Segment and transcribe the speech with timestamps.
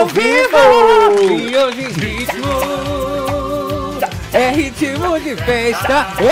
[0.00, 0.56] Ao vivo!
[1.30, 2.48] E hoje ritmo
[4.32, 6.06] é ritmo de festa.
[6.18, 6.26] O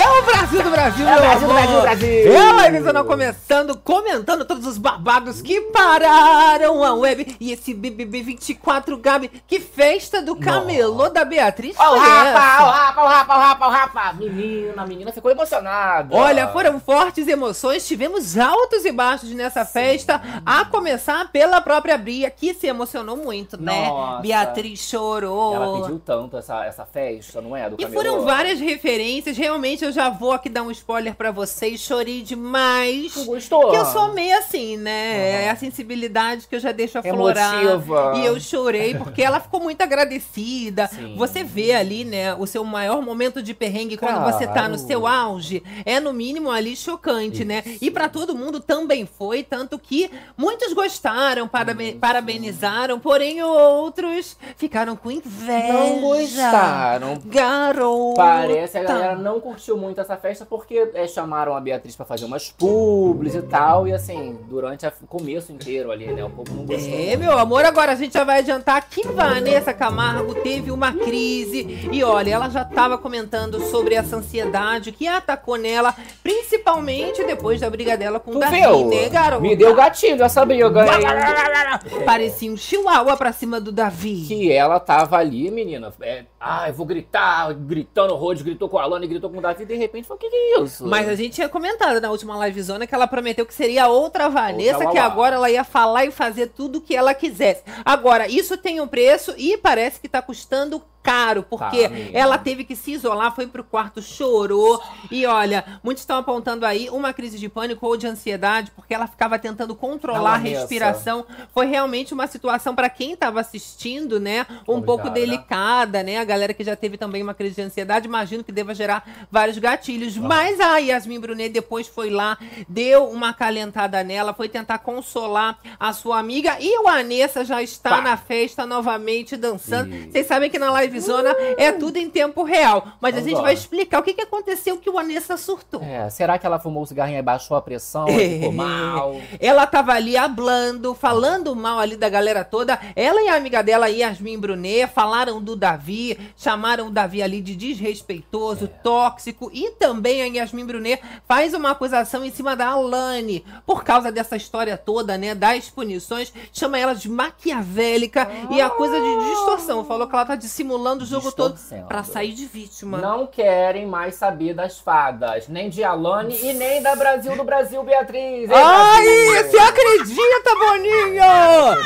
[0.49, 1.81] Brasil do Brasil, É meu Brasil do amor.
[1.81, 2.59] Brasil, Brasil.
[2.59, 7.35] A Livezona começando, comentando todos os babados que pararam a web.
[7.39, 12.67] E esse BBB 24, Gabi, que festa do camelô da Beatriz Ó o Rafa, ó
[12.67, 14.13] o Rafa, ó o Rafa, ó o Rafa, ó Rafa.
[14.13, 16.15] Menina, menina ficou emocionada.
[16.15, 22.29] Olha, foram fortes emoções, tivemos altos e baixos nessa festa, a começar pela própria Bria,
[22.31, 23.87] que se emocionou muito, né?
[23.87, 24.21] Nossa.
[24.21, 25.55] Beatriz chorou.
[25.55, 27.69] Ela pediu tanto essa, essa festa, não é?
[27.69, 28.01] Do E camelô.
[28.01, 33.13] foram várias referências, realmente eu já vou aqui dar um spoiler pra vocês, chorei demais.
[33.13, 33.61] Tu gostou?
[33.61, 35.45] Porque eu sou meio assim, né?
[35.45, 37.61] É a sensibilidade que eu já deixo aflorar.
[37.63, 38.13] Emotiva.
[38.17, 40.87] E eu chorei porque ela ficou muito agradecida.
[40.87, 41.15] Sim.
[41.17, 44.87] Você vê ali, né, o seu maior momento de perrengue quando você tá no Claro.
[44.87, 45.61] seu auge.
[45.85, 47.63] É no mínimo ali chocante, né?
[47.81, 54.95] E pra todo mundo também foi, tanto que muitos gostaram, parabe- parabenizaram, porém outros ficaram
[54.95, 55.73] com inveja.
[55.73, 57.19] Não gostaram.
[57.25, 58.15] Garota.
[58.15, 62.05] Parece que a galera não curtiu muito essa festa porque é, chamaram a Beatriz pra
[62.05, 63.87] fazer umas publis e tal.
[63.87, 66.23] E assim, durante o começo inteiro ali, né?
[66.23, 66.93] O povo não gostou.
[66.93, 71.89] É, meu amor, agora a gente já vai adiantar que Vanessa Camargo teve uma crise.
[71.91, 77.69] E olha, ela já estava comentando sobre essa ansiedade que atacou nela, principalmente depois da
[77.69, 78.87] briga dela com o Davi, viu?
[78.87, 79.41] né, garota?
[79.41, 82.05] Me deu gatilho essa briga, hein?
[82.05, 84.25] Parecia um chihuahua pra cima do Davi.
[84.27, 85.93] Que ela tava ali, menina.
[86.01, 89.63] É, ah, eu vou gritar, gritando horrores, gritou com a Alana, gritou com o Davi,
[89.63, 90.85] e de repente o que, que é isso?
[90.85, 94.75] Mas a gente tinha comentado na última livezona que ela prometeu que seria outra Vanessa,
[94.75, 97.63] Outra que agora ela ia falar e fazer tudo o que ela quisesse.
[97.85, 102.63] Agora, isso tem um preço e parece que tá custando caro, porque Tá, ela teve
[102.63, 104.81] que se isolar, foi pro quarto, chorou.
[105.09, 109.07] E olha, muitos estão apontando aí uma crise de pânico ou de ansiedade, porque ela
[109.07, 111.25] ficava tentando controlar a respiração.
[111.53, 115.13] Foi realmente uma situação para quem estava assistindo, né, um pouco Complicada, né?
[115.13, 116.17] delicada, né?
[116.19, 119.57] A galera que já teve também uma crise de ansiedade, imagino que deva gerar vários
[119.57, 120.17] gatilhos.
[120.17, 122.37] Mas a Yasmin Brunet depois foi lá,
[122.67, 126.57] deu uma calentada nela, foi tentar consolar a sua amiga.
[126.59, 128.01] E o Anessa já está Pá.
[128.01, 129.89] na festa novamente dançando.
[130.11, 132.87] Vocês sabem que na livezona é tudo em tempo real.
[132.99, 133.43] Mas a Vamos gente lá.
[133.43, 135.81] vai explicar o que, que aconteceu que o Anessa surtou.
[135.81, 138.07] É, será que ela fumou o cigarrinho e baixou a pressão?
[138.11, 139.15] Ficou mal?
[139.39, 142.79] Ela tava ali hablando, falando mal ali da galera toda.
[142.95, 147.55] Ela e a amiga dela, Yasmin Brunet, falaram do Davi, chamaram o Davi ali de
[147.55, 149.49] desrespeitoso, tóxico.
[149.53, 154.35] E também a Yasmin Brunet faz uma acusação em cima da Alane, por causa dessa
[154.35, 156.33] história toda, né, das punições.
[156.51, 159.85] Chama ela de maquiavélica e acusa de distorção.
[159.85, 162.97] Falou que ela tá dissimulando o jogo todo pra sair de vítima.
[162.97, 167.83] Não querem mais saber das fadas, nem de Alane e nem da Brasil do Brasil,
[167.83, 168.49] Beatriz.
[168.49, 169.49] Ei, Ai, Brasil?
[169.51, 171.23] você acredita, Boninho?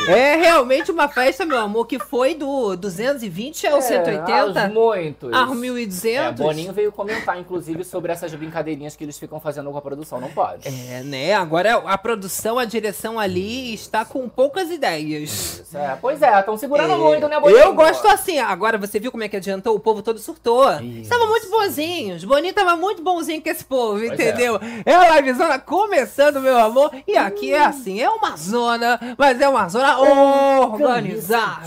[0.10, 5.32] É realmente uma festa, meu amor, que foi do 220 ao É, 180, aos muitos.
[5.32, 6.42] É, 1200.
[6.46, 10.20] Boninho veio comentar, inclusive, sobre essas brincadeirinhas que eles ficam fazendo com a produção.
[10.20, 10.68] Não pode.
[10.68, 11.34] É, né?
[11.34, 15.62] Agora a produção, a direção ali está com poucas ideias.
[15.64, 15.98] Isso, é.
[16.00, 17.60] Pois é, estão segurando É, muito, né, Boninho?
[17.60, 18.40] Eu gosto assim.
[18.40, 19.76] Agora você viu como é que adiantou?
[19.76, 20.70] O povo todo surtou.
[20.82, 22.24] Estavam muito bonzinhos.
[22.24, 24.60] Boninho tava muito bonzinho com esse povo, Pois entendeu?
[24.86, 24.94] É.
[24.96, 26.92] a livezona começando, meu amor.
[27.08, 31.66] E aqui é assim, é uma zona, mas é uma zona organizada.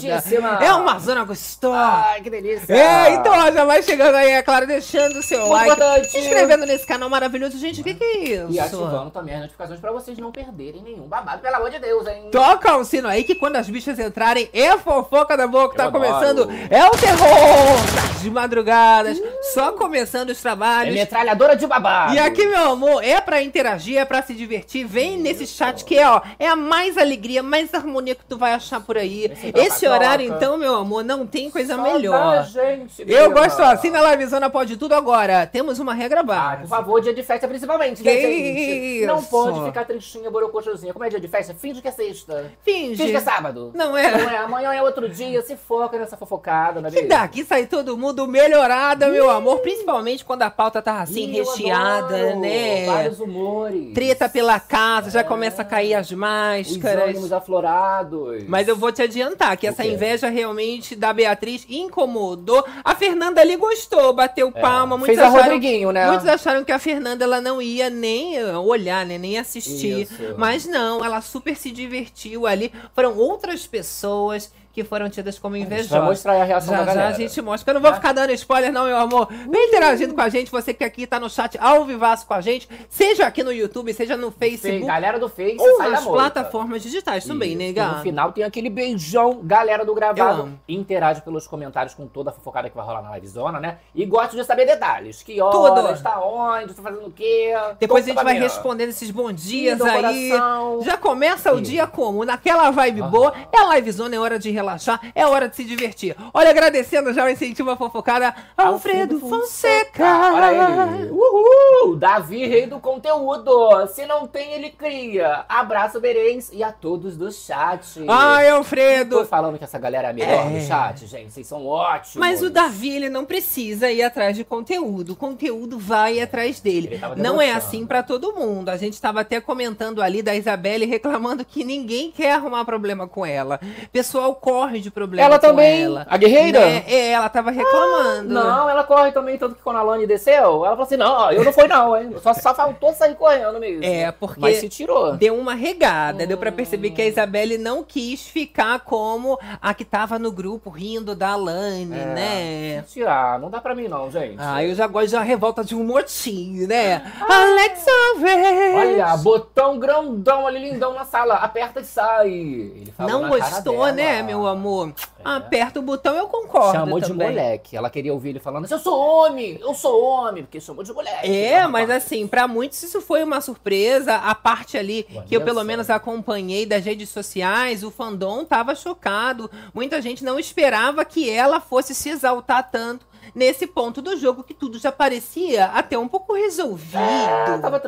[0.60, 1.76] É uma zona gostosa.
[1.78, 2.72] Ai, que delícia.
[2.74, 6.10] É, então ó, já vai chegando aí, é claro, deixando o seu Muito like, importante.
[6.10, 7.58] se inscrevendo nesse canal maravilhoso.
[7.58, 8.46] Gente, o que, que é isso?
[8.50, 12.06] E ativando também as notificações pra vocês não perderem nenhum babado, pelo amor de Deus,
[12.06, 12.28] hein?
[12.30, 15.88] Toca o sino aí que quando as bichas entrarem é fofoca da boca, tá Eu
[15.88, 16.04] adoro.
[16.04, 16.48] começando.
[16.70, 17.76] É o terror
[18.16, 19.22] das madrugadas,
[19.54, 20.94] só começando os É trabalhos.
[20.94, 22.14] metralhadora de babado.
[22.14, 24.84] E aqui, meu amor, é pra interagir, é pra se divertir.
[24.84, 28.52] Vem nesse chat que é, ó, é a mais alegria, mais harmonia que tu vai
[28.52, 29.24] achar por aí.
[29.26, 29.66] Esse troca-troca.
[29.68, 32.44] Esse horário, então, meu amor, não tem coisa Só melhor.
[32.46, 35.46] gente, Eu gosto assim na livezona pode tudo agora.
[35.46, 36.68] Temos uma regra Ah, por básica.
[36.68, 39.06] favor, dia de festa principalmente, né, gente?
[39.06, 40.92] Não pode ficar tristinha, borocochosinha.
[40.92, 41.54] Como é dia de festa?
[41.54, 42.50] Finge que é sexta.
[42.64, 42.96] Finge.
[42.96, 43.70] Finge que é sábado.
[43.74, 44.10] Não é?
[44.10, 47.66] Não é, amanhã é outro dia, se foca nessa fofocada, não é Que daqui sai
[47.66, 49.58] todo mundo melhorada, meu amor.
[49.58, 52.86] Principalmente quando a pauta tá assim, Ih, recheada, né?
[52.86, 53.92] Vários humores.
[53.92, 57.10] Treta pela casa, já começa a cair as Os máscaras.
[57.10, 58.44] ânimos aflorados.
[58.48, 62.64] Mas eu vou te adiantar que essa inveja realmente da Beatriz incomodou.
[62.84, 64.60] A Fernanda ali gostou, bateu É.
[64.60, 64.96] palma.
[64.96, 66.06] Muitos Fez a acharam, Rodriguinho, né?
[66.08, 69.18] muitos acharam que a Fernanda ela não ia nem eh, olhar, né?
[69.18, 70.02] Nem assistir.
[70.02, 70.34] Isso.
[70.38, 72.72] Mas não, ela super se divertiu ali.
[72.94, 76.04] Foram outras pessoas que foram tidas como Vai invejosas.
[76.04, 77.14] mostrar aí a reação Já da já galera.
[77.14, 77.70] a gente mostra.
[77.70, 79.26] Eu não vou ficar dando spoiler, não, meu amor.
[79.48, 80.50] Vem interagindo com a gente.
[80.50, 83.90] Você que aqui tá no chat ao vivaço com a gente, seja aqui no YouTube,
[83.94, 87.58] seja no Face, Facebook, galera do Face, ou nas plataformas digitais também, Isso.
[87.58, 87.96] né, gata?
[87.96, 90.52] No final tem aquele beijão, galera do gravado.
[90.68, 93.78] Interage pelos comentários com toda a fofocada que vai rolar na Arizona, né?
[93.94, 95.22] E gosto de saber detalhes.
[95.22, 95.58] Que Tudo.
[95.58, 97.54] horas, tá onde, tá fazendo o quê.
[97.80, 98.42] Depois a gente vai mim, ó.
[98.42, 100.28] respondendo esses bons dias do aí.
[100.28, 100.82] coração.
[100.82, 101.62] Já começa o Sim.
[101.62, 102.26] dia como?
[102.26, 103.10] Naquela vibe Aham.
[103.10, 103.32] boa.
[103.50, 104.65] É a livezona, é hora de relaxar,
[105.14, 106.16] é hora de se divertir.
[106.32, 110.04] Olha, agradecendo já o incentivo à fofocada, Alfredo Fonseca.
[110.34, 111.10] Olha ele.
[111.10, 111.96] Uhul!
[111.96, 113.86] Davi, rei do conteúdo.
[113.88, 115.44] Se não tem, ele cria.
[115.48, 118.04] Abraço, Berens, e a todos do chat.
[118.08, 119.24] Ai, Tô Alfredo.
[119.26, 120.58] falando que essa galera é a melhor É.
[120.58, 121.32] do chat, gente.
[121.32, 122.16] Vocês são ótimos.
[122.16, 125.12] Mas o Davi, ele não precisa ir atrás de conteúdo.
[125.12, 127.00] O conteúdo vai atrás dele.
[127.16, 128.68] Não é assim pra todo mundo.
[128.68, 133.24] A gente tava até comentando ali da Isabelle reclamando que ninguém quer arrumar problema com
[133.24, 133.60] ela.
[133.92, 136.06] Pessoal corre de problema Ela com também, ela.
[136.08, 136.60] a guerreira?
[136.60, 136.84] Né?
[136.88, 138.32] É, ela tava reclamando.
[138.32, 141.44] Não, ela corre também, tanto que quando a Lani desceu, ela falou assim: não, eu
[141.44, 142.14] não fui, não, hein?
[142.22, 143.84] Só, só faltou sair correndo mesmo.
[143.84, 145.14] É, porque Mas se tirou.
[145.16, 146.26] deu uma regada.
[146.26, 146.94] Deu pra perceber Hum.
[146.94, 151.92] que a Isabelle não quis ficar como a que tava no grupo rindo da Alane,
[151.92, 152.82] É, né?
[152.88, 154.36] Tirar, não dá pra mim, não, gente.
[154.38, 157.02] Ah, eu já gosto de uma revolta de um motim, né?
[157.28, 158.74] Alexa Vez!
[158.76, 161.34] Olha, botão grandão ali, lindão na sala.
[161.34, 162.28] Aperta e sai.
[162.30, 163.92] Ele falou Não na cara gostou, dela.
[163.92, 164.92] né, meu amor?
[165.20, 165.22] É.
[165.22, 167.28] Aperta o botão, eu concordo Chamou de também.
[167.28, 167.76] moleque.
[167.76, 170.92] Ela queria ouvir ele falando assim: eu sou homem, eu sou homem, porque chamou de
[170.92, 171.30] moleque.
[171.30, 174.16] É, mas assim, pra muitos isso foi uma surpresa.
[174.16, 178.74] A parte ali Olha que eu pelo menos acompanhei das redes sociais, o fandom tava
[178.74, 179.48] chocado.
[179.72, 183.06] Muita gente não esperava que ela fosse se exaltar tanto
[183.36, 186.96] nesse ponto do jogo que tudo já parecia até um pouco resolvido.
[186.96, 187.86] Ah, tava viu?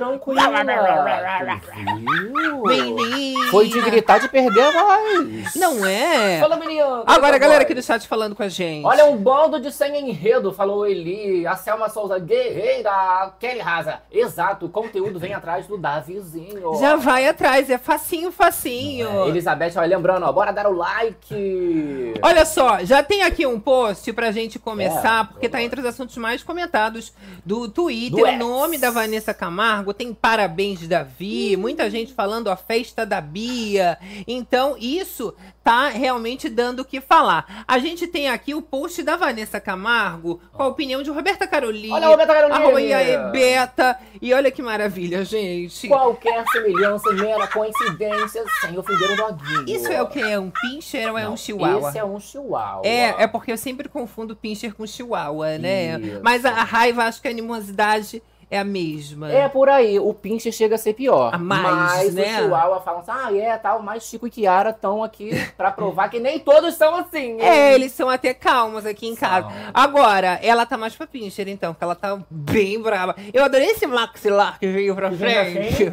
[2.67, 3.51] Menino.
[3.51, 5.55] Foi de gritar de perder a voz.
[5.57, 6.39] Não é?
[6.39, 7.03] Fala, menino.
[7.07, 7.65] Agora, a grita galera voz.
[7.65, 8.85] aqui do chat falando com a gente.
[8.85, 11.47] Olha um bando de sem enredo, falou Eli.
[11.47, 13.33] A Selma Souza, guerreira.
[13.41, 14.01] Kelly Raza.
[14.13, 16.75] Exato, o conteúdo vem atrás do Davizinho.
[16.79, 19.25] Já vai atrás, é facinho, facinho.
[19.25, 22.15] É, Elizabeth, ó, lembrando, ó, bora dar o like.
[22.23, 25.87] Olha só, já tem aqui um post pra gente começar, É, porque tá entre os
[25.87, 27.13] assuntos mais comentados
[27.47, 28.19] do Twitter.
[28.19, 33.21] Do o nome da Vanessa Camargo, tem parabéns Davi, muita gente falando a festa da
[33.21, 33.97] Bia.
[34.27, 35.33] Então, isso
[35.69, 37.63] tá realmente dando o que falar.
[37.69, 41.95] A gente tem aqui o post da Vanessa Camargo com a opinião de Roberta Carolina.
[41.95, 42.59] Olha a Roberta Carolina.
[42.59, 43.99] Arroba e aí, Beta.
[44.23, 45.87] E olha que maravilha, gente.
[45.87, 49.69] Qualquer semelhança, mera coincidência, sem ofender o doguinho.
[49.69, 50.23] Isso é o que?
[50.23, 51.89] É um pincher ou é Não, um chihuahua?
[51.91, 52.87] Esse é um chihuahua.
[52.87, 56.01] É, é porque eu sempre confundo pincher com chihuahua, né?
[56.01, 56.21] Isso.
[56.23, 59.31] Mas a, a raiva, acho que a animosidade é a mesma.
[59.31, 61.35] É por aí, o Pincher chega a ser pior.
[61.35, 62.41] A mais, mas né?
[62.41, 66.09] o Chihuahua fala assim, ah, é, tal, mas Chico e Kiara estão aqui pra provar
[66.09, 67.33] que nem todos são assim.
[67.33, 67.43] hein?
[67.43, 69.49] É, eles são até calmos aqui em casa.
[69.49, 69.57] São.
[69.75, 73.15] Agora, ela tá mais pra pincher, então, porque ela tá bem brava.
[73.33, 75.93] Eu adorei esse maxilar que veio pra frente.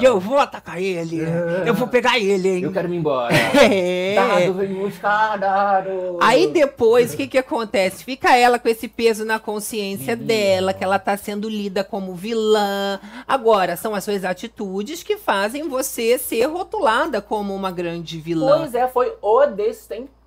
[0.00, 1.20] E eu vou atacar ele.
[1.66, 2.62] Eu vou pegar ele, hein?
[2.62, 3.34] eu quero me embora.
[3.70, 4.14] É.
[4.14, 6.18] Dado, vem buscar, dado.
[6.20, 8.04] Aí depois, o que que acontece?
[8.04, 13.00] Fica ela com esse peso na consciência dela, que ela tá sendo lida como vilã.
[13.26, 18.58] Agora, são as suas atitudes que fazem você ser rotulada como uma grande vilã.
[18.58, 20.17] Pois é, foi o destempero.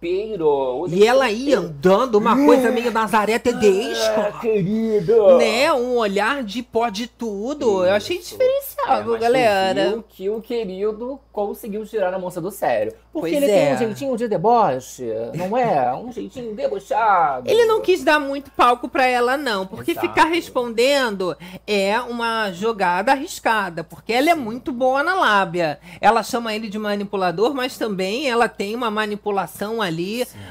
[0.91, 4.19] E ela ia andando uma coisa meio Nazaré Tedesco.
[4.19, 5.37] Ah, querido.
[5.37, 5.71] Né?
[5.71, 7.85] Um olhar de pode tudo.
[7.85, 8.31] Eu achei Isso.
[8.37, 9.89] diferenciado, É, galera.
[9.89, 12.93] viu que o querido conseguiu tirar a moça do sério.
[13.13, 13.65] Porque Pois ele é.
[13.65, 15.03] tem um jeitinho de deboche,
[15.35, 15.93] não é?
[15.93, 17.49] Um jeitinho debochado.
[17.49, 20.07] Ele não quis dar muito palco pra ela, não, porque Exato.
[20.07, 21.35] ficar respondendo
[21.67, 25.77] é uma jogada arriscada, porque ela é muito boa na lábia.
[25.99, 29.90] Ela chama ele de manipulador, mas também ela tem uma manipulação ali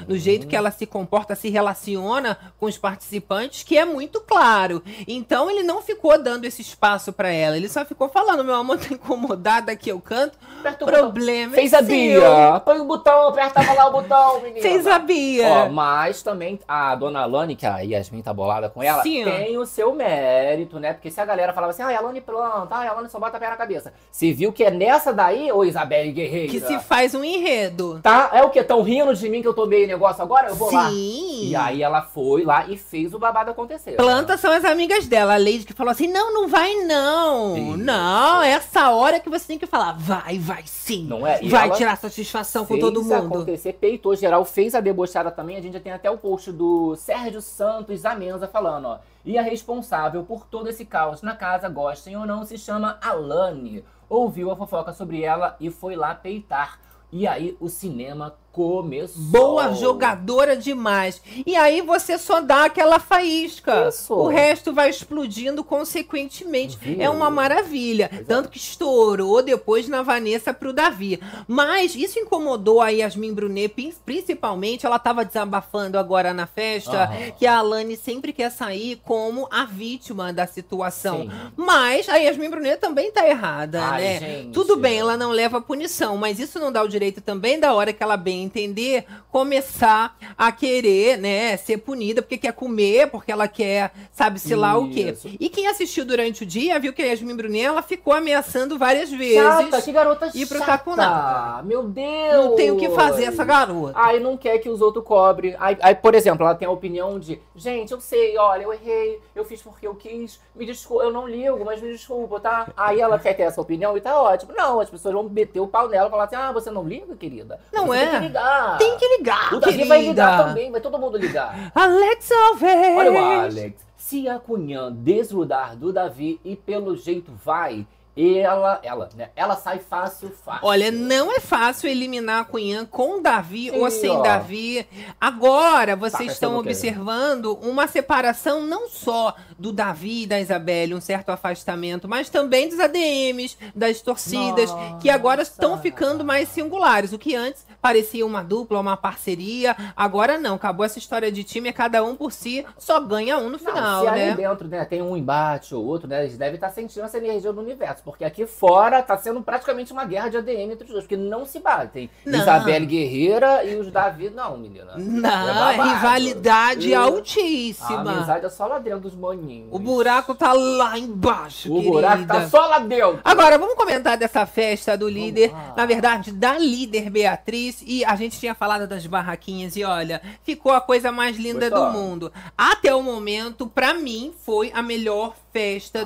[0.06, 4.82] no jeito que ela se comporta, se relaciona com os participantes, que é muito claro.
[5.06, 8.78] Então ele não ficou dando esse espaço pra ela, ele só ficou falando: meu amor,
[8.78, 10.38] tá incomodada que eu canto.
[10.60, 10.84] Aperta.
[10.84, 11.88] Problema Fez é a seu.
[11.88, 12.60] Bia.
[12.64, 14.60] Põe o botão, apertava lá o botão, menina.
[14.60, 15.48] Fez a Bia.
[15.48, 19.24] Ó, mas também a dona Lani, que a Yasmin tá bolada com ela, Sim.
[19.24, 20.92] tem o seu mérito, né?
[20.92, 23.36] Porque se a galera falava assim, ah, a Lani planta, ah, a Lani só bota
[23.36, 23.92] a pé na cabeça.
[24.10, 26.50] Se viu que é nessa daí, ô Isabelle Guerreira.
[26.50, 28.00] que se faz um enredo.
[28.02, 28.30] Tá?
[28.32, 28.62] É o que?
[28.62, 30.48] Tão rindo de mim que eu tomei negócio agora?
[30.48, 30.90] Eu vou lá.
[30.90, 31.48] Sim.
[31.48, 33.96] E aí ela foi lá e fez o babado acontecer.
[33.96, 35.34] Plantas são as amigas dela.
[35.34, 37.56] A Lady que falou assim: não, não vai não.
[37.56, 37.76] Isso.
[37.78, 39.92] Não, é essa hora que você tem que falar.
[39.92, 41.04] Vai, vai sim.
[41.04, 41.42] Não é?
[41.42, 43.14] E vai tirar satisfação com todo mundo.
[43.14, 45.56] acontecer, peitou geral, fez a debochada também.
[45.56, 48.98] A gente já tem até o post do Sérgio Santos Amenza falando, ó.
[49.24, 53.84] E a responsável por todo esse caos na casa, gostem ou não, se chama Alane.
[54.08, 56.80] Ouviu a fofoca sobre ela e foi lá peitar.
[57.12, 59.22] E aí o cinema Começou.
[59.22, 61.22] Boa jogadora demais.
[61.46, 63.88] E aí você só dá aquela faísca.
[63.88, 64.12] Isso.
[64.12, 66.76] O resto vai explodindo consequentemente.
[66.80, 67.00] Viu?
[67.00, 68.08] É uma maravilha.
[68.08, 68.24] Pois é.
[68.24, 71.20] Tanto que estourou depois na Vanessa pro Davi.
[71.46, 74.84] Mas isso incomodou a Yasmin Brunet, prin- principalmente.
[74.84, 77.30] Ela tava desabafando agora na festa Aham.
[77.38, 81.22] que a Alane sempre quer sair como a vítima da situação.
[81.22, 81.30] Sim.
[81.56, 84.18] Mas a Yasmin Brunet também tá errada, Ai, né?
[84.18, 84.52] gente.
[84.52, 87.92] Tudo bem, ela não leva punição, mas isso não dá o direito também da hora
[87.92, 93.48] que ela bem entender, começar a querer, né, ser punida porque quer comer, porque ela
[93.48, 95.14] quer, sabe-se lá o quê.
[95.38, 99.10] E quem assistiu durante o dia viu que a Yasmin Brunet, ela ficou ameaçando várias
[99.10, 99.42] vezes.
[99.42, 101.62] Chata, que garota ir pro chata.
[101.64, 102.44] Meu Deus.
[102.44, 103.92] Não tem o que fazer essa garota.
[103.94, 105.54] Aí não quer que os outros cobrem.
[105.58, 109.20] Aí, aí, por exemplo, ela tem a opinião de, gente, eu sei, olha, eu errei,
[109.34, 112.68] eu fiz porque eu quis, me desculpa, eu não ligo, mas me desculpa, tá?
[112.76, 114.52] Aí ela quer ter essa opinião e tá ótimo.
[114.56, 117.14] Não, as pessoas vão meter o pau nela e falar assim, ah, você não liga,
[117.16, 117.60] querida?
[117.72, 118.20] Não Você é.
[118.30, 118.78] Tem que ligar.
[118.78, 119.88] Tem que ligar, O Davi querida.
[119.88, 121.72] vai ligar também, vai todo mundo ligar.
[121.74, 122.96] Alex Alves.
[122.96, 123.84] Olha o Alex.
[123.96, 127.86] Se a Cunhã desgrudar do Davi e pelo jeito vai,
[128.16, 129.30] ela, ela, né?
[129.36, 130.66] Ela sai fácil, fácil.
[130.66, 134.22] Olha, não é fácil eliminar a Cunhã com Davi Sim, ou sem ó.
[134.22, 134.86] Davi.
[135.20, 136.68] Agora, vocês Tá estão pensando o quê?
[136.70, 142.68] observando uma separação não só do Davi e da Isabelle, um certo afastamento, mas também
[142.68, 145.82] dos ADMs, das torcidas, que agora estão Nossa.
[145.82, 147.12] ficando mais singulares.
[147.12, 150.54] O que antes parecia uma dupla, uma parceria, agora não.
[150.56, 153.58] Acabou essa história de time, é cada um por si, só ganha um no Não,
[153.58, 154.34] final, se ali né?
[154.34, 157.60] dentro, né, tem um embate ou outro, né, eles devem estar sentindo essa energia do
[157.60, 161.16] universo, porque aqui fora tá sendo praticamente uma guerra de ADM entre os dois, porque
[161.16, 162.10] não se batem.
[162.24, 162.38] Não.
[162.40, 164.92] Isabelle Guerreira e os Davi, não, menina.
[164.96, 165.28] Não,
[165.70, 165.90] é babado.
[165.90, 168.00] rivalidade E A altíssima.
[168.12, 169.68] amizade é só lá dentro dos maninhos.
[169.70, 172.48] O buraco tá lá embaixo, O buraco tá querida.
[172.50, 173.20] só lá dentro.
[173.24, 177.82] Agora, vamos comentar dessa festa do líder, na verdade, da líder Beatriz.
[177.86, 181.86] E a gente tinha falado das barraquinhas e olha, ficou a coisa mais linda Gostou?
[181.92, 182.32] do mundo.
[182.56, 185.49] Até o momento, pra mim, foi a melhor festa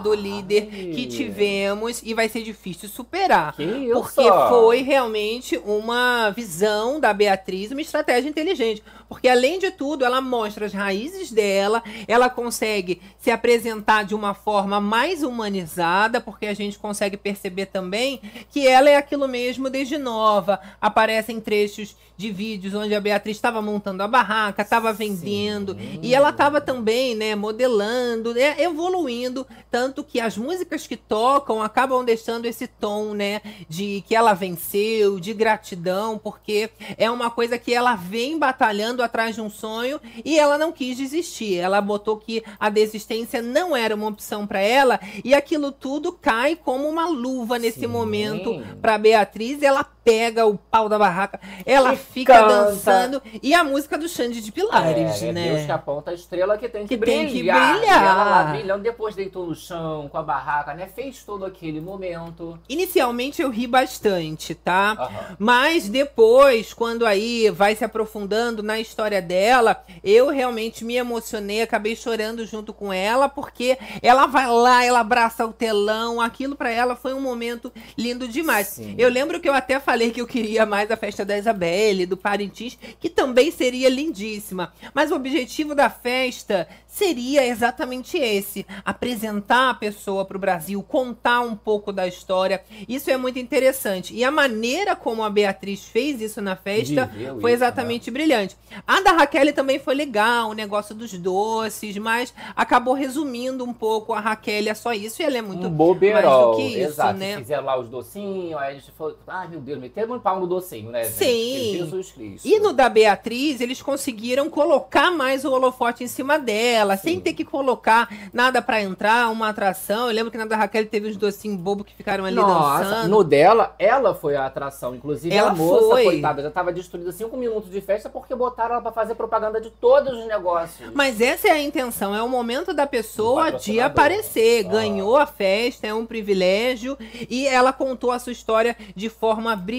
[0.03, 0.17] do Ai.
[0.17, 3.55] líder que tivemos e vai ser difícil superar.
[3.55, 3.93] Que isso?
[3.93, 8.83] Porque foi realmente uma visão da Beatriz, uma estratégia inteligente.
[9.15, 14.35] Porque, além de tudo, ela mostra as raízes dela, ela consegue se apresentar de uma
[14.35, 19.99] forma mais humanizada, porque a gente consegue perceber também que ela é aquilo mesmo desde
[19.99, 20.59] nova.
[20.81, 25.99] Aparecem trechos de vídeos onde a Beatriz estava montando a barraca, estava vendendo, Sim.
[26.01, 32.05] e ela estava também, né, modelando, né, evoluindo, tanto que as músicas que tocam acabam
[32.05, 37.75] deixando esse tom, né, de que ela venceu, de gratidão, porque é uma coisa que
[37.75, 41.57] ela vem batalhando atrás de um sonho e ela não quis desistir.
[41.57, 46.57] Ela botou que a desistência não era uma opção para ela e aquilo tudo cai
[46.57, 47.87] como uma luva nesse Sim.
[47.87, 49.63] momento para Beatriz.
[49.63, 52.49] Ela pega o pau da barraca, ela E fica canta.
[52.67, 55.49] dançando e a música do Xande de Pilares, é, né?
[55.53, 57.73] Deus que aponta a estrela que tem que, Que tem brilhar.
[57.75, 58.03] que brilhar.
[58.03, 60.87] E ela lá brilhando, depois deitou no chão com a barraca, né?
[60.95, 62.59] Fez todo aquele momento.
[62.69, 64.91] Inicialmente eu ri bastante, tá?
[64.99, 65.37] Aham.
[65.39, 71.97] Mas depois, quando aí vai se aprofundando na história dela, eu realmente me emocionei, acabei
[71.97, 76.95] chorando junto com ela, porque ela vai lá, ela abraça o telão, aquilo pra ela
[76.95, 78.67] foi um momento lindo demais.
[78.69, 78.95] Sim.
[78.99, 82.17] Eu lembro que eu até falei que eu queria mais a festa da Isabelle, do
[82.17, 84.73] Parintins, que também seria lindíssima.
[84.93, 91.41] Mas o objetivo da festa seria exatamente esse: apresentar a pessoa para o Brasil, contar
[91.41, 92.63] um pouco da história.
[92.89, 94.15] Isso é muito interessante.
[94.15, 98.57] E a maneira como a Beatriz fez isso na festa Viveu foi isso, exatamente brilhante.
[98.87, 104.13] A da Raquel também foi legal, o negócio dos doces, mas acabou resumindo um pouco
[104.13, 106.23] a Raquel a só isso e ela é muito um bobeirol.
[106.23, 107.19] mais do que isso, Exato.
[107.19, 107.37] né?
[107.39, 110.47] Fizeram lá os docinhos, aí a gente falou, ai meu Deus, meteram um pau no
[110.47, 111.05] docinho, né?
[111.05, 111.15] gente?
[111.17, 111.77] Sim.
[111.79, 112.49] Jesus Cristo.
[112.49, 117.03] E no da Beatriz, eles conseguiram colocar mais o holofote em cima dela, Sim.
[117.03, 120.09] sem ter que colocar nada pra entrar, uma atração.
[120.09, 123.09] Eu lembro que na da Raquel teve uns docinhos bobos que ficaram ali Nossa, dançando.
[123.11, 124.95] no dela, ela foi a atração.
[124.95, 126.05] Inclusive, Ela a moça, foi.
[126.05, 129.71] coitada, já tava destruída cinco minutos de festa porque botaram ela pra fazer propaganda de
[129.71, 130.91] todos os negócios.
[130.95, 134.65] Mas essa é a intenção, é o momento da pessoa de aparecer.
[134.67, 134.71] Ah.
[134.71, 136.97] Ganhou a festa, é um privilégio.
[137.29, 139.74] E ela contou a sua história de forma brilhante.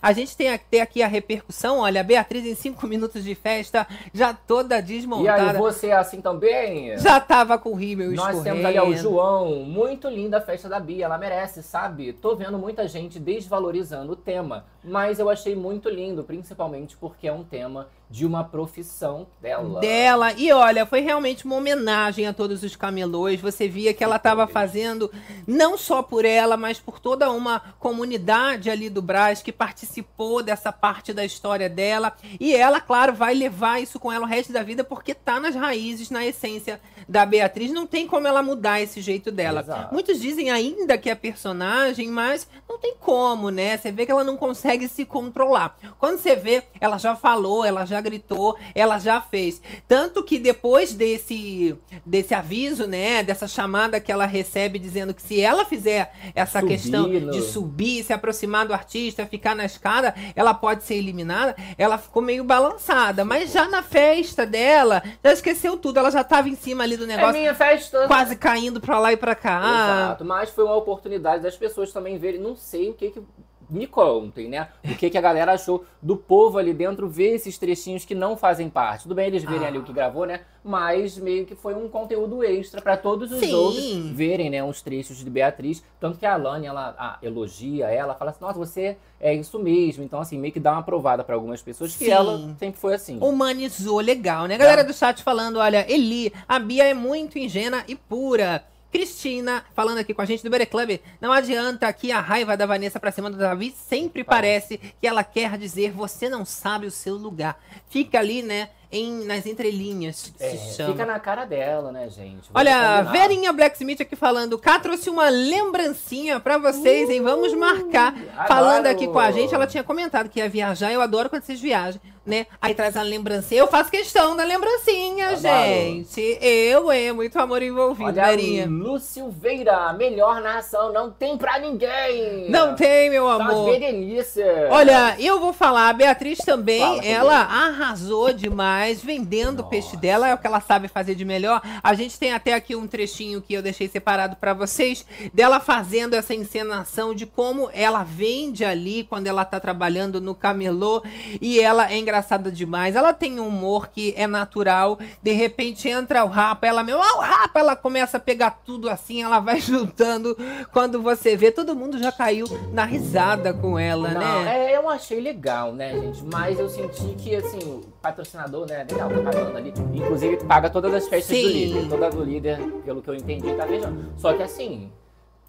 [0.00, 1.78] A gente tem ter aqui a repercussão.
[1.80, 5.58] Olha, a Beatriz em cinco minutos de festa, já toda E aí, desmontada.
[5.58, 6.96] você é assim também?
[6.98, 8.62] Já tava com o rímel Nós escorrendo.
[8.62, 12.12] temos ali o João, muito linda a festa da Bia, ela merece, sabe?
[12.12, 17.32] Tô vendo muita gente desvalorizando o tema, mas eu achei muito lindo, principalmente porque é
[17.32, 19.80] um tema de uma profissão dela.
[19.80, 20.32] dela.
[20.34, 23.40] E olha, foi realmente uma homenagem a todos os camelôs.
[23.40, 25.10] Você via que ela estava fazendo
[25.46, 30.70] não só por ela, mas por toda uma comunidade ali do Brás, que participou dessa
[30.70, 32.12] parte da história dela.
[32.38, 35.54] E ela, claro, vai levar isso com ela o resto da vida, porque tá nas
[35.54, 37.72] raízes, na essência da Beatriz.
[37.72, 39.60] Não tem como ela mudar esse jeito dela.
[39.60, 39.94] Exato.
[39.94, 43.78] Muitos dizem ainda que é personagem, mas não tem como, né?
[43.78, 45.78] Você vê que ela não consegue se controlar.
[45.98, 49.62] Quando você vê, ela já falou, ela já gritou, ela já fez.
[49.88, 53.22] Tanto que depois desse, desse aviso, né?
[53.22, 58.04] Dessa chamada que ela recebe dizendo que se ela fizer essa Subir questão de subir,
[58.04, 61.56] se aproximar do artista, ficar na escada, ela pode ser eliminada.
[61.78, 63.24] Ela ficou meio balançada.
[63.24, 65.98] Mas já na festa dela, já esqueceu tudo.
[65.98, 68.06] Ela já tava em cima ali do É negócio, minha festa.
[68.06, 69.60] quase caindo pra lá e pra cá.
[69.60, 73.22] Exato, mas foi uma oportunidade das pessoas também verem, não sei o que que
[73.72, 74.68] me contem, né?
[74.84, 78.36] O que que a galera achou do povo ali dentro ver esses trechinhos que não
[78.36, 79.04] fazem parte.
[79.04, 79.68] Tudo bem eles verem Ah.
[79.68, 80.40] ali o que gravou, né?
[80.64, 83.52] Mas meio que foi um conteúdo extra pra todos os Sim.
[83.52, 88.14] outros verem, né, uns trechos de Beatriz, tanto que a Alane ela ah, elogia ela,
[88.14, 90.04] fala assim: "Nossa, você é isso mesmo".
[90.04, 92.10] Então assim, meio que dá uma aprovada pra algumas pessoas que Sim.
[92.10, 93.18] ela sempre foi assim.
[93.20, 94.56] Humanizou legal, né?
[94.56, 94.84] Galera É.
[94.84, 98.64] do chat falando, olha, Eli, a Bia é muito ingênua e pura.
[98.92, 102.66] Cristina, falando aqui com a gente do Bere Club, não adianta que a raiva da
[102.66, 106.90] Vanessa pra cima do Davi sempre parece que ela quer dizer você não sabe o
[106.90, 107.58] seu lugar.
[107.88, 110.92] Fica ali, né, em, nas entrelinhas, É, se chama.
[110.92, 112.50] fica na cara dela, né, gente?
[112.52, 113.12] Vamos Olha, combinar.
[113.12, 117.22] Verinha Blacksmith aqui falando, cá trouxe uma lembrancinha pra vocês, hein?
[117.22, 118.08] Vamos marcar.
[118.14, 118.46] adoro.
[118.48, 121.60] Falando aqui com a gente, ela tinha comentado que ia viajar, eu adoro quando vocês
[121.60, 122.46] viajam, né?
[122.60, 125.40] Aí traz a lembrancinha, eu faço questão da lembrancinha, Adoro.
[125.42, 126.38] gente.
[126.40, 128.66] Eu, é, muito amor envolvido, Olha, Verinha.
[128.68, 132.50] Lu Silveira, melhor narração, não tem pra ninguém.
[132.50, 133.70] Não tem, meu amor.
[133.70, 134.42] Berenice.
[134.70, 140.00] Olha, eu vou falar, a Beatriz também, Fala, ela arrasou demais vendendo o peixe Nossa.
[140.00, 141.60] dela, é o que ela sabe fazer de melhor.
[141.82, 146.14] A gente tem até aqui um trechinho que eu deixei separado pra vocês, dela fazendo
[146.14, 151.02] essa encenação de como ela vende ali quando ela tá trabalhando no camelô,
[151.40, 152.96] e ela é engraçada demais.
[152.96, 157.18] Ela tem um humor que é natural, de repente entra o rapa, ela meu, ah,
[157.18, 160.36] o rapa, ela começa a pegar tudo assim, ela vai juntando,
[160.72, 164.72] quando você vê, todo mundo já caiu na risada com ela, Não, né?
[164.72, 166.22] é, eu achei legal, né, gente?
[166.24, 169.72] Mas eu senti que, assim, o patrocinador, né, legal, tá pagando ali.
[169.92, 171.52] Inclusive, paga todas as festas do Sim.
[171.52, 171.88] líder.
[171.88, 174.12] Toda do líder, pelo que eu entendi, tá vejando.
[174.16, 174.90] Só que, assim,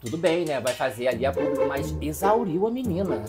[0.03, 0.59] tudo bem, né?
[0.59, 3.21] Vai fazer ali a público, mas exauriu a menina.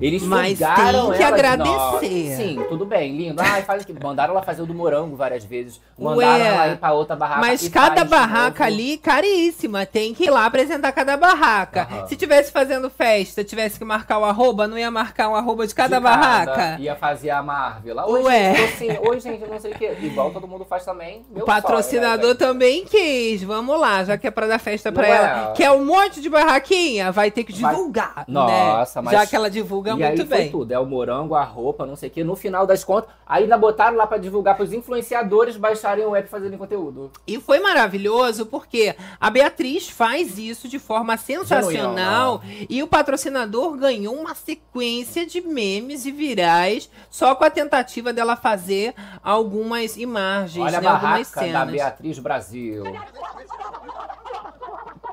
[0.00, 2.36] Eles Mas tem que ela de- agradecer.
[2.36, 3.40] Sim, tudo bem, lindo.
[3.42, 3.92] Ai, faz aqui.
[3.92, 5.80] Mandaram ela fazer o do morango várias vezes.
[5.98, 7.40] Mandaram Ué, ela ir pra outra barraca.
[7.40, 9.84] Mas cada barraca ali, caríssima.
[9.84, 11.86] Tem que ir lá apresentar cada barraca.
[11.90, 12.06] Aham.
[12.06, 15.74] Se tivesse fazendo festa, tivesse que marcar o arroba, não ia marcar um arroba de
[15.74, 16.76] cada De barraca?
[16.80, 18.06] Ia fazer a Marvel lá.
[18.06, 18.54] Oi, Ué.
[18.54, 19.96] gente, assim, Oi, gente, não sei o quê.
[20.00, 21.22] Igual todo mundo faz também.
[21.34, 23.42] O patrocinador sonho, né, também quis.
[23.42, 25.16] Vamos lá, já que é pra dar festa pra Não é?
[25.16, 25.52] ela.
[25.52, 27.10] Quer um monte de barraquinha?
[27.10, 28.24] Vai ter que Vai- divulgar.
[28.28, 29.04] Nossa, né?
[29.06, 30.50] mas- Já que ela divulga E aí muito foi bem.
[30.50, 30.72] tudo.
[30.72, 32.22] É o morango, a roupa, não sei o quê.
[32.24, 36.30] No final das contas, ainda botaram lá pra divulgar pros influenciadores baixarem o app e
[36.30, 37.10] fazerem conteúdo.
[37.26, 44.14] E foi maravilhoso porque a Beatriz faz isso de forma sensacional e o patrocinador ganhou
[44.14, 50.78] uma sequência de memes e virais só com a tentativa dela fazer algumas imagens, Olha
[50.78, 51.70] a né, algumas barraca da cenas.
[51.70, 52.84] Beatriz Brasil.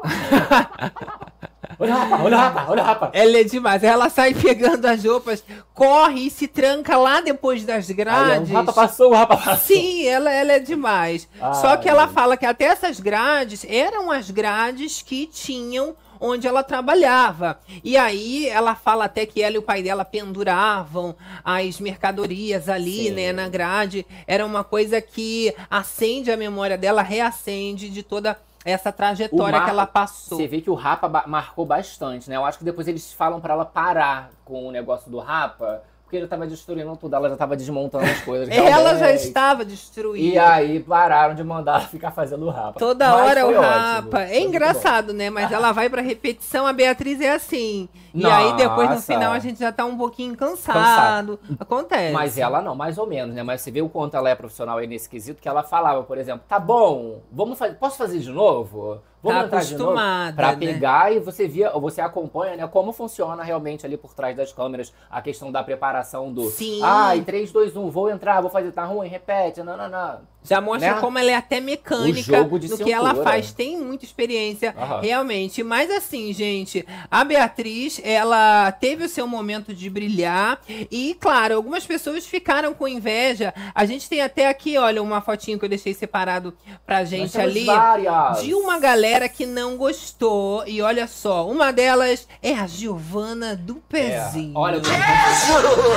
[1.79, 3.09] olha a rapa, olha a rapa, olha a rapa.
[3.13, 3.83] Ela é demais.
[3.83, 5.43] Ela sai pegando as roupas,
[5.73, 8.49] corre e se tranca lá depois das Olha, grades.
[8.49, 9.75] o rapa passou, o rapa passou.
[9.75, 11.27] Sim, ela, ela é demais.
[11.39, 11.53] Ai.
[11.55, 16.63] Só que ela fala que até essas grades eram as grades que tinham onde ela
[16.63, 17.59] trabalhava.
[17.83, 23.05] E aí ela fala até que ela e o pai dela penduravam as mercadorias ali,
[23.05, 23.11] Sim.
[23.11, 24.05] né, na grade.
[24.25, 28.37] Era uma coisa que acende a memória dela, reacende de toda
[28.71, 30.38] essa trajetória que ela passou.
[30.38, 32.36] Você vê que o Rapa marcou bastante, né?
[32.36, 36.15] Eu acho que depois eles falam pra ela parar com o negócio do Rapa, porque
[36.15, 38.47] ele tava destruindo tudo, ela já tava desmontando as coisas.
[38.55, 40.49] Ela já estava E destruída.
[40.53, 42.79] aí pararam de mandar ela ficar fazendo o Rapa.
[42.79, 44.09] Toda Mas hora foi o ótimo, rapa.
[44.11, 45.29] foi É muito engraçado, né?
[45.29, 47.89] Mas ela vai pra repetição, a Beatriz é assim.
[48.13, 49.13] E aí depois no Nossa.
[49.13, 51.37] final a gente já tá um pouquinho cansado.
[51.59, 52.07] Acontece.
[52.13, 52.17] bom.
[52.17, 53.43] Mas ela não, mais ou menos, né?
[53.43, 56.17] Mas você vê o quanto ela é profissional aí nesse quesito, que ela falava, por
[56.17, 59.01] exemplo, tá bom, vamos fazer, posso fazer de novo?
[59.21, 60.58] Vamos Tá entrar acostumada, Pra né?
[60.58, 64.93] pegar e você via, você acompanha, né, como funciona realmente ali por trás das câmeras,
[65.10, 66.82] a questão da preparação do Sim.
[66.84, 70.19] Ai, 3, 2, 1, vou entrar, vou fazer, tá ruim, repete, não, não, não.
[70.47, 71.01] Já mostra Né?
[71.01, 73.51] como ela é até mecânica no que ela faz.
[73.51, 75.01] Tem muita experiência, Aham.
[75.01, 75.63] realmente.
[75.63, 80.60] Mas assim, gente, a Beatriz, ela teve o seu momento de brilhar.
[80.91, 83.53] E, claro, algumas pessoas ficaram com inveja.
[83.73, 86.53] A gente tem até aqui, olha, uma fotinho que eu deixei separado
[86.86, 87.65] pra gente ali.
[87.65, 88.41] várias.
[88.43, 90.63] De uma galera que não gostou.
[90.67, 94.53] E olha só, uma delas é a Giovana do Pezinho.
[94.55, 94.57] É.
[94.60, 94.81] Olha,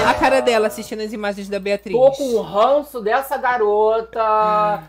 [0.08, 1.96] A cara dela assistindo as imagens da Beatriz.
[1.96, 4.20] Tô com o ranço dessa garota.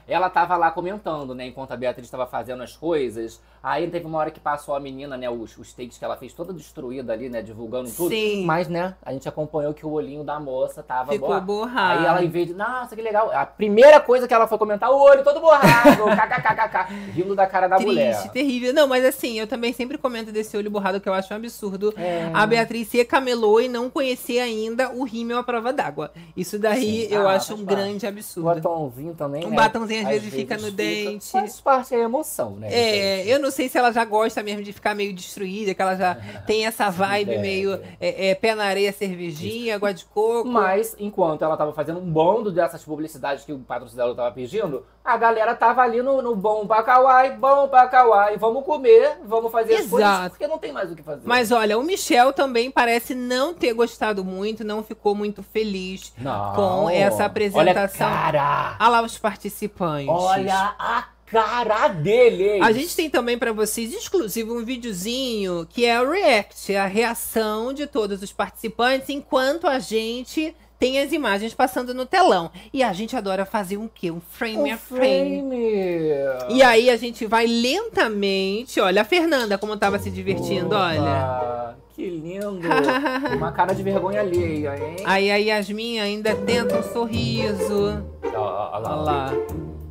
[0.08, 1.48] Ela tava lá comentando, né?
[1.48, 3.42] Enquanto a Beatriz tava fazendo as coisas.
[3.64, 5.30] Aí teve uma hora que passou a menina, né?
[5.30, 7.42] Os, os takes que ela fez toda destruída ali, né?
[7.44, 8.10] Divulgando tudo.
[8.10, 8.44] Sim.
[8.44, 8.96] Mas, né?
[9.04, 11.40] A gente acompanhou que o olhinho da moça tava Ficou boa.
[11.40, 12.00] borrado.
[12.00, 13.30] Aí ela, em vez de, nossa, que legal.
[13.32, 16.06] A primeira coisa que ela foi comentar, o olho todo borrado.
[16.10, 16.94] kkkk.
[17.14, 18.32] Rindo da cara da Triste, mulher.
[18.32, 18.74] terrível.
[18.74, 21.94] Não, mas assim, eu também sempre comento desse olho borrado que eu acho um absurdo.
[21.98, 22.32] É.
[22.34, 26.12] A Beatriz se camelou e não conhecia ainda o rímel à prova d'água.
[26.36, 27.14] Isso daí Sim.
[27.14, 27.76] eu Ah, acho um parte.
[27.76, 28.46] grande absurdo.
[28.56, 29.56] batomzinho também, Um né?
[29.56, 31.30] batomzinho às vezes fica no dente.
[31.32, 32.68] Faz parte da emoção, né?
[32.72, 35.96] É, eu não sei se ela já gosta mesmo de ficar meio destruída, que ela
[35.96, 36.16] já
[36.48, 40.48] tem essa vibe meio é, é, pé na areia, cervejinha, água de coco.
[40.48, 45.18] Mas, enquanto ela tava fazendo um bando dessas publicidades que o patrocinador tava pedindo, a
[45.18, 49.76] galera tava ali no, no bom pra Kauai, bom pra Kauai, vamos comer, vamos fazer
[49.76, 50.30] as coisas, Exato.
[50.32, 51.22] porque não tem mais o que fazer.
[51.26, 56.54] Mas olha, o Michel também parece não ter gostado muito, não ficou muito feliz não.
[56.54, 58.08] com essa apresentação.
[58.08, 58.78] Olha cara!
[58.80, 60.10] Olha lá os participantes.
[60.10, 62.62] Olha a cara dele!
[62.62, 67.74] A gente tem também pra vocês exclusivo um videozinho que é o react, a reação
[67.74, 72.52] de todos os participantes enquanto a gente tem as imagens passando no telão.
[72.74, 74.12] E a gente adora fazer um quê?
[74.12, 75.48] Um frame um a frame.
[75.48, 76.56] frame!
[76.58, 81.02] E aí a gente vai lentamente, olha a Fernanda como tava se divertindo, olha.
[81.02, 82.68] Opa, Que lindo!
[83.38, 84.98] Uma cara de vergonha alheia, hein?
[85.06, 88.04] Aí a Yasmin ainda tenta um sorriso.
[88.34, 89.34] Ó, ó Olha lá.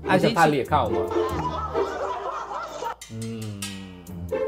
[0.06, 1.00] A A gente tá ali, calma.
[3.12, 3.60] Hum.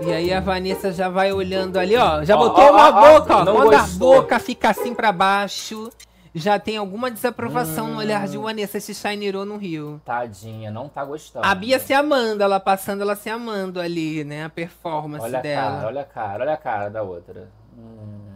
[0.01, 2.25] E aí a Vanessa já vai olhando ali, ó.
[2.25, 3.45] Já Ó, botou ó, uma ó, boca, ó.
[3.45, 4.15] Quando a gostou.
[4.15, 5.91] boca fica assim pra baixo,
[6.35, 8.31] já tem alguma desaprovação no olhar Hum.
[8.31, 10.01] de Vanessa se Shinerou no Rio.
[10.05, 11.45] Tadinha, não tá gostando.
[11.47, 14.45] A Bia se amando, ela passando, ela se amando ali, né?
[14.45, 15.71] A performance Olha a dela.
[15.77, 17.49] cara, olha a cara, olha a cara da outra.
[17.77, 18.32] Hum.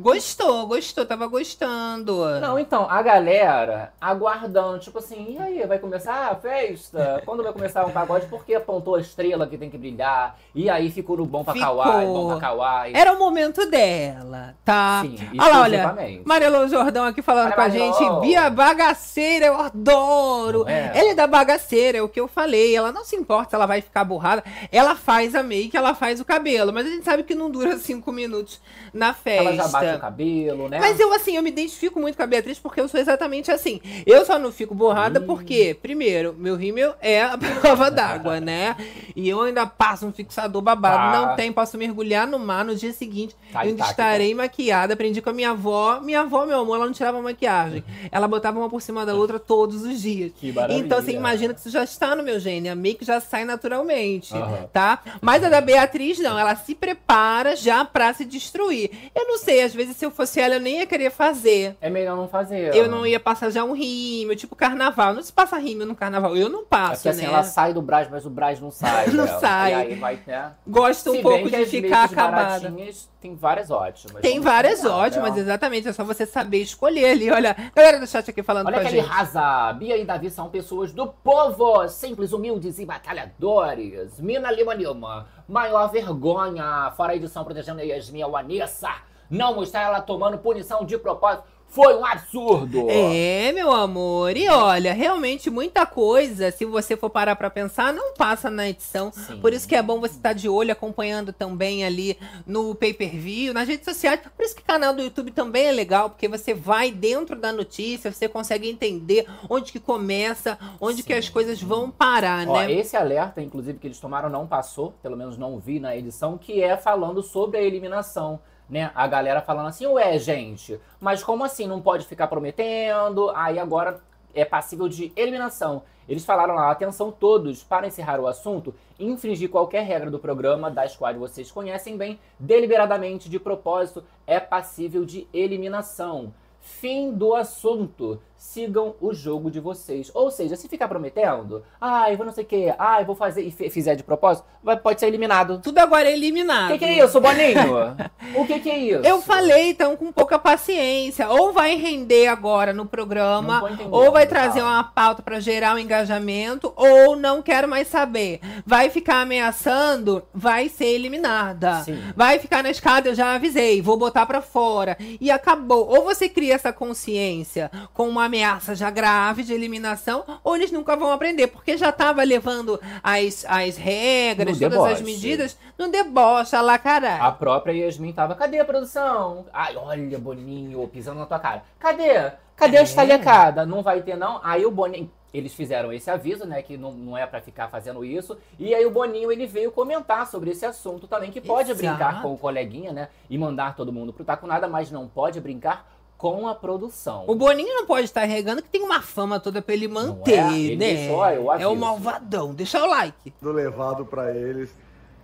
[0.00, 2.40] Gostou, gostou, tava gostando.
[2.40, 7.22] Não, então, a galera aguardando, tipo assim, e aí, vai começar a festa?
[7.26, 8.26] Quando vai começar um pagode?
[8.26, 10.36] Porque apontou a estrela que tem que brilhar.
[10.54, 11.68] E aí ficou no bom pra Ficou.
[11.68, 12.92] Kauai, bom pra Kauai.
[12.94, 15.02] Era o momento dela, tá?
[15.02, 16.22] Sim, Olha lá, olha.
[16.24, 18.20] Marelo Jordão aqui falando Olha, com a gente.
[18.20, 20.66] Bia Bagaceira, eu adoro.
[20.66, 20.90] É?
[20.94, 22.74] Ela é da bagaceira, é o que eu falei.
[22.74, 24.42] Ela não se importa ela vai ficar borrada.
[24.72, 26.72] Ela faz a make, ela faz o cabelo.
[26.72, 28.60] Mas a gente sabe que não dura cinco minutos
[28.92, 29.50] na festa.
[29.50, 30.78] Ela já bate o cabelo, né?
[30.80, 33.80] Mas eu, assim, eu me identifico muito com a Beatriz porque eu sou exatamente assim.
[34.06, 35.26] Eu só não fico borrada Hum.
[35.26, 38.76] porque, primeiro, meu rímel é a prova d'água, né?
[39.16, 41.12] E eu ainda passo um fixador babado.
[41.12, 41.26] Tá.
[41.28, 43.34] Não tem, posso mergulhar no mar no dia seguinte.
[43.52, 43.90] Tá eu ainda intacta.
[43.92, 44.94] estarei maquiada.
[44.94, 46.00] Aprendi com a minha avó.
[46.00, 47.82] Minha avó, meu amor, ela não tirava maquiagem.
[48.12, 50.32] Ela botava uma por cima da outra todos os dias.
[50.36, 50.78] Que maravilha.
[50.84, 52.68] Então, você imagina que isso já está no meu gene.
[52.68, 54.68] A make já sai naturalmente, Aham.
[54.72, 55.00] tá?
[55.20, 56.38] Mas a da Beatriz, não.
[56.38, 58.90] Ela se prepara já pra se destruir.
[59.14, 61.76] Eu não sei, às vezes, se eu fosse ela, eu nem ia querer fazer.
[61.80, 62.74] É melhor não fazer.
[62.74, 65.14] Eu não ia passar já um rímel, tipo carnaval.
[65.14, 66.36] Não se passa rímel no carnaval.
[66.36, 67.28] Eu não É passo, porque assim, né?
[67.28, 69.08] ela sai do Brás, mas o Brás não sai.
[69.12, 69.40] Não dela.
[69.40, 69.70] sai.
[69.72, 70.52] E aí vai, né?
[70.66, 72.72] Gosto um Se pouco bem que de ficar acabada.
[73.20, 74.22] Tem várias ótimas.
[74.22, 75.40] Tem várias combinar, ótimas, né?
[75.40, 75.88] exatamente.
[75.88, 77.30] É só você saber escolher ali.
[77.30, 79.06] Olha, galera do chat aqui falando Olha com a gente.
[79.06, 79.72] raza.
[79.74, 84.18] Bia e Davi são pessoas do povo, simples, humildes e batalhadores.
[84.20, 86.92] Mina Lima Lima, maior vergonha.
[86.96, 88.90] Fora a edição protegendo a Yasmin, a Vanessa.
[89.30, 92.86] Não mostrar ela tomando punição de propósito foi um absurdo.
[92.90, 94.36] É, meu amor.
[94.36, 99.12] E olha, realmente muita coisa, se você for parar pra pensar, não passa na edição.
[99.12, 99.40] Sim.
[99.40, 103.68] Por isso que é bom você estar de olho, acompanhando também ali no pay-per-view, nas
[103.68, 104.20] redes sociais.
[104.36, 107.52] Por isso que o canal do YouTube também é legal, porque você vai dentro da
[107.52, 112.72] notícia, você consegue entender onde que começa, onde que as coisas vão parar, Ó, né?
[112.72, 116.60] esse alerta, inclusive, que eles tomaram não passou, pelo menos não vi na edição, que
[116.60, 118.40] é falando sobre a eliminação.
[118.70, 118.92] Né?
[118.94, 121.66] A galera falando assim, ué, gente, mas como assim?
[121.66, 123.30] Não pode ficar prometendo?
[123.34, 124.00] Aí agora
[124.32, 125.82] é passível de eliminação.
[126.08, 130.96] Eles falaram lá, atenção todos, para encerrar o assunto, infringir qualquer regra do programa, das
[130.96, 136.32] quais vocês conhecem bem, deliberadamente, de propósito, é passível de eliminação.
[136.60, 138.20] Fim do assunto.
[138.40, 140.10] Sigam o jogo de vocês.
[140.14, 143.14] Ou seja, se ficar prometendo, ah, eu vou não sei o que, ah, eu vou
[143.14, 145.60] fazer, e fizer de propósito, vai, pode ser eliminado.
[145.62, 146.70] Tudo agora é eliminado.
[146.70, 147.94] O que, que, é isso, Boninho?
[148.34, 149.06] o que, que, é isso?
[149.06, 151.28] Eu falei, então, com pouca paciência.
[151.28, 156.72] Ou vai render agora no programa, ou vai trazer uma pauta para gerar um engajamento,
[156.76, 158.40] ou não quero mais saber.
[158.64, 161.82] Vai ficar ameaçando, vai ser eliminada.
[161.82, 162.00] Sim.
[162.16, 164.96] Vai ficar na escada, eu já avisei, vou botar para fora.
[165.20, 165.86] E acabou.
[165.86, 170.96] Ou você cria essa consciência com uma ameaça já grave de eliminação, ou eles nunca
[170.96, 174.92] vão aprender, porque já estava levando as, as regras, no todas deboche.
[174.94, 177.24] as medidas no deboche, lá caralho.
[177.24, 179.46] A própria Yasmin tava, cadê a produção?
[179.52, 181.64] Ai, olha, Boninho, pisando na tua cara.
[181.78, 182.30] Cadê?
[182.54, 182.80] Cadê é.
[182.80, 183.66] a estalecada?
[183.66, 184.40] Não vai ter, não?
[184.42, 185.10] Aí o Boninho.
[185.32, 186.60] Eles fizeram esse aviso, né?
[186.60, 188.36] Que não, não é para ficar fazendo isso.
[188.58, 191.86] E aí o Boninho ele veio comentar sobre esse assunto também, que pode Exato.
[191.86, 193.08] brincar com o coleguinha, né?
[193.28, 195.86] E mandar todo mundo pro taco nada, mas não pode brincar
[196.20, 197.24] com a produção.
[197.26, 200.52] O Boninho não pode estar regando, que tem uma fama toda pra ele manter, é?
[200.52, 200.94] ele né?
[200.94, 202.52] Deixou, é o malvadão.
[202.52, 203.32] Deixa o like.
[203.40, 204.70] Do levado para eles.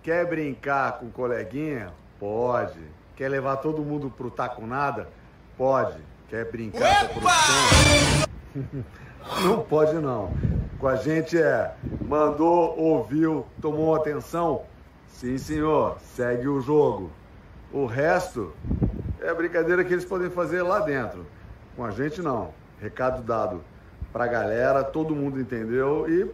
[0.01, 1.93] Quer brincar com o coleguinha?
[2.19, 2.79] Pode.
[3.15, 5.07] Quer levar todo mundo pro taco nada?
[5.55, 5.99] Pode.
[6.29, 7.13] Quer brincar Epa!
[7.13, 8.83] com a produção?
[9.47, 10.31] não pode não.
[10.79, 14.63] Com a gente é mandou, ouviu, tomou atenção?
[15.07, 15.97] Sim, senhor.
[16.15, 17.11] Segue o jogo.
[17.71, 18.51] O resto
[19.21, 21.25] é a brincadeira que eles podem fazer lá dentro.
[21.75, 22.53] Com a gente, não.
[22.79, 23.63] Recado dado
[24.11, 26.31] pra galera, todo mundo entendeu e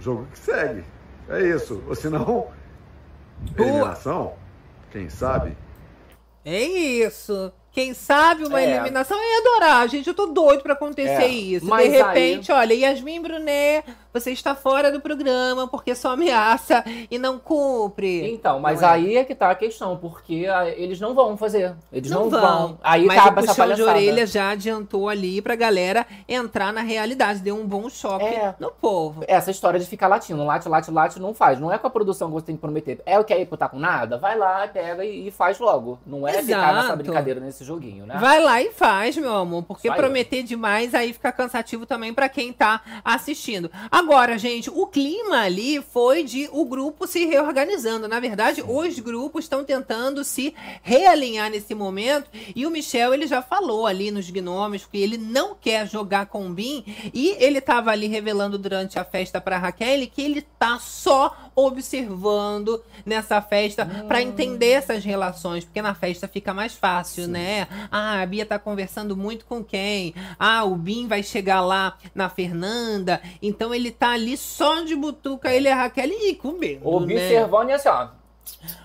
[0.00, 0.84] jogo que segue.
[1.28, 1.82] É isso.
[1.88, 2.48] Ou senão,
[3.56, 4.34] eliminação,
[4.90, 5.56] quem sabe?
[6.44, 7.52] É isso.
[7.72, 8.70] Quem sabe uma é.
[8.70, 10.06] eliminação é adorar, gente.
[10.06, 11.28] Eu tô doido pra acontecer é.
[11.28, 11.66] isso.
[11.66, 12.58] De repente, aí...
[12.58, 18.32] olha, Yasmin Brunet, você está fora do programa porque só ameaça e não cumpre.
[18.32, 18.86] Então, mas é?
[18.86, 21.74] aí é que tá a questão, porque ah, eles não vão fazer.
[21.92, 22.40] Eles não, não vão.
[22.40, 22.78] vão.
[22.80, 27.40] Aí mas acaba o essa de orelha já adiantou ali pra galera entrar na realidade.
[27.40, 28.54] Deu um bom choque é.
[28.60, 29.24] no povo.
[29.26, 31.58] Essa história de ficar latindo, late, late, late, não faz.
[31.58, 33.02] Não é com a produção que você tem que prometer.
[33.04, 34.16] É o que é ir tá com nada?
[34.16, 35.98] Vai lá, pega e, e faz logo.
[36.06, 36.46] Não é Exato.
[36.46, 38.16] ficar nessa brincadeira nesse joguinho, né?
[38.20, 39.64] Vai lá e faz, meu amor.
[39.64, 43.68] Porque prometer demais aí fica cansativo também para quem tá assistindo.
[43.90, 44.03] Agora,
[44.38, 48.08] gente, o clima ali foi de o grupo se reorganizando.
[48.08, 52.30] Na verdade, os grupos estão tentando se realinhar nesse momento.
[52.54, 56.46] E o Michel, ele já falou ali nos gnomos que ele não quer jogar com
[56.46, 56.84] o Bin.
[57.12, 62.82] E ele tava ali revelando durante a festa pra Raquel que ele tá só observando
[63.06, 64.08] nessa festa hum.
[64.08, 65.64] para entender essas relações.
[65.64, 67.30] Porque na festa fica mais fácil, Sim.
[67.30, 67.68] né?
[67.90, 70.14] Ah, a Bia tá conversando muito com quem?
[70.38, 73.20] Ah, o Bin vai chegar lá na Fernanda.
[73.40, 76.86] Então ele tá ali só de butuca, ele e a Raquel e comendo.
[76.86, 77.72] Observando né?
[77.72, 78.08] e assim, ó.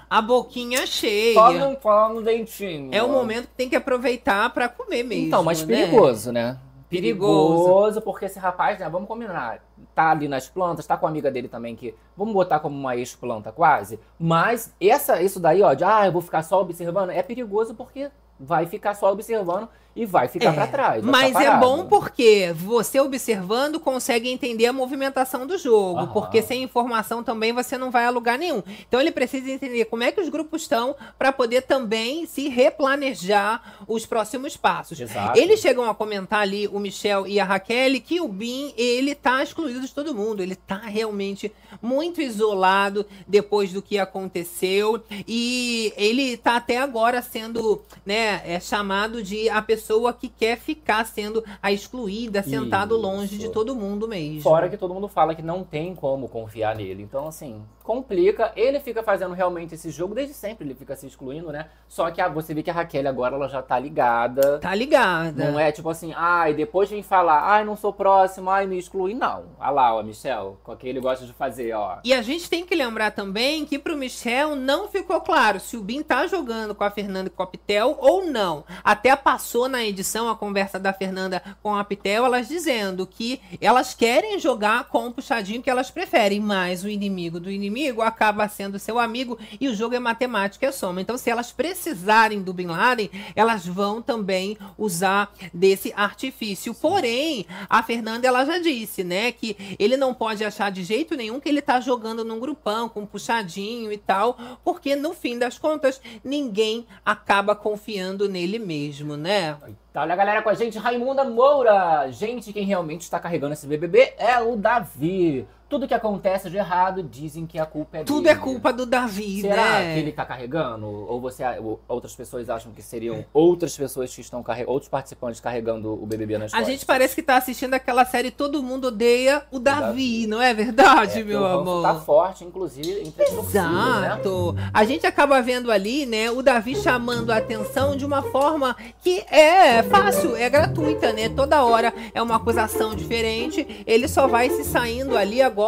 [0.10, 1.34] A boquinha cheia.
[1.36, 2.90] Só não fala no dentinho.
[2.94, 5.28] É o momento que tem que aproveitar para comer mesmo.
[5.28, 5.86] Então, mas né?
[5.86, 6.58] perigoso, né?
[6.90, 11.10] Perigoso, perigoso, porque esse rapaz, né, vamos combinar, tá ali nas plantas, tá com a
[11.10, 15.76] amiga dele também, que vamos botar como uma ex-planta quase, mas essa, isso daí, ó,
[15.76, 19.70] de, ah, eu vou ficar só observando, é perigoso porque vai ficar só observando
[20.00, 21.04] e vai ficar é, para trás.
[21.04, 26.14] Mas é bom porque você observando consegue entender a movimentação do jogo, Aham.
[26.14, 28.64] porque sem informação também você não vai a lugar nenhum.
[28.88, 33.84] Então ele precisa entender como é que os grupos estão para poder também se replanejar
[33.90, 35.02] os próximos passos.
[35.02, 35.38] Exato.
[35.38, 39.44] Eles chegam a comentar ali o Michel e a Raquel que o Bin ele tá
[39.44, 46.38] excluído de todo mundo, ele tá realmente muito isolado depois do que aconteceu e ele
[46.38, 51.44] tá até agora sendo, né, é chamado de a pessoa pessoa que quer ficar sendo
[51.62, 53.02] a excluída, sentado Isso.
[53.02, 54.42] longe de todo mundo mesmo.
[54.42, 57.02] Fora que todo mundo fala que não tem como confiar nele.
[57.02, 58.52] Então, assim, complica.
[58.56, 61.70] Ele fica fazendo realmente esse jogo desde sempre, ele fica se excluindo, né?
[61.88, 64.60] Só que ah, você vê que a Raquel agora ela já tá ligada.
[64.60, 65.50] Tá ligada.
[65.50, 69.16] Não é tipo assim, ai, depois vem falar, ai, não sou próximo, ai, me exclui.
[69.16, 69.46] Não.
[69.60, 71.98] Olha lá, ó, Michel, com o que ele gosta de fazer, ó.
[72.04, 75.82] E a gente tem que lembrar também que pro Michel não ficou claro se o
[75.82, 78.64] Bin tá jogando com a Fernanda Copitel ou não.
[78.84, 83.94] Até passou na edição a conversa da Fernanda com a Pitel, elas dizendo que elas
[83.94, 88.48] querem jogar com o puxadinho que elas preferem, mas o inimigo do inimigo inimigo acaba
[88.48, 91.02] sendo seu amigo e o jogo é matemática, é soma.
[91.02, 96.74] Então, se elas precisarem do Bin Laden, elas vão também usar desse artifício.
[96.74, 101.40] Porém, a Fernanda ela já disse, né, que ele não pode achar de jeito nenhum
[101.40, 105.58] que ele tá jogando num grupão com um puxadinho e tal, porque no fim das
[105.58, 109.58] contas ninguém acaba confiando nele mesmo, né?
[109.92, 112.12] Tá, olha a galera com a gente, Raimunda Moura.
[112.12, 115.48] Gente, quem realmente está carregando esse BBB é o Davi.
[115.70, 118.36] Tudo que acontece de errado dizem que a culpa é Tudo dele.
[118.40, 119.94] é culpa do Davi, Será né?
[119.94, 120.88] que ele tá carregando?
[120.88, 125.40] Ou você, ou outras pessoas acham que seriam outras pessoas que estão carregando, outros participantes
[125.40, 126.74] carregando o BBB nas A costas?
[126.74, 130.28] gente parece que tá assistindo aquela série Todo Mundo Odeia o Davi, Davi.
[130.28, 131.84] não é verdade, É, meu o amor?
[131.84, 133.40] Tá forte, inclusive, entre as né?
[133.44, 134.56] Exato.
[134.74, 139.20] A gente acaba vendo ali, né, o Davi chamando a atenção de uma forma que
[139.30, 141.30] é fácil, é gratuita, né?
[141.30, 143.84] Toda hora é uma acusação diferente.
[143.86, 145.59] Ele só vai se saindo ali agora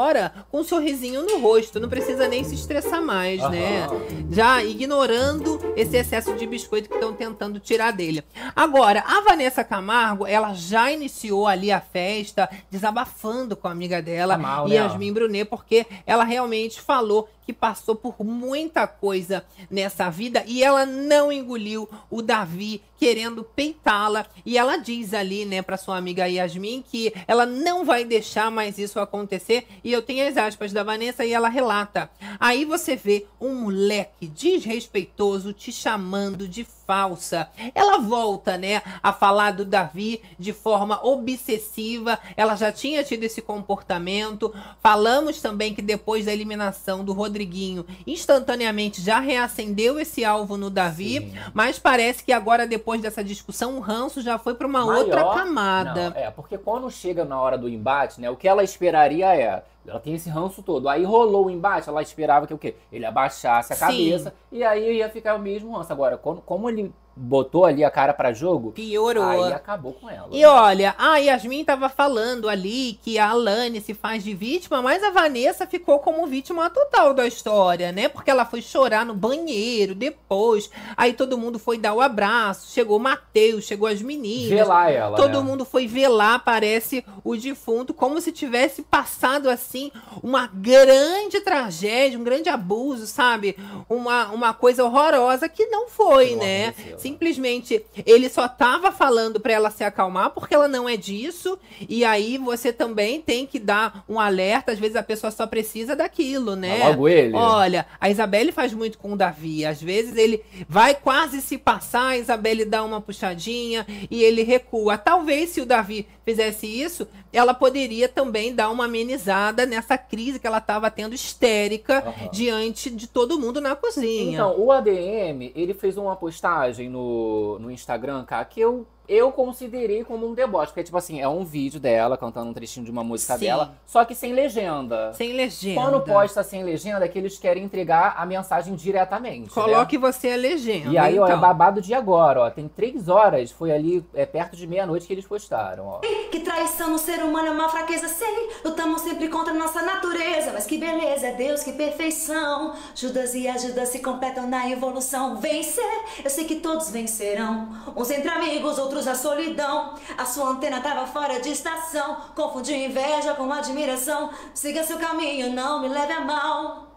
[0.49, 1.79] com um sorrisinho no rosto.
[1.79, 3.87] Não precisa nem se estressar mais, né?
[4.31, 8.23] Já ignorando esse excesso de biscoito que estão tentando tirar dele.
[8.55, 14.35] Agora, a Vanessa Camargo, ela já iniciou ali a festa, desabafando com a amiga dela,
[14.35, 14.75] Tá mal, né?
[14.75, 20.85] Yasmin Brunet, porque ela realmente falou que passou por muita coisa nessa vida e ela
[20.85, 24.25] não engoliu o Davi querendo peitá-la.
[24.45, 28.77] E ela diz ali, né, para sua amiga Yasmin que ela não vai deixar mais
[28.77, 29.67] isso acontecer.
[29.83, 32.09] E eu tenho as aspas da Vanessa e ela relata.
[32.39, 37.47] Aí você vê um moleque desrespeitoso te chamando de falsa.
[37.73, 42.19] Ela volta, né, a falar do Davi de forma obsessiva.
[42.35, 44.53] Ela já tinha tido esse comportamento.
[44.83, 51.19] Falamos também que depois da eliminação do Rodriguinho, instantaneamente já reacendeu esse alvo no Davi,
[51.19, 51.33] Sim.
[51.53, 55.23] mas parece que agora depois dessa discussão o ranço já foi para uma Maior- outra
[55.33, 56.09] camada.
[56.09, 59.63] Não, é, porque quando chega na hora do embate, né, o que ela esperaria é.
[59.85, 60.87] Ela tem esse ranço todo.
[60.87, 62.75] Aí rolou o embate, ela esperava que o quê?
[62.91, 63.85] Ele abaixasse a Sim.
[63.85, 65.91] cabeça e aí ia ficar o mesmo ranço.
[65.91, 69.23] Agora, quando, como ele botou ali a cara pra jogo, Piorou.
[69.23, 70.29] aí acabou com ela.
[70.31, 75.03] E olha, a Yasmin tava falando ali que a Alane se faz de vítima, mas
[75.03, 78.07] a Vanessa ficou como vítima total da história, né?
[78.07, 80.69] Porque ela foi chorar no banheiro depois.
[80.95, 82.71] Aí todo mundo foi dar o abraço.
[82.71, 84.49] Chegou o Matheus, chegou as meninas.
[84.49, 85.17] Velar ela.
[85.17, 85.49] Todo né?
[85.49, 89.91] mundo foi velar, parece, o defunto, como se tivesse passado, assim,
[90.23, 93.57] uma grande tragédia, um grande abuso, sabe?
[93.89, 96.67] Uma, uma coisa horrorosa que não foi, Que né?
[96.67, 96.97] aconteceu, né?
[97.01, 101.57] Simplesmente, ele só tava falando pra ela se acalmar, porque ela não é disso,
[101.89, 105.95] e aí você também tem que dar um alerta, às vezes a pessoa só precisa
[105.95, 106.77] daquilo, né?
[106.77, 107.35] Mas Logo ele.
[107.35, 109.65] Olha, a Isabelle faz muito com o Davi.
[109.65, 114.97] Às vezes ele vai quase se passar, a Isabelle dá uma puxadinha e ele recua.
[114.97, 120.47] Talvez se o Davi fizesse isso, ela poderia também dar uma amenizada nessa crise que
[120.47, 122.29] ela estava tendo histérica Aham.
[122.31, 124.33] diante de todo mundo na cozinha.
[124.33, 130.03] Então, o ADM, ele fez uma postagem no, no Instagram, cara, que eu, eu considerei
[130.03, 130.67] como um deboche.
[130.67, 133.45] Porque, tipo assim, é um vídeo dela cantando um trechinho de uma música Sim.
[133.45, 135.13] dela, só que sem legenda.
[135.13, 135.81] Sem legenda.
[135.81, 139.47] Quando posta sem legenda, é que eles querem entregar a mensagem diretamente.
[139.47, 139.49] né?
[139.53, 140.89] Coloque você a legenda.
[140.89, 141.41] E aí, ó, é então.
[141.41, 142.49] babado de agora, ó.
[142.49, 145.99] Tem três horas, foi ali é, perto de meia-noite que eles postaram, ó.
[146.31, 148.49] Que traição no ser humano é uma fraqueza, sei.
[148.63, 150.51] Lutamos sempre contra nossa natureza.
[150.53, 152.73] Mas que beleza, é Deus, que perfeição.
[152.95, 155.37] Judas e ajudas se completam na evolução.
[155.37, 155.83] Vencer,
[156.23, 157.69] eu sei que todos vencerão.
[157.95, 159.95] Uns entre amigos, outros na solidão.
[160.17, 162.17] A sua antena tava fora de estação.
[162.35, 164.29] Confundiu inveja com admiração.
[164.53, 166.87] Siga seu caminho, não me leve a mal.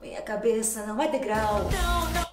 [0.00, 1.60] Minha cabeça não é degrau.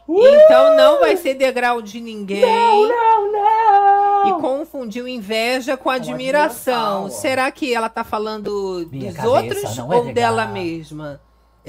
[0.07, 2.41] Então não vai ser degrau de ninguém.
[2.41, 4.27] Não, não!
[4.27, 7.03] E confundiu inveja com admiração.
[7.03, 7.09] admiração, ó.
[7.09, 10.13] Será que ela tá falando Minha dos outros não é ou legal.
[10.15, 11.21] dela mesma?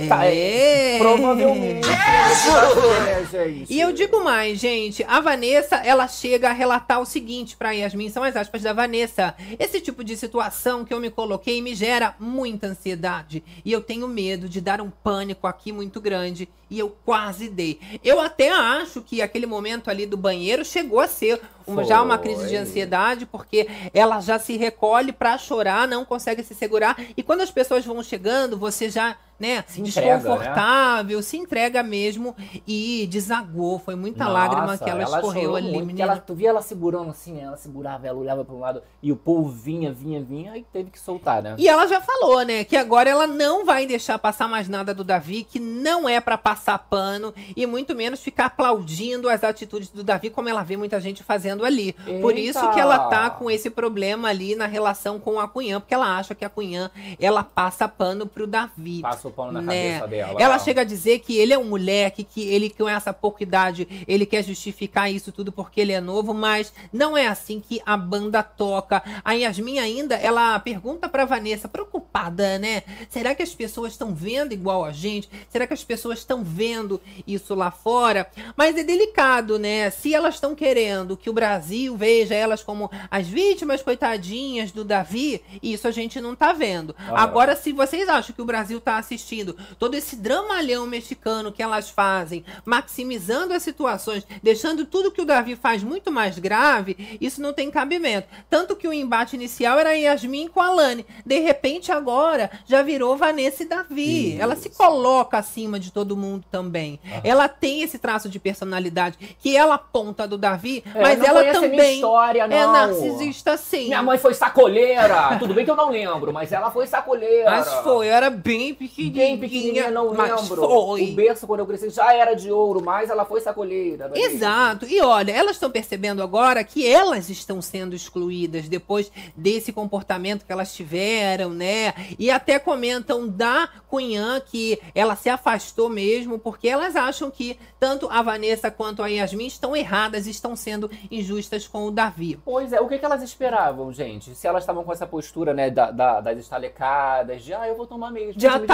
[0.09, 0.99] Tá, é.
[0.99, 1.89] Provavelmente.
[1.89, 3.73] é, gente.
[3.73, 8.09] E eu digo mais, gente, a Vanessa, ela chega a relatar o seguinte pra Yasmin,
[8.09, 9.35] são as aspas da Vanessa.
[9.59, 13.43] Esse tipo de situação que eu me coloquei me gera muita ansiedade.
[13.65, 16.49] E eu tenho medo de dar um pânico aqui muito grande.
[16.71, 17.81] E eu quase dei.
[18.05, 21.41] Eu até acho que aquele momento ali do banheiro chegou a ser
[21.73, 26.43] uma- já uma crise de ansiedade, porque ela já se recolhe pra chorar, não consegue
[26.43, 26.97] se segurar.
[27.17, 32.35] E quando as pessoas vão chegando, você já, né, Se desconfortável, se entrega mesmo
[32.67, 33.79] e desagou.
[33.79, 36.13] Foi muita lágrima Nossa, que ela, escorreu chorou ali, muito, menina.
[36.13, 39.17] Ela, tu via ela segurando assim, ela segurava, ela olhava para um lado e o
[39.17, 41.55] povo vinha, vinha, vinha, aí teve que soltar, né?
[41.59, 45.03] E ela já falou, né, que agora ela não vai deixar passar mais nada do
[45.05, 50.05] Davi, que não é pra passar pano e muito menos ficar aplaudindo as atitudes do
[50.05, 51.93] Davi, como ela vê muita gente fazendo ali.
[52.21, 52.59] Por Eita!
[52.59, 56.17] isso que ela tá com esse problema ali na relação com a Cunhã, porque ela
[56.17, 59.01] acha que a Cunhã, ela passa pano pro Davi.
[59.01, 60.01] Passa o pano na né?
[60.01, 60.41] cabeça dela.
[60.41, 63.87] Ela chega a dizer que ele é um moleque, que ele com essa pouca idade,
[64.07, 67.97] ele quer justificar isso tudo porque ele é novo, mas não é assim que a
[67.97, 69.03] banda toca.
[69.25, 72.11] A Yasmin ainda, ela pergunta pra Vanessa, preocupada
[72.59, 72.83] né?
[73.09, 75.29] Será que as pessoas estão vendo igual a gente?
[75.49, 78.27] Será que as pessoas estão vendo isso lá fora?
[78.57, 79.91] Mas é delicado, né?
[79.91, 81.50] Se elas estão querendo que o Brasil
[81.97, 86.95] veja elas como as vítimas coitadinhas do Davi, isso a gente não tá vendo.
[86.99, 87.23] Ah.
[87.23, 91.91] Agora, se vocês acham que o Brasil tá assistindo todo esse dramalhão mexicano que elas
[91.91, 97.53] fazem, maximizando as situações, deixando tudo que o Davi faz muito mais grave, isso não
[97.53, 98.29] tem cabimento.
[98.49, 101.07] Tanto que o embate inicial era Yasmin com a Lani.
[101.25, 104.33] De repente, agora, já virou Vanessa e Davi.
[104.33, 104.43] Isso.
[104.43, 106.99] Ela se coloca acima de todo mundo também.
[107.23, 111.41] Ela tem esse traço de personalidade que ela aponta do Davi, É, mas não ela
[111.41, 112.73] conhece a minha também história, é não.
[112.73, 113.87] narcisista sim.
[113.87, 115.37] Minha mãe foi sacoleira.
[115.39, 117.51] Tudo bem que eu não lembro, mas ela foi sacoleira.
[117.51, 119.25] Mas foi, eu era bem pequenininha.
[119.27, 120.63] Bem pequenininha, não mas lembro.
[120.63, 121.03] foi.
[121.11, 124.11] O berço, quando eu cresci, já era de ouro, mas ela foi sacoleira.
[124.15, 124.21] é?
[124.21, 124.87] Exato.
[124.87, 130.53] E olha, elas estão percebendo agora que elas estão sendo excluídas depois desse comportamento que
[130.53, 131.95] elas tiveram, né?
[132.19, 138.09] E até comentam da Cunhã que ela se afastou mesmo porque elas acham que tanto
[138.11, 140.91] a Vanessa quanto a Yasmin estão erradas, estão sendo
[141.21, 142.39] injustas com o Davi.
[142.45, 144.35] Pois é, o que, que elas esperavam, gente?
[144.35, 147.87] Se elas estavam com essa postura, né, da, da- das estalecadas, de ah, eu vou
[147.87, 148.33] tomar mesmo.
[148.33, 148.67] De desculpa.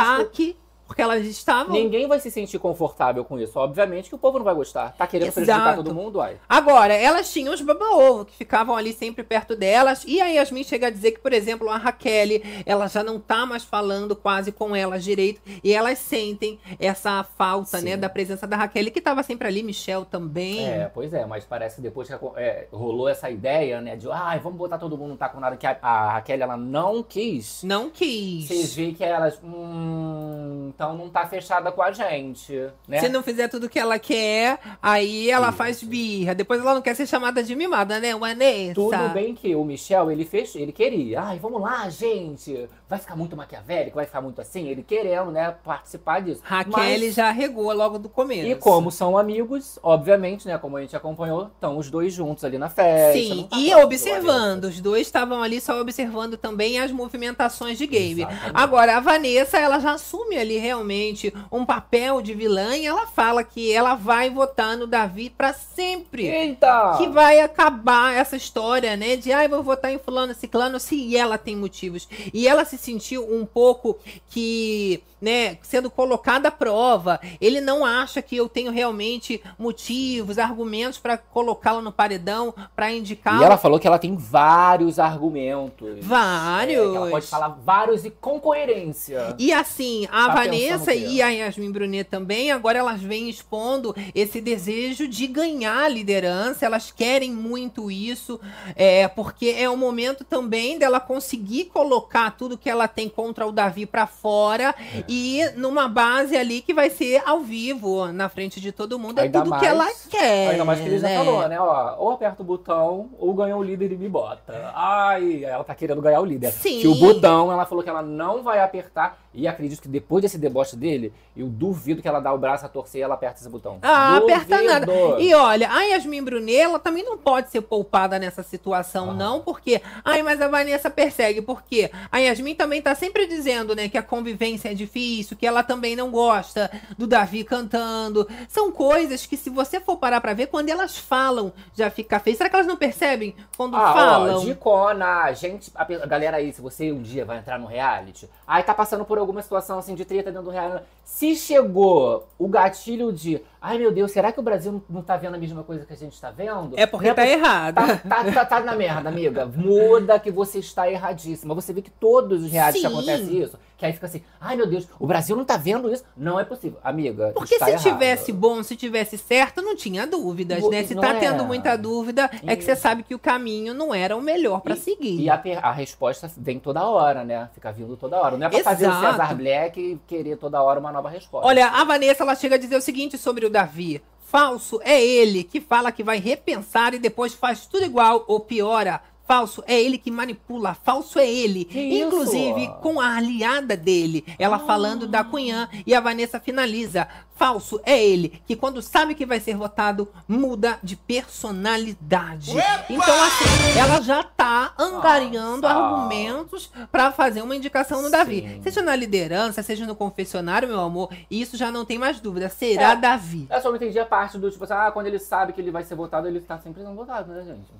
[0.86, 3.58] Porque elas estavam Ninguém vai se sentir confortável com isso.
[3.58, 4.94] Obviamente que o povo não vai gostar.
[4.96, 5.82] Tá querendo prejudicar Exato.
[5.82, 6.36] todo mundo, ai.
[6.48, 10.04] Agora, elas tinham os baba-ovo que ficavam ali sempre perto delas.
[10.06, 13.44] E a Yasmin chega a dizer que, por exemplo, a Raquel, ela já não tá
[13.44, 15.40] mais falando quase com elas direito.
[15.62, 17.84] E elas sentem essa falta, Sim.
[17.84, 20.66] né, da presença da Raquel, que tava sempre ali, Michel também.
[20.66, 24.38] É, pois é, mas parece que depois que é, rolou essa ideia, né, de ai,
[24.38, 27.62] vamos botar todo mundo no taco nada, que a, a Raquel, ela não quis.
[27.62, 28.46] Não quis.
[28.46, 32.52] Você vê que elas, hum, então não tá fechada com a gente,
[32.86, 33.00] né?
[33.00, 35.56] Se não fizer tudo que ela quer, aí ela Isso.
[35.56, 36.34] faz birra.
[36.34, 38.74] Depois ela não quer ser chamada de mimada, né, Vanessa?
[38.74, 41.22] Tudo bem que o Michel, ele fez, ele queria.
[41.22, 42.68] Ai, vamos lá, gente.
[42.90, 44.68] Vai ficar muito maquiavélico, vai ficar muito assim.
[44.68, 46.42] Ele querendo, né, participar disso.
[46.44, 48.46] Raquel Mas- já regou logo do começo.
[48.46, 52.58] E como são amigos, obviamente, né, como a gente acompanhou, estão os dois juntos ali
[52.58, 53.18] na festa.
[53.18, 54.64] Sim, tá e observando.
[54.64, 58.20] Os dois estavam ali só observando também as movimentações de Gabe.
[58.22, 58.50] Exatamente.
[58.52, 63.42] Agora, a Vanessa, ela já assume ali realmente um papel de vilã e ela fala
[63.42, 66.26] que ela vai votar no Davi pra sempre.
[66.26, 66.94] Eita!
[66.98, 69.16] Que vai acabar essa história, né?
[69.16, 72.08] De, ai, vou votar em fulano, ciclano, se ela tem motivos.
[72.32, 73.98] E ela se sentiu um pouco
[74.28, 77.20] que, né, sendo colocada à prova.
[77.40, 83.40] Ele não acha que eu tenho realmente motivos, argumentos pra colocá-la no paredão, pra indicá-la.
[83.40, 85.98] E ela falou que ela tem vários argumentos.
[86.00, 86.94] Vários.
[86.94, 89.34] É, ela pode falar vários e com coerência.
[89.38, 90.34] E assim, a Tá
[90.64, 95.88] Vanessa e a Yasmin Brunet também, agora elas vêm expondo esse desejo de ganhar a
[95.88, 98.40] liderança, elas querem muito isso,
[98.74, 103.52] é, porque é o momento também dela conseguir colocar tudo que ela tem contra o
[103.52, 105.04] Davi pra fora É.
[105.08, 109.22] e numa base ali que vai ser ao vivo, na frente de todo mundo, é
[109.22, 110.50] Ainda tudo mais- que ela quer.
[110.50, 111.16] Ainda mais que ele já né?
[111.16, 111.60] falou, né?
[111.60, 114.72] Ó, ou aperta o botão, ou ganha o líder e me bota.
[114.74, 116.52] Ai, ela tá querendo ganhar o líder.
[116.52, 116.80] Sim.
[116.80, 119.18] Que o botão, ela falou que ela não vai apertar.
[119.36, 122.68] E acredito que depois desse deboche dele, eu duvido que ela dá o braço a
[122.68, 123.78] torcer e ela aperta esse botão.
[123.82, 124.72] Ah, aperta Duvido.
[124.72, 124.92] nada.
[125.20, 129.14] E olha, a Yasmin Brunet, ela também não pode ser poupada nessa situação, Ah.
[129.14, 129.82] não, porque.
[130.04, 134.02] Ai, mas a Vanessa persegue, porque a Yasmin também tá sempre dizendo, né, que a
[134.02, 138.26] convivência é difícil, que ela também não gosta do Davi cantando.
[138.48, 142.36] São coisas que, se você for parar pra ver, quando elas falam, já fica feio.
[142.36, 144.36] Será que elas não percebem quando Ah, falam?
[144.36, 148.62] ó, dicona, gente, a galera aí, se você um dia vai entrar no reality, aí
[148.62, 153.12] tá passando por alguma situação assim de treta dentro do reality, se chegou o gatilho
[153.12, 155.92] de, ai meu Deus, será que o Brasil não, tá vendo a mesma coisa que
[155.92, 156.78] a gente tá vendo?
[156.78, 157.74] É porque Não tá errado.
[157.74, 159.46] Tá, tá, tá, tá na merda, amiga.
[159.46, 161.54] Muda que você está erradíssima.
[161.54, 162.88] Você vê que todos os realities Sim.
[162.88, 163.58] acontece isso.
[163.76, 166.02] Que aí fica assim, ai meu Deus, o Brasil não tá vendo isso.
[166.16, 166.78] Não é possível.
[166.82, 167.82] Amiga, Porque se errado.
[167.82, 170.82] tivesse bom, se tivesse certo, não tinha dúvidas, né?
[170.84, 171.18] Se não tá é.
[171.20, 172.80] tendo muita dúvida, é que você Isso.
[172.80, 175.20] sabe que o caminho não era o melhor pra E- seguir.
[175.20, 177.50] E a, a resposta vem toda hora, né?
[177.52, 178.38] Fica vindo toda hora.
[178.38, 179.10] Não é pra fazer o Exato.
[179.12, 181.46] Cesar Black e querer toda hora uma nova resposta.
[181.46, 184.02] Olha, a Vanessa ela chega a dizer o seguinte sobre o Davi.
[184.24, 189.00] Falso é ele que fala que vai repensar e depois faz tudo igual ou piora.
[189.26, 190.74] Falso é ele que manipula.
[190.74, 191.64] Falso é ele.
[191.64, 192.06] Que isso?
[192.06, 194.24] Inclusive com a aliada dele.
[194.38, 197.08] Ela falando da Cunhã e a Vanessa finaliza.
[197.34, 202.52] Falso é ele que quando sabe que vai ser votado muda de personalidade.
[202.88, 205.74] Então assim, ela já tá angariando Nossa.
[205.74, 208.40] argumentos pra fazer uma indicação no Davi.
[208.40, 208.62] Sim.
[208.62, 212.48] Seja na liderança, seja no confessionário, meu amor, isso já não tem mais dúvida.
[212.48, 212.96] Será É.
[212.96, 213.46] Davi.
[213.50, 215.70] Eu só não entendi a parte do tipo assim, ah, quando ele sabe que ele
[215.70, 217.70] vai ser votado, ele tá sempre sendo votado, né, gente?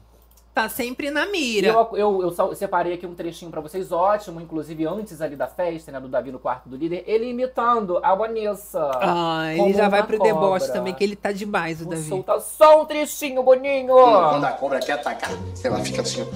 [0.56, 1.68] Tá sempre na mira.
[1.68, 5.92] Eu, eu, eu separei aqui um trechinho pra vocês, ótimo, inclusive antes ali da festa,
[5.92, 8.90] né, do Davi no quarto do líder, ele imitando a Vanessa.
[9.02, 10.72] Ah, ele já vai pro deboche cobra.
[10.80, 12.08] também, que ele tá demais, o Vou Davi.
[12.08, 13.92] soltar só um trechinho, Boninho.
[13.94, 15.30] Quando a cobra quer atacar,
[15.62, 16.26] ela fica assim.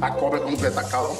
[0.00, 1.14] A cobra, quando vai atacar, ó,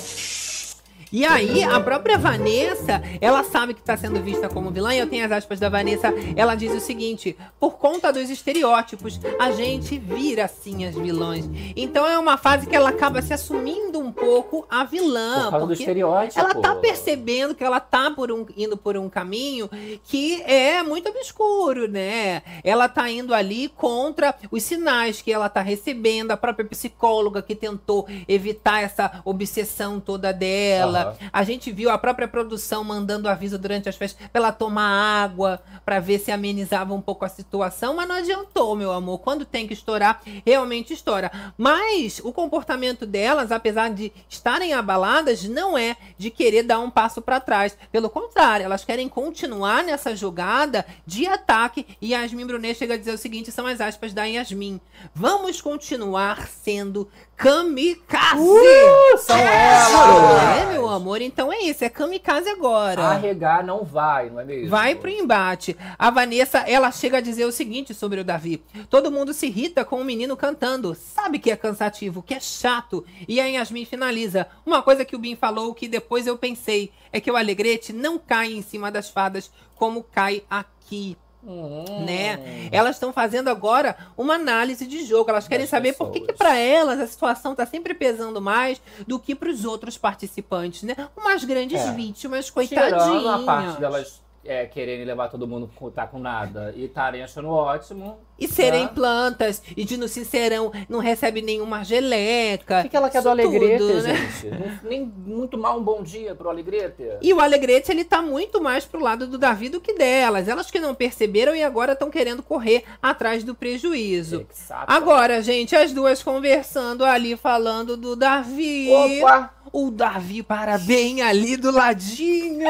[1.12, 5.06] E aí, a própria Vanessa, ela sabe que tá sendo vista como vilã, e eu
[5.06, 9.98] tenho as aspas da Vanessa, ela diz o seguinte: por conta dos estereótipos, a gente
[9.98, 11.48] vira assim as vilãs.
[11.76, 15.44] Então é uma fase que ela acaba se assumindo um pouco a vilã.
[15.44, 16.40] Por causa do estereótipo.
[16.40, 19.70] ela tá percebendo que ela tá por um, indo por um caminho
[20.04, 22.42] que é muito obscuro, né?
[22.64, 27.54] Ela tá indo ali contra os sinais que ela tá recebendo, a própria psicóloga que
[27.54, 30.95] tentou evitar essa obsessão toda dela.
[31.02, 31.16] Aham.
[31.32, 35.60] A gente viu a própria produção mandando aviso durante as festas pra ela tomar água,
[35.84, 39.18] pra ver se amenizava um pouco a situação, mas não adiantou, meu amor.
[39.18, 41.30] Quando tem que estourar, realmente estoura.
[41.56, 47.22] Mas o comportamento delas, apesar de estarem abaladas, não é de querer dar um passo
[47.22, 47.76] pra trás.
[47.92, 51.86] Pelo contrário, elas querem continuar nessa jogada de ataque.
[52.00, 54.80] E Yasmin Brunet chega a dizer o seguinte: são as aspas da Yasmin.
[55.14, 58.40] Vamos continuar sendo kamikaze!
[58.40, 60.62] Uh, são elas!
[60.62, 63.02] É, meu amor, então é isso, é kamikaze agora.
[63.02, 64.70] Arregar não vai, não é mesmo?
[64.70, 65.76] Vai pro embate.
[65.98, 68.62] A Vanessa, ela chega a dizer o seguinte sobre o Davi.
[68.88, 70.94] Todo mundo se irrita com o menino cantando.
[70.94, 73.04] Sabe que é cansativo, que é chato.
[73.28, 74.46] E a Yasmin finaliza.
[74.64, 78.18] Uma coisa que o Bin falou que depois eu pensei é que o Alegrete não
[78.18, 81.16] cai em cima das fadas como cai aqui.
[81.44, 82.04] Hum.
[82.04, 82.68] Né?
[82.72, 85.30] Elas estão fazendo agora uma análise de jogo.
[85.30, 86.38] Elas querem Das saber por que, que pessoas.
[86.38, 90.94] para elas a situação está sempre pesando mais do que para os outros participantes, né?
[91.16, 91.92] Umas grandes É.
[91.92, 93.44] vítimas, Tirando a coitadinhas.
[93.44, 98.18] parte delas é, quererem levar todo mundo com tá com nada e estarem achando ótimo.
[98.38, 98.92] E serem Tá.
[98.92, 102.80] plantas, e de no sincerão não recebe nenhuma geleca.
[102.80, 104.14] O que, que ela quer do Alegrete, tudo, né?
[104.14, 104.84] gente?
[104.84, 107.02] Nem muito mal um bom dia pro Alegrete.
[107.22, 110.48] E o Alegrete, ele tá muito mais pro lado do Davi do que delas.
[110.48, 114.44] Elas que não perceberam e agora estão querendo correr atrás do prejuízo.
[114.44, 114.84] Que saco.
[114.86, 118.90] Agora, gente, as duas conversando ali, falando do Davi.
[119.22, 119.55] Opa!
[119.72, 122.66] O Davi para bem ali do ladinho.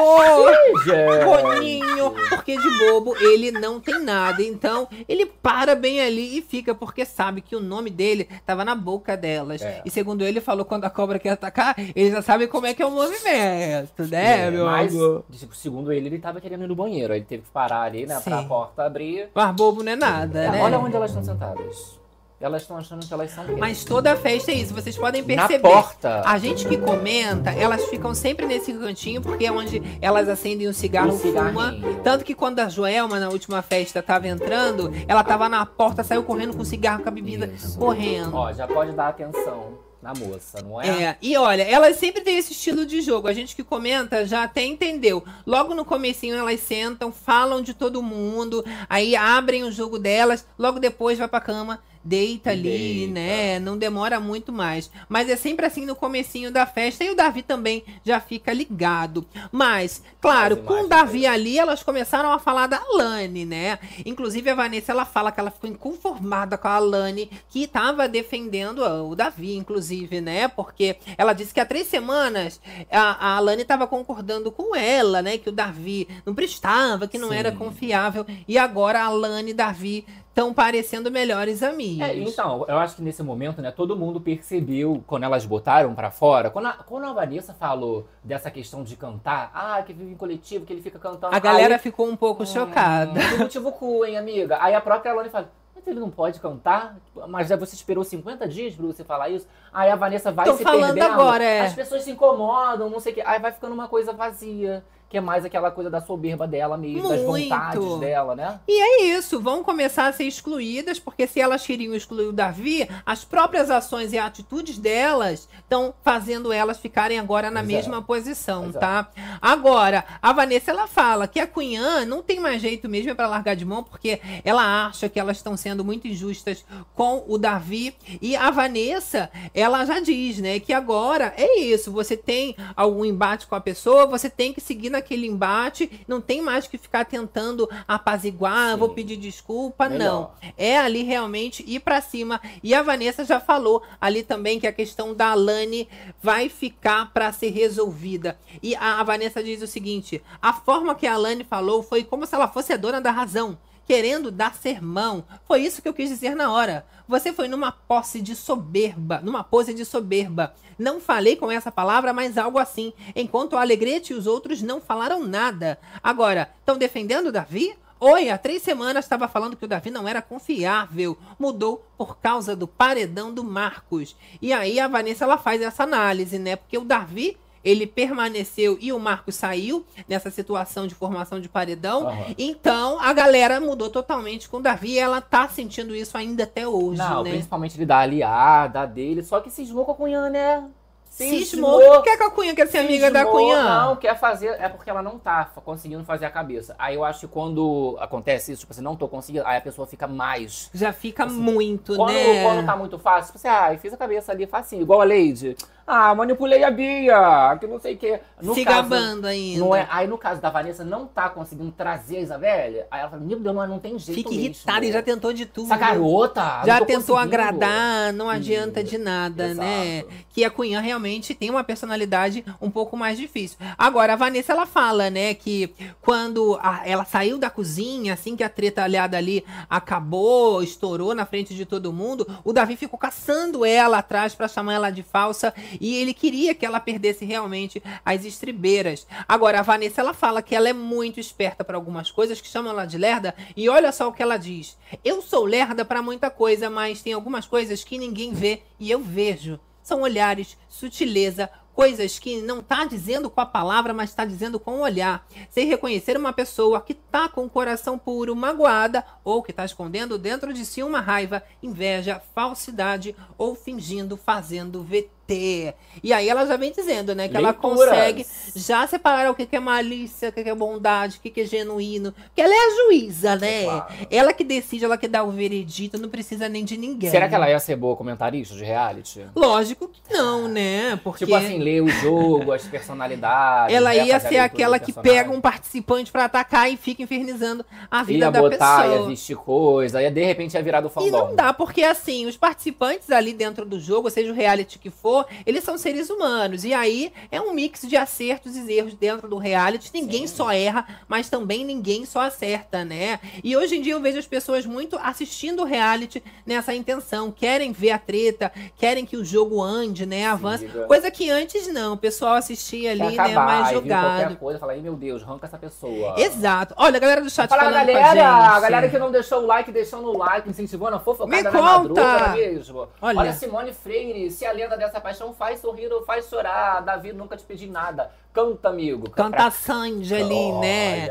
[0.83, 1.25] Gente.
[1.25, 4.41] Boninho, porque de bobo ele não tem nada.
[4.43, 8.75] Então, ele para bem ali e fica, porque sabe que o nome dele tava na
[8.75, 9.61] boca delas.
[9.61, 9.81] É.
[9.85, 12.81] E segundo ele, falou quando a cobra quer atacar, ele já sabe como é que
[12.81, 15.23] é o movimento, né, É, meu mas, amor?
[15.31, 17.13] tipo, segundo ele, ele tava querendo ir no banheiro.
[17.13, 18.19] Ele teve que parar ali, né?
[18.23, 18.47] Pra a Sim.
[18.47, 19.29] porta abrir.
[19.33, 20.61] Mas bobo não é nada, É, né?
[20.63, 21.99] Olha onde elas estão sentadas.
[22.39, 23.57] Elas estão achando que elas são quem?
[23.57, 25.59] Mas toda festa é isso, vocês podem Na perceber.
[25.67, 26.21] porta.
[26.23, 30.73] A gente que comenta, elas ficam sempre nesse cantinho, porque é onde elas acendem o
[30.73, 31.75] cigarro, O fuma.
[32.03, 36.21] Tanto que quando a Joelma, na última festa, tava entrando, ela tava na porta, saiu
[36.23, 37.75] correndo com o cigarro, com a bebida, Isso.
[37.77, 38.35] correndo.
[38.35, 40.87] Ó, já pode dar atenção na moça, não é?
[41.03, 43.27] É, e olha, elas sempre têm esse estilo de jogo.
[43.27, 45.23] A gente que comenta já até entendeu.
[45.43, 50.79] Logo no comecinho elas sentam, falam de todo mundo, aí abrem o jogo delas, logo
[50.79, 53.13] depois vai pra cama, deita ali, Deita.
[53.13, 53.59] né?
[53.59, 54.89] Não demora muito mais.
[55.09, 59.25] Mas é sempre assim no comecinho da festa e o Davi também já fica ligado.
[59.51, 61.27] Mas, claro, com o Davi dele.
[61.27, 63.77] ali, elas começaram a falar da Alane, né?
[64.05, 68.79] Inclusive a Vanessa, ela fala que ela ficou inconformada com a Alane, que tava defendendo
[68.79, 70.47] o Davi, inclusive, né?
[70.47, 75.37] Porque ela disse que há três semanas a, a Alane tava concordando com ela, né?
[75.37, 77.35] Que o Davi não prestava, que não Sim.
[77.35, 78.25] era confiável.
[78.47, 80.05] E agora a Alane e Davi
[80.37, 82.07] estão parecendo melhores amigos.
[82.07, 86.11] É, então, eu acho que nesse momento, né, todo mundo percebeu quando elas botaram pra
[86.11, 90.15] fora, quando a, quando a Vanessa falou dessa questão de cantar, ah, que vive em
[90.15, 91.35] coletivo, que ele fica cantando.
[91.35, 93.19] A galera aí, ficou um pouco hum, chocada.
[93.19, 94.59] Que motivo cu, hein, amiga?
[94.61, 96.95] Aí a própria Alane fala, mas ele não pode cantar?
[97.27, 99.47] Mas já você esperou 50 dias pra você falar isso?
[99.73, 101.13] Aí a Vanessa vai Tô se falando perdendo.
[101.13, 101.61] agora, é.
[101.61, 103.23] As pessoas se incomodam, não sei o quê.
[103.25, 107.07] Aí vai ficando uma coisa vazia, que é mais aquela coisa da soberba dela mesmo,
[107.07, 107.49] das Muito.
[107.49, 108.59] vontades dela, né?
[108.67, 112.87] E é isso, vão começar a ser excluídas, porque se elas queriam excluir o Davi,
[113.05, 117.63] as próprias ações e atitudes delas estão fazendo elas ficarem agora na é.
[117.63, 118.73] mesma posição, é.
[118.73, 119.09] tá?
[119.41, 123.55] Agora, a Vanessa ela fala que a Cunhã não tem mais jeito mesmo para largar
[123.55, 127.95] de mão, porque ela acha que elas estão sendo muito injustas com o Davi.
[128.21, 133.47] E a Vanessa, ela já diz, né, que agora é isso, você tem algum embate
[133.47, 137.69] com a pessoa, você tem que seguir naquele embate, não tem mais que ficar tentando
[137.87, 138.79] apaziguar, Sim.
[138.79, 140.35] vou pedir desculpa, Melhor.
[140.41, 140.51] não.
[140.57, 142.41] É ali realmente ir pra cima.
[142.63, 145.87] E a Vanessa já falou ali também que a questão da Alane
[146.21, 148.37] vai ficar pra ser resolvida.
[148.61, 152.25] E a, a Vanessa diz o seguinte: a forma que a Alane falou foi como
[152.25, 153.57] se ela fosse a dona da razão.
[153.87, 155.23] Querendo dar sermão.
[155.47, 156.85] Foi isso que eu quis dizer na hora.
[157.07, 160.53] Você foi numa posse de soberba, numa pose de soberba.
[160.77, 162.91] Não falei com essa palavra, mas algo assim.
[163.15, 165.79] Enquanto o Alegrete e os outros não falaram nada.
[166.03, 167.73] Agora, estão defendendo Davi?
[167.99, 171.17] Oi, há três semanas estava falando que o Davi não era confiável.
[171.39, 174.15] Mudou por causa do paredão do Marcos.
[174.39, 176.57] E aí a Vanessa ela faz essa análise, né?
[176.57, 177.37] Porque o Davi
[177.67, 182.07] ele permaneceu e o Marcos saiu nessa situação de formação de paredão.
[182.07, 182.33] Aham.
[182.37, 186.65] Então a galera mudou totalmente com o Davi e ela tá sentindo isso ainda até
[186.65, 187.31] hoje, Não, né?
[187.31, 190.63] principalmente ele da aliada dele, só que cismou com a Cunhã, né?
[191.09, 191.79] Cismou.
[191.79, 193.63] Por que, que a Cunha quer ser amiga da Cismou, Cunha?
[193.63, 194.49] Não, quer fazer.
[194.59, 196.75] É porque ela não tá conseguindo fazer a cabeça.
[196.77, 199.87] Aí eu acho que quando acontece isso, tipo assim, não tô conseguindo, aí a pessoa
[199.87, 200.69] fica mais.
[200.73, 202.43] Já fica muito, Quando, né?
[202.43, 205.05] quando tá muito fácil, tipo assim, ah, eu fiz a cabeça ali facinho, igual a
[205.05, 205.55] Lady.
[205.89, 208.19] Ah, manipulei a Bia, que não sei o quê.
[208.41, 209.59] No Se caso, gabando ainda.
[209.59, 212.83] Não é, aí no caso da Vanessa, não tá conseguindo trazer a Isabelle.
[212.91, 215.45] Aí ela fala, meu Deus, não, não tem jeito Fica irritada e já tentou de
[215.45, 215.67] tudo.
[215.67, 216.61] Essa garota.
[216.65, 219.65] Já tentou agradar, não adianta de nada, Exato.
[219.65, 220.03] né?
[220.29, 223.57] Que a Cunhã realmente tem uma personalidade um pouco mais difícil.
[223.77, 228.43] Agora, a Vanessa, ela fala, né, que quando a- ela saiu da cozinha, assim que
[228.43, 233.63] a treta aliada ali acabou, estourou na frente de todo mundo, o Davi ficou caçando
[233.65, 238.25] ela atrás pra chamar ela de falsa e ele queria que ela perdesse realmente as
[238.25, 239.07] estribeiras.
[239.27, 242.71] Agora, a Vanessa, ela fala que ela é muito esperta pra algumas coisas, que chamam
[242.71, 244.77] ela de lerda, e olha só o que ela diz.
[245.03, 248.99] Eu sou lerda pra muita coisa, mas tem algumas coisas que ninguém vê e eu
[248.99, 249.59] vejo.
[249.81, 254.77] São olhares, sutileza, coisas que não tá dizendo com a palavra, mas está dizendo com
[254.77, 255.27] o olhar.
[255.47, 260.17] Sem reconhecer uma pessoa que tá com o coração puro, magoada, ou que tá escondendo
[260.17, 264.81] dentro de si uma raiva, inveja, falsidade, ou fingindo, fazendo
[265.27, 265.73] VT.
[266.03, 267.79] E aí ela já vem dizendo, né, que ela Leituras.
[267.89, 268.25] consegue
[268.55, 272.11] já separar o que é malícia, o que é bondade, o que é genuíno.
[272.11, 273.63] Porque ela é a juíza, né?
[273.63, 273.85] Claro.
[274.09, 277.09] Ela que decide, ela que dá o veredito, não precisa nem de ninguém.
[277.09, 279.25] Será que ela ia ser boa comentarista de reality?
[279.35, 280.99] Lógico que não, né?
[281.03, 283.75] Porque Tipo assim, ler o jogo, as personalidades.
[283.75, 288.03] ela né, ia ser aquela que pega um participante pra atacar e fica infernizando a
[288.03, 289.09] vida Ia da botar, ia pessoa.
[289.09, 291.09] vestir coisa, ia de repente ia virar do E fandom.
[291.29, 295.16] não dá, porque assim, os participantes ali dentro do jogo, seja o reality que for,
[295.45, 296.63] eles são seres humanos.
[296.63, 299.89] E aí é um mix de acertos e erros dentro do reality.
[299.93, 303.19] Ninguém só erra, mas também ninguém só acerta, né?
[303.43, 307.31] E hoje em dia eu vejo as pessoas muito assistindo o reality nessa intenção.
[307.31, 310.25] Querem ver a treta, querem que o jogo ande, né?
[310.27, 310.67] Avance.
[310.67, 310.85] Siga.
[310.85, 313.07] Coisa que antes não, o pessoal assistia ali, né?
[313.13, 314.35] acabar, Mais e viu qualquer jogado.
[314.37, 316.15] coisa, fala, ai meu Deus, arranca essa pessoa.
[316.17, 316.73] Exato.
[316.77, 319.71] Olha, a galera do chat Fala falando galera, a galera que não deixou o like,
[319.71, 322.01] deixando o like, incentivando a fofocada Me na conta!
[322.01, 322.87] é mesmo?
[323.01, 323.19] Olha.
[323.19, 323.33] Olha.
[323.33, 327.43] Simone Freire, se a lenda dessa paixão faz sorrir ou faz chorar, Davi nunca te
[327.45, 328.11] pedi nada.
[328.33, 329.09] Canta, amigo.
[329.09, 331.07] Canta Sandy ali, né?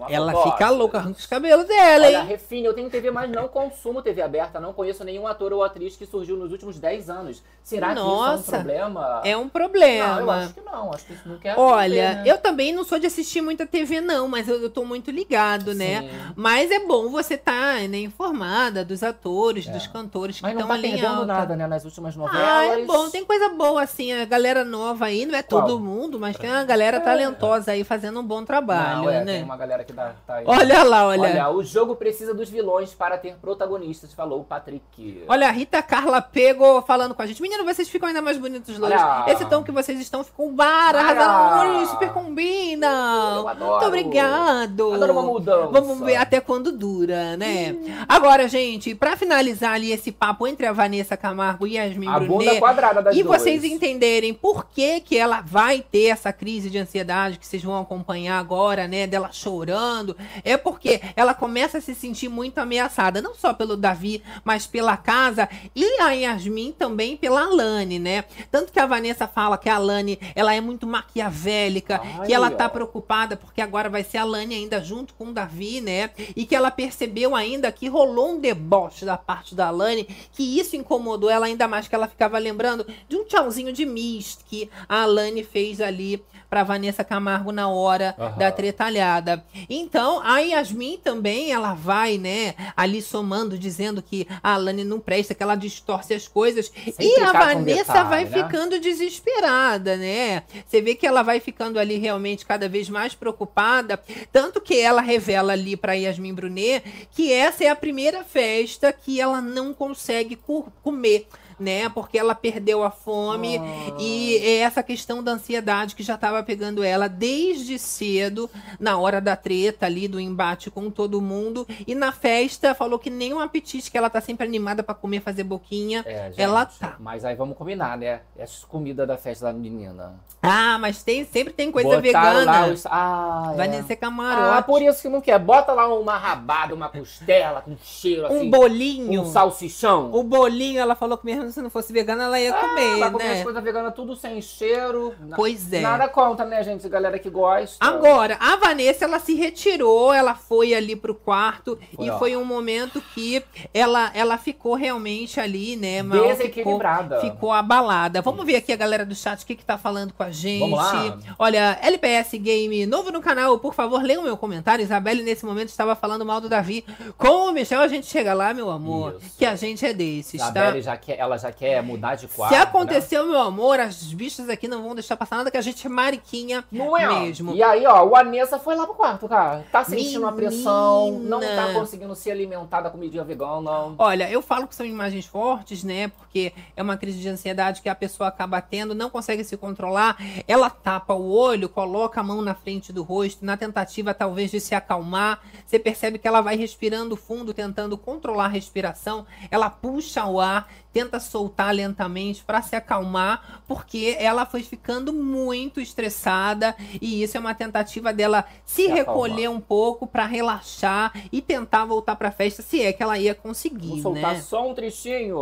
[0.00, 2.26] Olha, Ela fica louca, arranca os cabelos dela, Olha, hein?
[2.26, 4.58] Refine, eu tenho TV, mas não consumo TV aberta.
[4.58, 7.42] Não conheço nenhum ator ou atriz que surgiu nos últimos 10 anos.
[7.62, 9.20] Será que Nossa, isso é um problema?
[9.22, 10.34] É um Não, eu problema.
[10.36, 10.92] acho que não.
[10.94, 12.22] Acho que isso não quer Olha, ver, né?
[12.24, 15.74] eu também não sou de assistir muita TV, não, mas eu, eu tô muito ligado,
[15.74, 16.00] né?
[16.00, 16.32] Sim.
[16.34, 19.72] Mas é bom você estar né, informada dos atores, É.
[19.72, 21.26] dos cantores que Mas não estão tá ali em perdendo alta.
[21.26, 21.66] nada, né?
[21.66, 22.46] Nas últimas novelas.
[22.48, 25.62] Ah, é bom, tem coisa boa, assim, a galera nova aí, não é Qual?
[25.62, 29.34] todo mundo, mas tem uma galera talentosa aí fazendo um bom trabalho, Não, é, né?
[29.36, 30.44] tem uma galera que dá, tá aí.
[30.46, 31.22] Olha lá, olha.
[31.22, 35.24] Olha, o jogo precisa dos vilões para ter protagonistas, falou o Patrick.
[35.26, 37.40] Olha, a Rita Carla pegou falando com a gente.
[37.40, 39.00] Menino, vocês ficam ainda mais bonitos loiros.
[39.28, 41.78] Esse tom que vocês estão ficou arrasando.
[41.78, 43.36] Ui, super combina.
[43.36, 43.70] Eu adoro.
[43.70, 44.92] Muito obrigado.
[44.92, 45.68] Adoro uma mudança.
[45.68, 47.74] Vamos ver até quando dura, né?
[48.06, 52.20] Agora, gente, pra finalizar ali esse papo entre a Vanessa Camargo e a Yasmin a
[52.20, 53.42] bunda Brunet, quadrada das e duas.
[53.42, 57.80] vocês entenderem por que, que ela vai ter essa crise de ansiedade que vocês vão
[57.80, 59.06] acompanhar agora, né?
[59.06, 60.16] Dela chorando.
[60.44, 64.96] É porque ela começa a se sentir muito ameaçada, não só pelo Davi, mas pela
[64.96, 68.24] casa e a Yasmin também pela Alane, né?
[68.50, 72.48] Tanto que a Vanessa fala que a Alane, ela é muito maquiavélica, Ai, que ela
[72.48, 72.50] ó.
[72.50, 76.10] tá preocupada porque agora vai ser a Alane ainda junto com o Davi, né?
[76.36, 80.76] E que ela percebeu ainda que rolou um deboche da parte da Alane, que isso
[80.76, 85.02] incomodou ela ainda mais, que ela ficava lembrando de um tchauzinho de Miss que a
[85.02, 88.38] Alane fez ali pra Vanessa Camargo na hora Aham.
[88.38, 89.44] da tretalhada.
[89.68, 95.34] Então, a Yasmin também, ela vai, né, ali somando, dizendo que a Alane não presta,
[95.34, 96.66] que ela distorce as coisas.
[96.66, 98.30] Sempre e a Vanessa detalhe, vai né?
[98.30, 100.42] ficando desesperada, né?
[100.66, 105.00] Você vê que ela vai ficando ali realmente cada vez mais preocupada, tanto que ela
[105.00, 110.38] revela ali para Yasmin Brunet que essa é a primeira festa que ela não consegue
[110.82, 111.26] comer.
[111.62, 111.88] Né?
[111.88, 113.60] Porque ela perdeu a fome
[113.98, 119.20] e é essa questão da ansiedade que já estava pegando ela desde cedo, na hora
[119.20, 121.66] da treta ali, do embate com todo mundo.
[121.86, 125.20] E na festa falou que nem um apetite, que ela tá sempre animada pra comer,
[125.20, 126.02] fazer boquinha.
[126.06, 126.96] É, gente, ela tá.
[126.98, 128.20] Mas aí vamos combinar, né?
[128.36, 130.14] Essa comida da festa da menina.
[130.42, 132.66] Ah, mas tem, sempre tem coisa Botaram vegana.
[132.66, 132.84] Os...
[132.86, 133.70] Ah, Vai é.
[133.70, 134.58] nesse camarote.
[134.58, 135.38] Ah, por isso que não quer.
[135.38, 138.46] Bota lá uma rabada, uma costela com cheiro assim.
[138.46, 139.22] um bolinho.
[139.22, 140.12] Um salsichão.
[140.12, 143.10] O bolinho, ela falou que mesmo se não fosse vegana, ela ia Ah, comer, vai
[143.10, 143.32] comer né?
[143.34, 145.14] as coisas veganas tudo sem cheiro.
[145.20, 145.80] Na- Pois é.
[145.80, 146.88] Nada contra, né, gente?
[146.88, 147.76] Galera que gosta.
[147.84, 152.18] Agora, a Vanessa, ela se retirou, ela foi ali pro quarto Foi, e ó.
[152.18, 153.42] foi um momento que
[153.72, 157.16] ela, ela ficou realmente ali, né, mal, Desequilibrada.
[157.20, 158.20] Ficou, ficou abalada.
[158.22, 160.60] Vamos ver aqui a galera do chat, o que que tá falando com a gente.
[160.60, 161.18] Vamos lá.
[161.38, 164.82] Olha, LPS Game, novo no canal, por favor, leia o meu comentário.
[164.82, 166.84] Isabelle, nesse momento, estava falando mal do Davi.
[167.18, 169.36] Com o Michel, a gente chega lá, meu amor, Isso.
[169.38, 170.52] que a gente é desses, A tá?
[170.66, 172.52] Belle já quer, ela já quer mudar de quarto.
[172.52, 172.62] Se né?
[172.64, 175.90] aconteceu, meu amor, as bichas aqui não vão deixar passar nada, que a gente é
[175.90, 177.08] mariquinha Não é?
[177.20, 177.54] mesmo.
[177.54, 179.64] E aí, ó, o Anessa foi lá pro quarto, cara.
[179.70, 181.80] Tá sentindo a pressão, não tá Menina.
[181.80, 183.94] conseguindo se alimentar da comidinha vegana.
[183.98, 186.08] Olha, eu falo que são imagens fortes, né?
[186.08, 190.16] Porque é uma crise de ansiedade que a pessoa acaba tendo, não consegue se controlar.
[190.46, 194.60] Ela tapa o olho, coloca a mão na frente do rosto, na tentativa talvez de
[194.60, 195.40] se acalmar.
[195.66, 199.26] Você percebe que ela vai respirando fundo, tentando controlar a respiração.
[199.50, 205.80] Ela puxa o ar, tenta soltar lentamente para se acalmar, porque ela foi ficando muito
[205.80, 209.06] estressada e isso é uma tentativa dela se, Se acalmar.
[209.30, 213.34] recolher um pouco para relaxar e tentar voltar para festa, se é que ela ia
[213.34, 214.40] conseguir, Vou soltar né?
[214.42, 215.38] só um trechinho.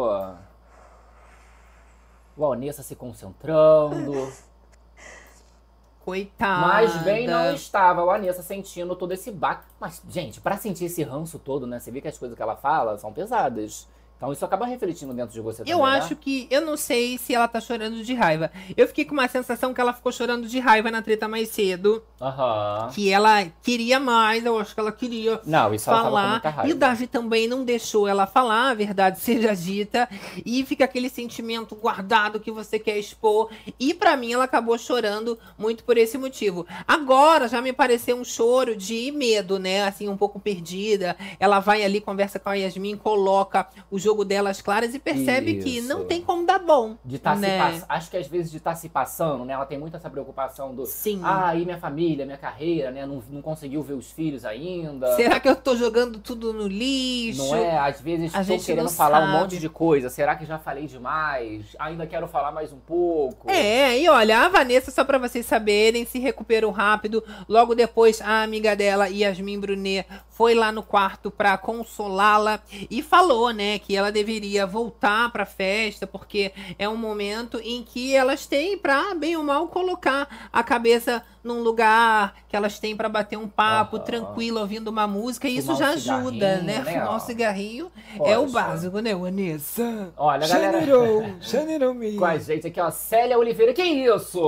[2.36, 4.32] O Anessa se concentrando.
[6.04, 6.66] Coitada.
[6.66, 9.64] Mas bem não estava o Anessa sentindo todo esse baque.
[9.78, 11.78] Mas, gente, pra sentir esse ranço todo, né?
[11.78, 13.86] Você vê que as coisas que ela fala são pesadas.
[14.20, 15.98] Então isso acaba refletindo dentro de você Eu também, né?
[15.98, 16.46] acho que.
[16.50, 18.50] Eu não sei se ela tá chorando de raiva.
[18.76, 22.02] Eu fiquei com uma sensação que ela ficou chorando de raiva na treta mais cedo.
[22.20, 22.90] Aham.
[22.94, 26.30] Que ela queria mais, eu acho que ela queria Não, isso ela tava com falar.
[26.32, 26.68] muita raiva.
[26.68, 30.06] E o Davi também não deixou ela falar, a verdade seja dita.
[30.44, 33.48] E fica aquele sentimento guardado que você quer expor.
[33.78, 36.66] E pra mim ela acabou chorando muito por esse motivo.
[36.86, 39.84] Agora já me pareceu um choro de medo, né?
[39.84, 41.16] Assim, um pouco perdida.
[41.38, 45.54] Ela vai ali, conversa com a Yasmin, coloca o jogo dela às claras e percebe
[45.62, 45.88] que Isso.
[45.88, 46.96] não tem como dar bom.
[47.04, 47.48] De tá né?
[47.48, 47.86] se pass...
[47.88, 49.52] Acho que às vezes de estar se passando, né?
[49.52, 50.86] Ela tem muito essa preocupação do.
[50.86, 51.20] Sim.
[51.22, 53.06] Ah, e minha família, minha carreira, né?
[53.06, 55.14] Não, não conseguiu ver os filhos ainda.
[55.16, 57.46] Será que eu tô jogando tudo no lixo?
[57.46, 57.78] Não é?
[57.78, 59.38] Às vezes A estou gente querendo falar um sabe.
[59.38, 60.08] monte de coisa.
[60.08, 61.76] Será que já falei demais?
[61.78, 63.50] Ainda quero falar mais um pouco.
[63.50, 67.22] É, e olha, a Vanessa, só pra vocês saberem, se recuperou rápido.
[67.48, 70.06] Logo depois, a amiga dela, Yasmin Brunet,
[70.40, 76.06] foi lá no quarto pra consolá-la e falou, né, que ela deveria voltar pra festa,
[76.06, 81.22] porque é um momento em que elas têm pra, bem ou mal, colocar a cabeça
[81.42, 84.04] num lugar que elas têm pra bater um papo Aham.
[84.04, 86.78] tranquilo, ouvindo uma música, e isso já um ajuda, né?
[86.80, 87.90] né, Fumar um cigarrinho
[88.24, 88.52] é o Poxa.
[88.52, 90.12] básico, né, Vanessa?
[90.16, 90.80] Olha, galera.
[90.80, 91.24] Generou.
[92.18, 93.72] Com a gente aqui, ó, Célia Oliveira.
[93.72, 94.40] Que isso?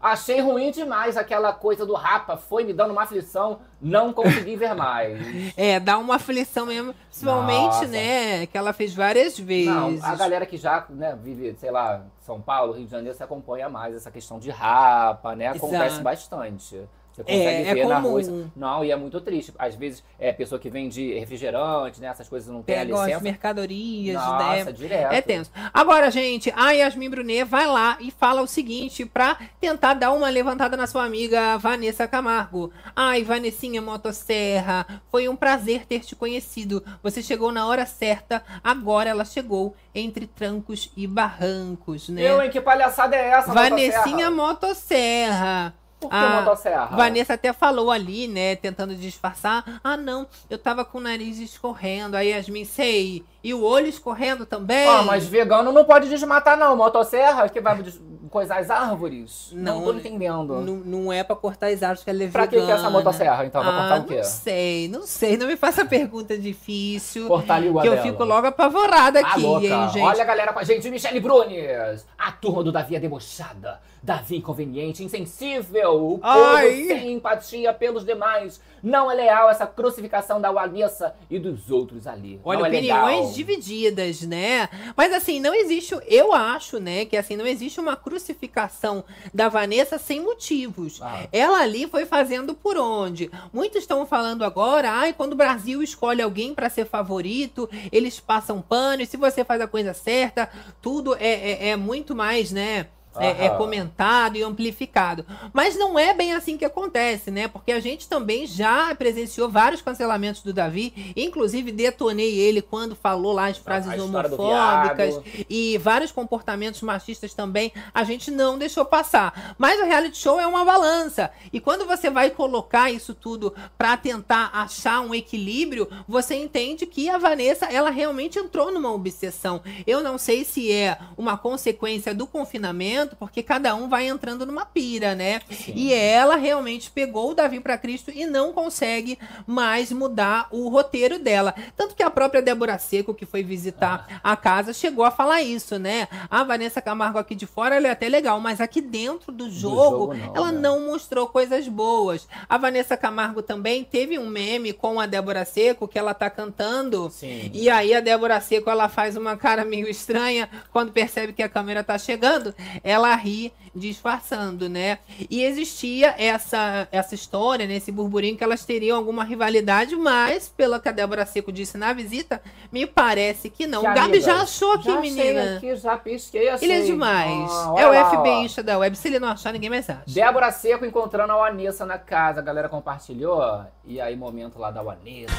[0.00, 2.36] Achei ruim demais aquela coisa do Rapa.
[2.36, 3.60] Foi me dando uma aflição.
[3.80, 5.24] Não consegui ver mais.
[5.56, 7.86] É, dá uma aflição mesmo, principalmente, Nossa.
[7.86, 9.66] né, que ela fez várias vezes.
[9.66, 13.22] Não, a galera que já né, vive, sei lá, São Paulo, Rio de Janeiro, se
[13.22, 15.48] acompanha mais essa questão de Rapa, né?
[15.48, 16.02] Acontece Exato.
[16.02, 16.88] bastante.
[17.14, 18.10] Você consegue É, é ver na comum.
[18.10, 18.50] rua.
[18.56, 19.52] Não, e é muito triste.
[19.56, 22.08] Às vezes é pessoa que vende refrigerante, né?
[22.08, 23.22] Essas coisas não tem a Pegam as licença.
[23.22, 24.72] mercadorias, Nossa, né?
[24.72, 25.12] direto.
[25.12, 25.50] É tenso.
[25.72, 30.28] Agora, gente, a Yasmin Brunet vai lá e fala o seguinte pra tentar dar uma
[30.28, 32.72] levantada na sua amiga Vanessa Camargo.
[32.96, 36.82] Ai, Vanessinha Motosserra, foi um prazer ter te conhecido.
[37.02, 42.22] Você chegou na hora certa, agora ela chegou entre trancos e barrancos, né?
[42.22, 42.50] Eu, hein?
[42.50, 44.54] Que palhaçada é essa, Vanessinha Motosserra?
[44.54, 45.74] Motosserra.
[46.04, 46.86] Por que Ah, motosserra?
[46.96, 49.80] Vanessa até falou ali, né, tentando disfarçar.
[49.82, 52.14] Ah, não, eu tava com o nariz escorrendo.
[52.16, 53.24] Aí Yasmin, sei.
[53.44, 54.88] E o olho escorrendo também.
[54.88, 56.74] Ah, mas vegano não pode desmatar, não.
[56.74, 57.84] Motosserra que vai
[58.30, 59.50] coisar as árvores?
[59.52, 60.60] Não, Não, tô entendendo.
[60.62, 62.76] Não, não é pra cortar as árvores que ela é Pra que, que é essa
[62.76, 62.90] vegana.
[62.90, 63.60] motosserra, então?
[63.60, 64.16] Ah, cortar o quê?
[64.16, 65.36] Não sei, não sei.
[65.36, 67.28] Não me faça pergunta difícil.
[67.28, 68.02] Cortar a língua que eu dela.
[68.06, 69.66] fico logo apavorada Ah, aqui, louca.
[69.66, 70.02] hein, gente.
[70.02, 72.04] Olha a galera com a gente, Michele Brunes.
[72.18, 73.78] A turma do Davi é debochada.
[74.02, 75.94] Davi inconveniente, insensível.
[76.14, 76.84] O povo Ai.
[76.86, 78.60] sem empatia pelos demais.
[78.82, 82.38] Não é leal essa crucificação da Vanessa e dos outros ali.
[82.44, 83.33] Olha, não é opiniões legal.
[83.34, 84.68] Divididas, né?
[84.96, 89.98] Mas assim, não existe, eu acho, né, que assim, não existe uma crucificação da Vanessa
[89.98, 91.00] sem motivos.
[91.02, 91.26] Ah.
[91.32, 93.30] Ela ali foi fazendo por onde?
[93.52, 98.62] Muitos estão falando agora, ai, quando o Brasil escolhe alguém para ser favorito, eles passam
[98.62, 102.86] pano, e se você faz a coisa certa, tudo é, é, é muito mais, né?
[103.18, 105.24] É, é comentado e amplificado.
[105.52, 107.48] Mas não é bem assim que acontece, né?
[107.48, 111.12] Porque a gente também já presenciou vários cancelamentos do Davi.
[111.16, 117.72] Inclusive, detonei ele quando falou lá as frases a homofóbicas e vários comportamentos machistas também.
[117.92, 119.54] A gente não deixou passar.
[119.58, 121.30] Mas o reality show é uma balança.
[121.52, 127.08] E quando você vai colocar isso tudo para tentar achar um equilíbrio, você entende que
[127.08, 129.62] a Vanessa, ela realmente entrou numa obsessão.
[129.86, 134.64] Eu não sei se é uma consequência do confinamento, porque cada um vai entrando numa
[134.64, 135.40] pira, né?
[135.74, 141.18] E ela realmente pegou o Davi para Cristo e não consegue mais mudar o roteiro
[141.18, 141.54] dela.
[141.76, 145.78] Tanto que a própria Débora Seco, que foi visitar a casa, chegou a falar isso,
[145.78, 146.08] né?
[146.30, 149.74] A Vanessa Camargo aqui de fora, ela é até legal, mas aqui dentro do jogo,
[149.74, 150.60] jogo não, ela né?
[150.60, 152.26] não mostrou coisas boas.
[152.48, 157.10] A Vanessa Camargo também teve um meme com a Débora Seco, que ela tá cantando.
[157.10, 157.50] Sim.
[157.52, 161.48] E aí a Débora Seco, ela faz uma cara meio estranha quando percebe que a
[161.48, 164.98] câmera tá chegando, ela ri disfarçando, né?
[165.28, 170.78] E existia essa essa história, né, esse burburinho que elas teriam alguma rivalidade, mas pelo
[170.80, 172.40] que a Débora Seco disse na visita,
[172.70, 173.80] me parece que não.
[173.80, 175.56] Que Gabi amigas, já achou aqui, já achei menina.
[175.56, 176.64] Aqui, já pisquei assim.
[176.64, 177.50] Ele é demais.
[177.50, 178.62] Ah, é o lá, FBI ó.
[178.62, 178.96] da web.
[178.96, 180.02] Se ele não achar, ninguém mais acha.
[180.06, 182.40] Débora Seco encontrando a Vanessa na casa.
[182.40, 183.64] A galera compartilhou.
[183.84, 185.34] E aí, momento lá da Vanessa.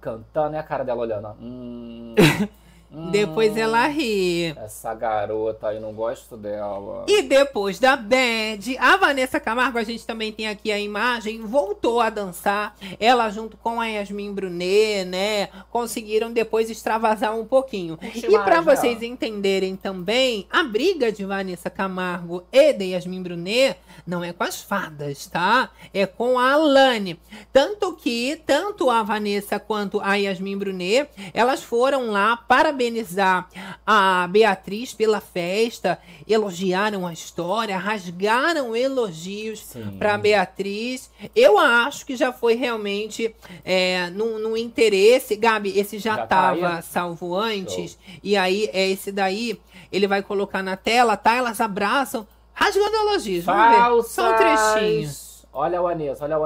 [0.00, 0.58] Cantando, né?
[0.58, 1.28] A cara dela olhando.
[1.40, 2.14] Hum,
[2.92, 4.54] hum, Depois ela ri.
[4.56, 7.04] Essa garota aí, não gosto dela.
[7.08, 12.00] E depois da Bad, a Vanessa Camargo, a gente também tem aqui a imagem, voltou
[12.00, 12.76] a dançar.
[12.98, 15.48] Ela junto com a Yasmin Brunet, né?
[15.70, 17.96] Conseguiram depois extravasar um pouquinho.
[17.96, 19.06] Curti E para mais, vocês né?
[19.06, 23.76] entenderem também, a briga de Vanessa Camargo e de Yasmin Brunet
[24.06, 25.70] não é com as fadas, tá?
[25.92, 27.18] É com a Alane.
[27.52, 32.36] Tanto que, tanto a Vanessa quanto a Yasmin Brunet, elas foram lá
[32.82, 33.48] parabenizar
[33.86, 41.10] a Beatriz pela festa, elogiaram a história, rasgaram elogios para Beatriz.
[41.34, 45.36] Eu acho que já foi realmente é, no, no interesse.
[45.36, 46.82] Gabi, esse já, Já tá estava aí?
[46.82, 47.98] salvo antes.
[48.22, 49.60] E aí, é esse daí,
[49.90, 51.34] ele vai colocar na tela, tá?
[51.34, 53.44] Elas abraçam, rasgando elogios.
[53.44, 53.76] Vamos ver.
[53.76, 54.12] Falsas.
[54.12, 55.10] Só um trechinho.
[55.54, 56.38] Olha a Vanessa, olha a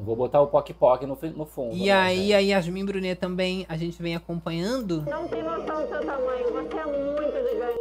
[0.00, 1.76] Não vou botar o Poc Poc no, no fundo.
[1.76, 2.34] E né, aí, gente?
[2.34, 5.02] a Yasmin Brunet também, a gente vem acompanhando.
[5.02, 7.80] Não tem noção do seu tamanho, você é muito gigante.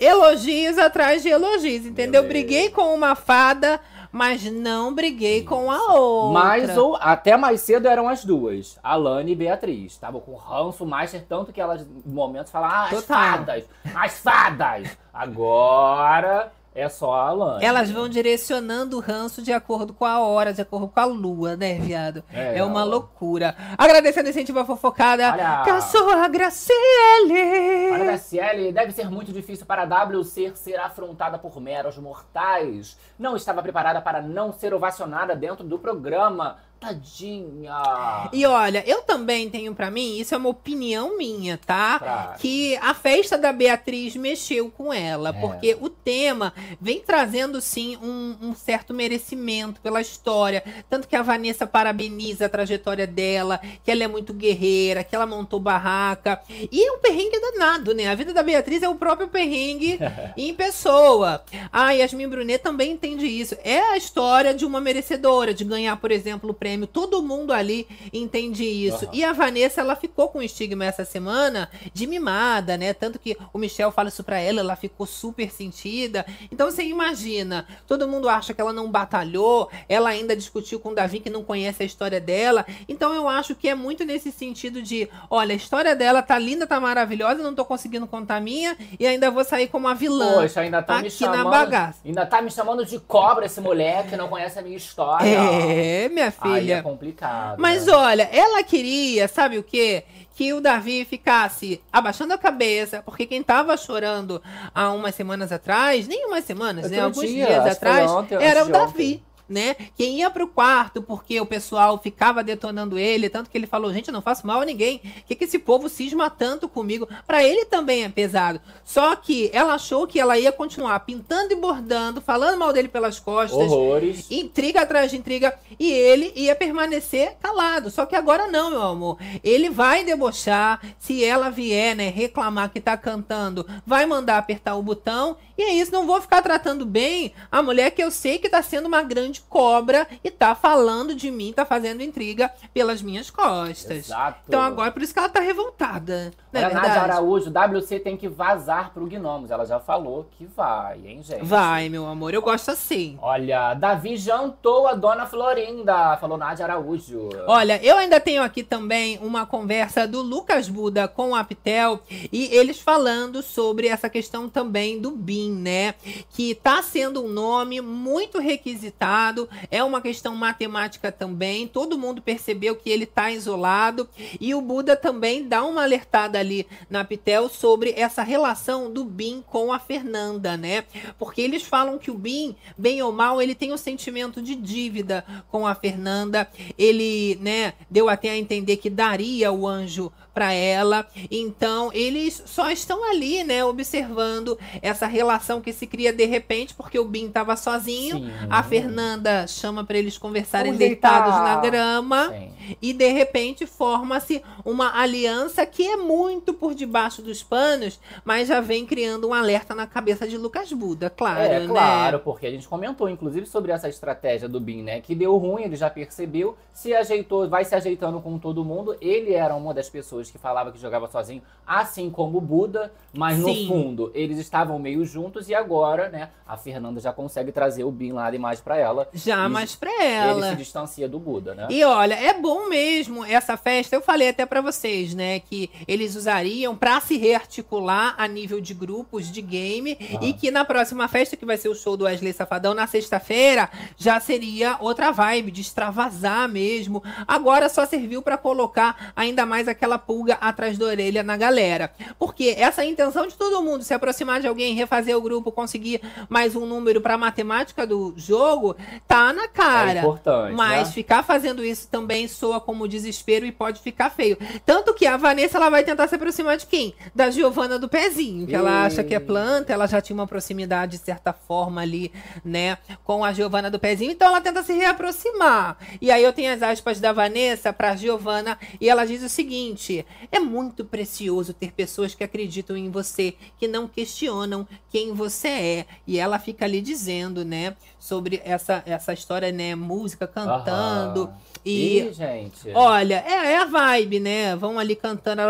[0.00, 2.24] Elogios atrás de elogios, entendeu?
[2.26, 6.42] Briguei com uma fada, mas não briguei com a outra.
[6.42, 9.92] Mas ou, até mais cedo eram as duas, Alane e Beatriz.
[9.92, 13.16] Estavam com ranço master, tanto que elas, em momentos, falavam, ah, as Total.
[13.16, 14.98] fadas, as fadas.
[15.12, 17.64] Agora é só a Alane.
[17.64, 21.56] Elas vão direcionando o ranço de acordo com a hora, de acordo com a lua,
[21.56, 22.24] né, viado?
[22.32, 22.84] É, É, uma ó.
[22.84, 23.54] loucura.
[23.78, 25.32] Agradecendo o incentivo à fofocada.
[25.32, 25.62] Olha.
[25.64, 27.94] Cachorra Graciele.
[27.94, 32.98] A Graciele, deve ser muito difícil para a W ser, ser afrontada por meros mortais.
[33.18, 36.56] Não estava preparada para não ser ovacionada dentro do programa.
[36.84, 38.28] Tadinha.
[38.32, 41.98] E olha, eu também tenho pra mim, isso é uma opinião minha, tá?
[41.98, 45.32] Pra- Que a festa da Beatriz mexeu com ela, É.
[45.32, 50.62] porque o tema vem trazendo sim um, um certo merecimento pela história.
[50.90, 55.26] Tanto que a Vanessa parabeniza a trajetória dela, que ela é muito guerreira, que ela
[55.26, 56.40] montou barraca.
[56.70, 58.08] E é um perrengue danado, né?
[58.08, 59.98] A vida da Beatriz é o próprio perrengue
[60.36, 61.42] em pessoa.
[61.72, 63.56] A Yasmin Brunet também entende isso.
[63.64, 66.73] É a história de uma merecedora, de ganhar, por exemplo, o prêmio.
[66.86, 69.04] Todo mundo ali entende isso.
[69.04, 69.14] Aham.
[69.14, 72.92] E a Vanessa, ela ficou com estigma essa semana de mimada, né?
[72.92, 76.26] Tanto que o Michel fala isso pra ela, ela ficou super sentida.
[76.50, 80.94] Então você imagina, todo mundo acha que ela não batalhou, ela ainda discutiu com o
[80.94, 82.66] Davi que não conhece a história dela.
[82.88, 86.66] Então eu acho que é muito nesse sentido de, olha, a história dela tá linda,
[86.66, 90.34] tá maravilhosa, não tô conseguindo contar a minha e ainda vou sair como a vilã.
[90.34, 91.50] Poxa, ainda tá me aqui na chamando.
[91.50, 91.98] bagaça.
[92.04, 95.26] Ainda tá me chamando de cobra esse moleque, não conhece a minha história.
[95.26, 96.76] É, minha Aí filha.
[96.76, 97.58] é complicado.
[97.58, 97.92] Mas né?
[97.92, 100.04] olha, ela queria, sabe o quê?
[100.34, 104.42] Que o Davi ficasse abaixando a cabeça, porque quem tava chorando
[104.74, 107.00] há umas semanas atrás, nem umas semanas, né?
[107.00, 109.22] Alguns dia, dias atrás, ontem, era o Davi.
[109.48, 109.76] Né?
[109.96, 114.08] Quem ia pro quarto porque o pessoal ficava detonando ele, tanto que ele falou, gente,
[114.08, 114.96] eu não faço mal a ninguém.
[114.96, 117.08] O que, que esse povo cisma tanto comigo?
[117.26, 118.60] Para ele também é pesado.
[118.84, 123.20] Só que ela achou que ela ia continuar pintando e bordando, falando mal dele pelas
[123.20, 123.70] costas.
[123.70, 124.30] Horrores.
[124.30, 125.54] Intriga atrás de intriga.
[125.78, 127.90] E ele ia permanecer calado.
[127.90, 129.18] Só que agora não, meu amor.
[129.42, 130.80] Ele vai debochar.
[130.98, 135.36] Se ela vier, né, reclamar que tá cantando, vai mandar apertar o botão.
[135.56, 138.62] E é isso, não vou ficar tratando bem a mulher que eu sei que tá
[138.62, 144.06] sendo uma grande cobra e tá falando de mim, tá fazendo intriga pelas minhas costas.
[144.06, 144.40] Exato.
[144.48, 146.32] Então agora, por isso que ela tá revoltada.
[146.54, 147.02] Não é Olha, Nádia?
[147.02, 149.50] Araújo, WC tem que vazar pro Gnomos.
[149.50, 151.44] Ela já falou que vai, hein, gente?
[151.44, 153.18] Vai, meu amor, eu gosto assim.
[153.20, 157.28] Olha, Davi jantou a dona Florinda, falou Nádia Araújo.
[157.48, 161.98] Olha, eu ainda tenho aqui também uma conversa do Lucas Buda com a Pitel
[162.32, 165.94] e eles falando sobre essa questão também do BIM, né?
[166.30, 172.76] Que tá sendo um nome muito requisitado, é uma questão matemática também, todo mundo percebeu
[172.76, 174.08] que ele tá isolado
[174.40, 179.42] e o Buda também dá uma alertada ali na Pitel sobre essa relação do BIM
[179.46, 180.84] com a Fernanda, né?
[181.18, 185.24] Porque eles falam que o BIM, bem ou mal, ele tem um sentimento de dívida
[185.50, 186.48] com a Fernanda.
[186.78, 191.06] Ele, né, deu até a entender que daria o anjo para ela.
[191.30, 196.98] Então, eles só estão ali, né, observando essa relação que se cria de repente, porque
[196.98, 198.30] o Bin tava sozinho, Sim.
[198.50, 201.56] a Fernanda chama para eles conversarem Vamos deitados deitar.
[201.56, 202.28] na grama.
[202.30, 202.76] Sim.
[202.82, 208.60] E de repente forma-se uma aliança que é muito por debaixo dos panos, mas já
[208.60, 211.66] vem criando um alerta na cabeça de Lucas Buda, claro, É, né?
[211.66, 215.00] claro, porque a gente comentou, inclusive, sobre essa estratégia do Bin, né?
[215.00, 218.96] Que deu ruim, ele já percebeu, se ajeitou, vai se ajeitando com todo mundo.
[219.00, 223.38] Ele era uma das pessoas que falava que jogava sozinho, assim como o Buda, mas
[223.38, 223.68] no Sim.
[223.68, 226.30] fundo eles estavam meio juntos e agora, né?
[226.46, 229.08] A Fernanda já consegue trazer o Bin lá de mais pra ela.
[229.12, 230.50] Já mais pra Ele ela.
[230.50, 231.66] se distancia do Buda, né?
[231.70, 233.94] E olha, é bom mesmo essa festa.
[233.96, 238.72] Eu falei até pra vocês, né, que eles usariam pra se rearticular a nível de
[238.72, 242.32] grupos de game e que na próxima festa, que vai ser o show do Wesley
[242.32, 243.68] Safadão na sexta-feira,
[243.98, 247.02] já seria outra vibe de extravasar mesmo.
[247.28, 251.92] Agora só serviu pra colocar ainda mais aquela pulga atrás da orelha na galera.
[252.18, 256.00] Porque essa intenção de todo mundo se aproximar de alguém, refazer o grupo, conseguir
[256.30, 258.74] mais um número pra matemática do jogo,
[259.06, 259.98] tá na cara.
[259.98, 260.94] É importante, Mas né?
[260.94, 264.38] ficar fazendo isso também soa como desespero e pode ficar feio.
[264.64, 266.94] Tanto que a Vanessa ela vai tentar se aproximar de quem?
[267.14, 270.98] Da Giovana do Pezinho, que ela acha que é planta, ela já tinha uma proximidade
[270.98, 272.12] de certa forma ali,
[272.44, 275.76] né, com a Giovana do Pezinho, então ela tenta se reaproximar.
[276.00, 280.04] E aí eu tenho as aspas da Vanessa pra Giovana e ela diz o seguinte:
[280.30, 285.86] é muito precioso ter pessoas que acreditam em você, que não questionam quem você é.
[286.06, 291.24] E ela fica ali dizendo, né, sobre essa, essa história, né, música cantando.
[291.24, 291.53] Aham.
[291.66, 292.70] E Ih, gente.
[292.74, 294.54] olha, é, é a vibe, né?
[294.54, 295.40] Vão ali cantando,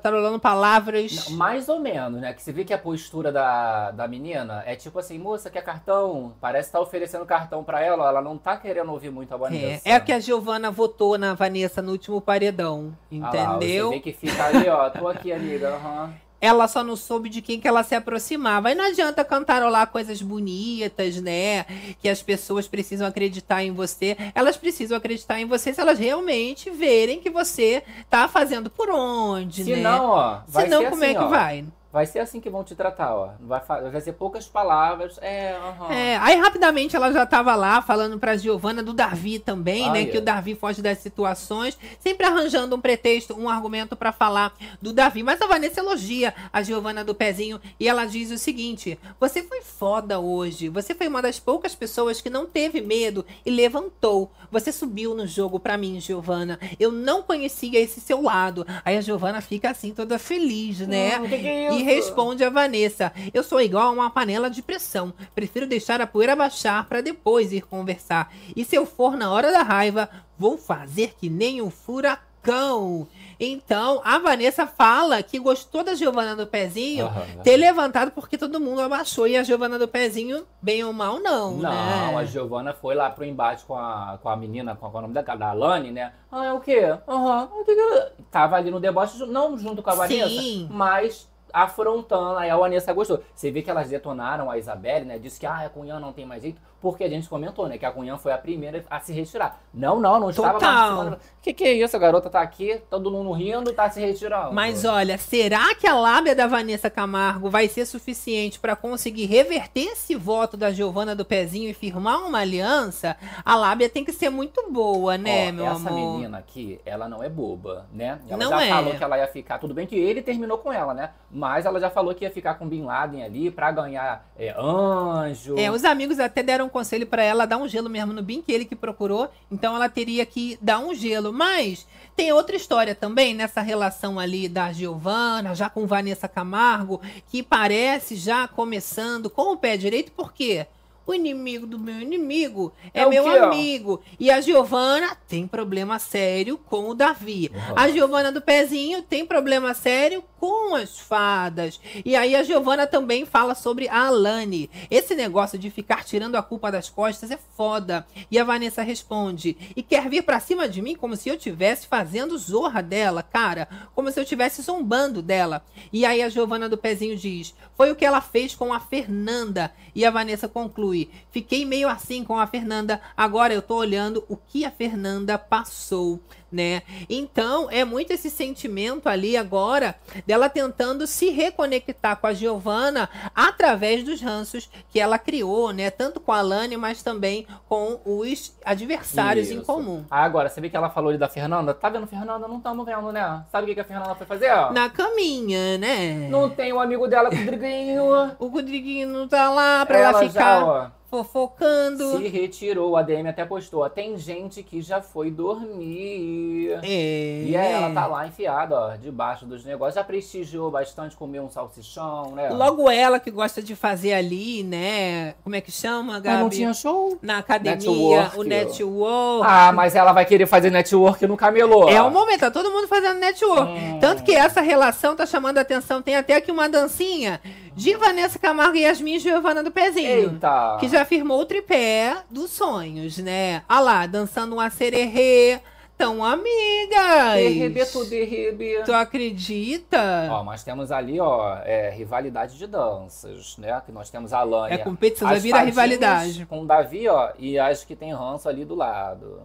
[0.00, 1.28] tarolando palavras.
[1.30, 2.32] Não, Mais ou menos, né?
[2.32, 6.34] Que você vê que a postura da, da menina é tipo assim, moça, quer cartão?
[6.40, 9.38] Parece que tá oferecendo cartão pra ela, ela não tá querendo ouvir muito a É,
[9.38, 9.88] Vanessa.
[9.88, 13.88] é o que a Giovana votou na Vanessa no último paredão, Ah lá, entendeu?
[13.88, 16.14] você vê que fica ali, ó, tô aqui, amiga, aham.
[16.40, 18.70] Ela só não soube de quem que ela se aproximava.
[18.70, 21.64] E não adianta cantarolar coisas bonitas, né?
[22.00, 24.16] Que as pessoas precisam acreditar em você.
[24.34, 29.64] Elas precisam acreditar em você se elas realmente verem que você tá fazendo por onde,
[29.64, 29.82] Se né?
[29.82, 31.64] não, ó, Senão, ser como assim, é que ó, vai?
[31.96, 33.30] Vai ser assim que vão te tratar, ó.
[33.40, 33.58] Vai,
[33.90, 35.90] vai ser poucas palavras, é, aham.
[35.90, 40.02] É, aí rapidamente ela já tava lá falando pra Giovana do Davi também, Ah, né?
[40.02, 40.04] é.
[40.04, 44.92] Que o Davi foge das situações, sempre arranjando um pretexto, um argumento pra falar do
[44.92, 45.22] Davi.
[45.22, 49.62] Mas a Vanessa elogia a Giovana do Pezinho e ela diz o seguinte: Você foi
[49.62, 50.68] foda hoje.
[50.68, 54.30] Você foi uma das poucas pessoas que não teve medo e levantou.
[54.52, 56.60] Você subiu no jogo pra mim, Giovana.
[56.78, 58.66] Eu não conhecia esse seu lado.
[58.84, 61.18] Aí a Giovana fica assim, toda feliz, né?
[61.18, 61.85] Hum, que que é e?
[61.86, 65.14] Responde a Vanessa: Eu sou igual a uma panela de pressão.
[65.34, 68.32] Prefiro deixar a poeira baixar para depois ir conversar.
[68.54, 70.08] E se eu for na hora da raiva,
[70.38, 73.06] vou fazer que nem um furacão.
[73.38, 77.42] Então, a Vanessa fala que gostou da Giovana do Pezinho Aham.
[77.42, 81.52] ter levantado porque todo mundo abaixou e a Giovana do Pezinho, bem ou mal, não,
[81.56, 82.16] Não, né?
[82.16, 85.12] a Giovana foi lá pro embate com a, com a menina, com, é o nome
[85.12, 86.12] da, da Alane, né?
[86.32, 86.96] Ah, é o quê?
[87.06, 87.48] Aham.
[87.66, 90.68] que- Tava ali no deboche, não junto com a Vanessa, Sim.
[90.70, 93.22] mas afrontando, aí a Vanessa gostou.
[93.34, 95.18] Você vê que elas detonaram a Isabelle, né?
[95.18, 97.84] Disse que, ah, a Cunhã não tem mais jeito, porque a gente comentou, né, que
[97.84, 99.60] a Cunhã foi a primeira a se retirar.
[99.74, 100.70] Não, não, não estava Total.
[100.70, 101.14] participando.
[101.14, 101.96] O que, que é isso?
[101.96, 104.52] A garota tá aqui, todo mundo rindo, tá se retirando.
[104.52, 109.88] Mas olha, será que a lábia da Vanessa Camargo vai ser suficiente para conseguir reverter
[109.92, 113.16] esse voto da Giovana do Pezinho e firmar uma aliança?
[113.44, 116.14] A lábia tem que ser muito boa, né, Ó, meu essa amor?
[116.16, 118.20] menina aqui, ela não é boba, né?
[118.28, 118.68] Ela Não já é.
[118.68, 119.58] falou que ela ia ficar.
[119.58, 121.10] Tudo bem que ele terminou com ela, né?
[121.30, 125.58] Mas ela já falou que ia ficar com Bin Laden ali pra ganhar é, anjo.
[125.58, 128.42] É, os amigos até deram um conselho pra ela dar um gelo mesmo no Bin,
[128.42, 129.30] que ele que procurou.
[129.50, 131.32] Então ela teria que dar um gelo.
[131.32, 137.42] Mas tem outra história também nessa relação ali da Giovana, já com Vanessa Camargo, que
[137.42, 140.66] parece já começando com o pé direito, por quê?
[141.06, 143.44] O inimigo do meu inimigo é, É meu quê, ó?
[143.44, 144.02] amigo.
[144.18, 147.50] E a Giovana tem problema sério com o Davi.
[147.76, 151.80] A Giovana do Pezinho tem problema sério com as fadas.
[152.04, 154.70] E aí a Giovana também fala sobre a Alane.
[154.88, 158.06] Esse negócio de ficar tirando a culpa das costas é foda.
[158.30, 161.88] E a Vanessa responde: "E quer vir pra cima de mim como se eu tivesse
[161.88, 165.64] fazendo zorra dela, cara, como se eu tivesse zombando dela".
[165.92, 169.72] E aí a Giovana do Pezinho diz: "Foi o que ela fez com a Fernanda".
[169.96, 174.36] E a Vanessa conclui: "Fiquei meio assim com a Fernanda, agora eu tô olhando o
[174.36, 176.20] que a Fernanda passou"
[176.50, 176.82] né?
[177.08, 179.94] Então, é muito esse sentimento ali agora
[180.26, 185.90] dela tentando se reconectar com a Giovana através dos ranços que ela criou, né?
[185.90, 189.64] Tanto com a Lani, mas também com os adversários em Isso.
[189.66, 190.04] comum.
[190.10, 191.72] Ah, Agora, você viu que ela falou ali da Fernanda?
[191.72, 192.48] Tá vendo Fernanda?
[192.48, 193.44] Não estamos vendo, né?
[193.50, 194.50] Sabe o que a Fernanda foi fazer?
[194.50, 194.72] ó?
[194.72, 196.28] Na caminha, né?
[196.28, 198.04] Não tem o amigo dela, Rodriguinho.
[198.38, 202.18] O Rodriguinho não tá lá pra ela, ela ficar já, ó, fofocando.
[202.18, 202.96] se retirou.
[202.96, 203.88] A DM até postou.
[203.88, 206.78] Tem gente que já foi dormir.
[206.82, 207.44] É.
[207.46, 209.94] E aí ela tá lá enfiada, ó, debaixo dos negócios.
[209.94, 212.50] Já prestigiou bastante, comeu um salsichão, né?
[212.50, 215.34] Logo ela que gosta de fazer ali, né?
[215.42, 216.28] Como é que chama, Gabi?
[216.28, 217.18] Mas não tinha show.
[217.22, 218.38] Na academia, Network.
[218.38, 219.46] o network.
[219.48, 221.88] Ah, mas ela vai querer fazer network no camelô.
[221.88, 223.72] É o momento, tá todo mundo fazendo network.
[223.72, 223.98] Hum.
[224.00, 226.02] Tanto que essa relação tá chamando a atenção.
[226.02, 227.40] Tem até aqui uma dancinha
[227.76, 230.32] de Vanessa Camargo e Yasmin e Giovana do Pezinho.
[230.32, 230.78] Eita.
[230.80, 233.62] Que já firmou o tripé dos sonhos, né?
[233.68, 235.60] Ah lá, dançando um acererê.
[235.98, 237.36] Tão amigas.
[237.36, 238.82] Derrebe tu derrebe.
[238.84, 240.28] Tu acredita?
[240.30, 243.80] Ó, mas temos ali, ó, é, rivalidade de danças, né?
[243.84, 244.74] Que nós temos a Lânia.
[244.74, 246.46] É competição, vira fadinhas rivalidade.
[246.46, 249.40] Com o Davi, ó, e as que tem ranço ali do lado.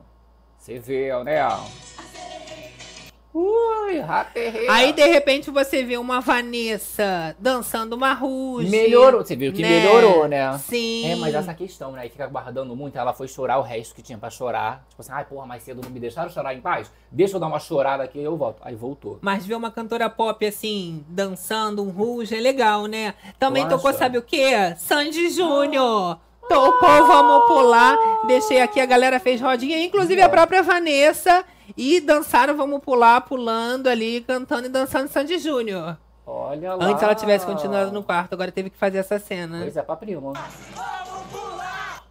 [0.58, 1.42] Você vê, ó, né?
[3.34, 4.70] Ui, raterreia.
[4.72, 8.70] Aí, de repente, você vê uma Vanessa dançando uma ruge.
[8.70, 10.58] Melhorou, você viu que melhorou, né?
[10.58, 11.10] Sim.
[11.10, 12.02] É, mas essa questão, né?
[12.02, 12.98] Aí fica guardando muito.
[12.98, 14.86] Ela foi chorar o resto que tinha pra chorar.
[14.90, 16.92] Tipo assim, ai, porra, mais cedo não me deixaram chorar em paz?
[17.10, 18.62] Deixa eu dar uma chorada aqui eu volto.
[18.64, 19.18] Aí voltou.
[19.22, 23.14] Mas ver uma cantora pop assim, dançando um ruge, é legal, né?
[23.40, 24.76] Também tocou, sabe o quê?
[24.78, 26.18] Sandy Júnior.
[26.50, 27.98] Tocou Vamos Pular.
[28.28, 31.46] Deixei aqui, a galera fez rodinha, inclusive a própria Vanessa.
[31.78, 35.98] E dançaram Vamos Pular, pulando ali, cantando e dançando Sandy Júnior.
[36.26, 36.86] Olha lá.
[36.86, 39.60] Antes ela tivesse continuado no quarto, agora teve que fazer essa cena.
[39.62, 40.34] Pois é, pra prima.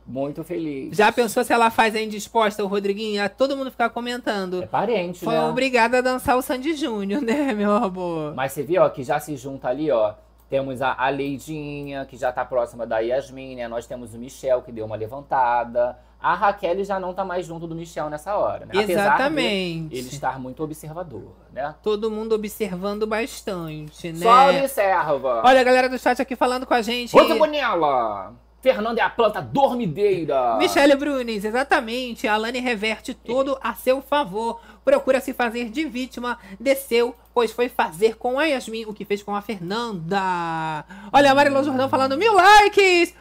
[0.06, 0.96] Muito feliz.
[0.96, 3.22] Já pensou se ela faz a indisposta, o Rodriguinho?
[3.30, 4.62] Todo mundo ficar comentando.
[4.62, 5.44] É parente, Foi né?
[5.44, 8.34] obrigada a dançar o Sandy Júnior, né, meu amor?
[8.34, 10.14] Mas você viu, ó, que já se junta ali, ó.
[10.48, 13.68] Temos a, a Leidinha, que já tá próxima da Yasmin, né?
[13.68, 15.96] Nós temos o Michel, que deu uma levantada.
[16.22, 18.72] A Raquel já não tá mais junto do Michel nessa hora, né?
[18.74, 19.88] Apesar Exatamente.
[19.88, 21.74] de ele estar muito observador, né?
[21.82, 24.18] Todo mundo observando bastante, né?
[24.18, 25.42] Só observa.
[25.44, 27.16] Olha a galera do chat aqui falando com a gente.
[27.16, 28.34] Outra Bonella.
[28.60, 30.56] Fernanda é a planta dormideira.
[30.58, 32.28] Michele Brunes, exatamente.
[32.28, 34.60] A Alane reverte tudo a seu favor.
[34.84, 39.22] Procura se fazer de vítima, desceu, pois foi fazer com a Yasmin o que fez
[39.22, 40.84] com a Fernanda.
[41.12, 43.14] Olha a Marilô Jordão falando mil likes!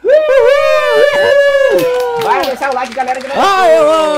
[2.22, 3.20] Vai deixar o like, galera.
[3.20, 3.40] galera.
[3.40, 4.09] Ah, eu amo!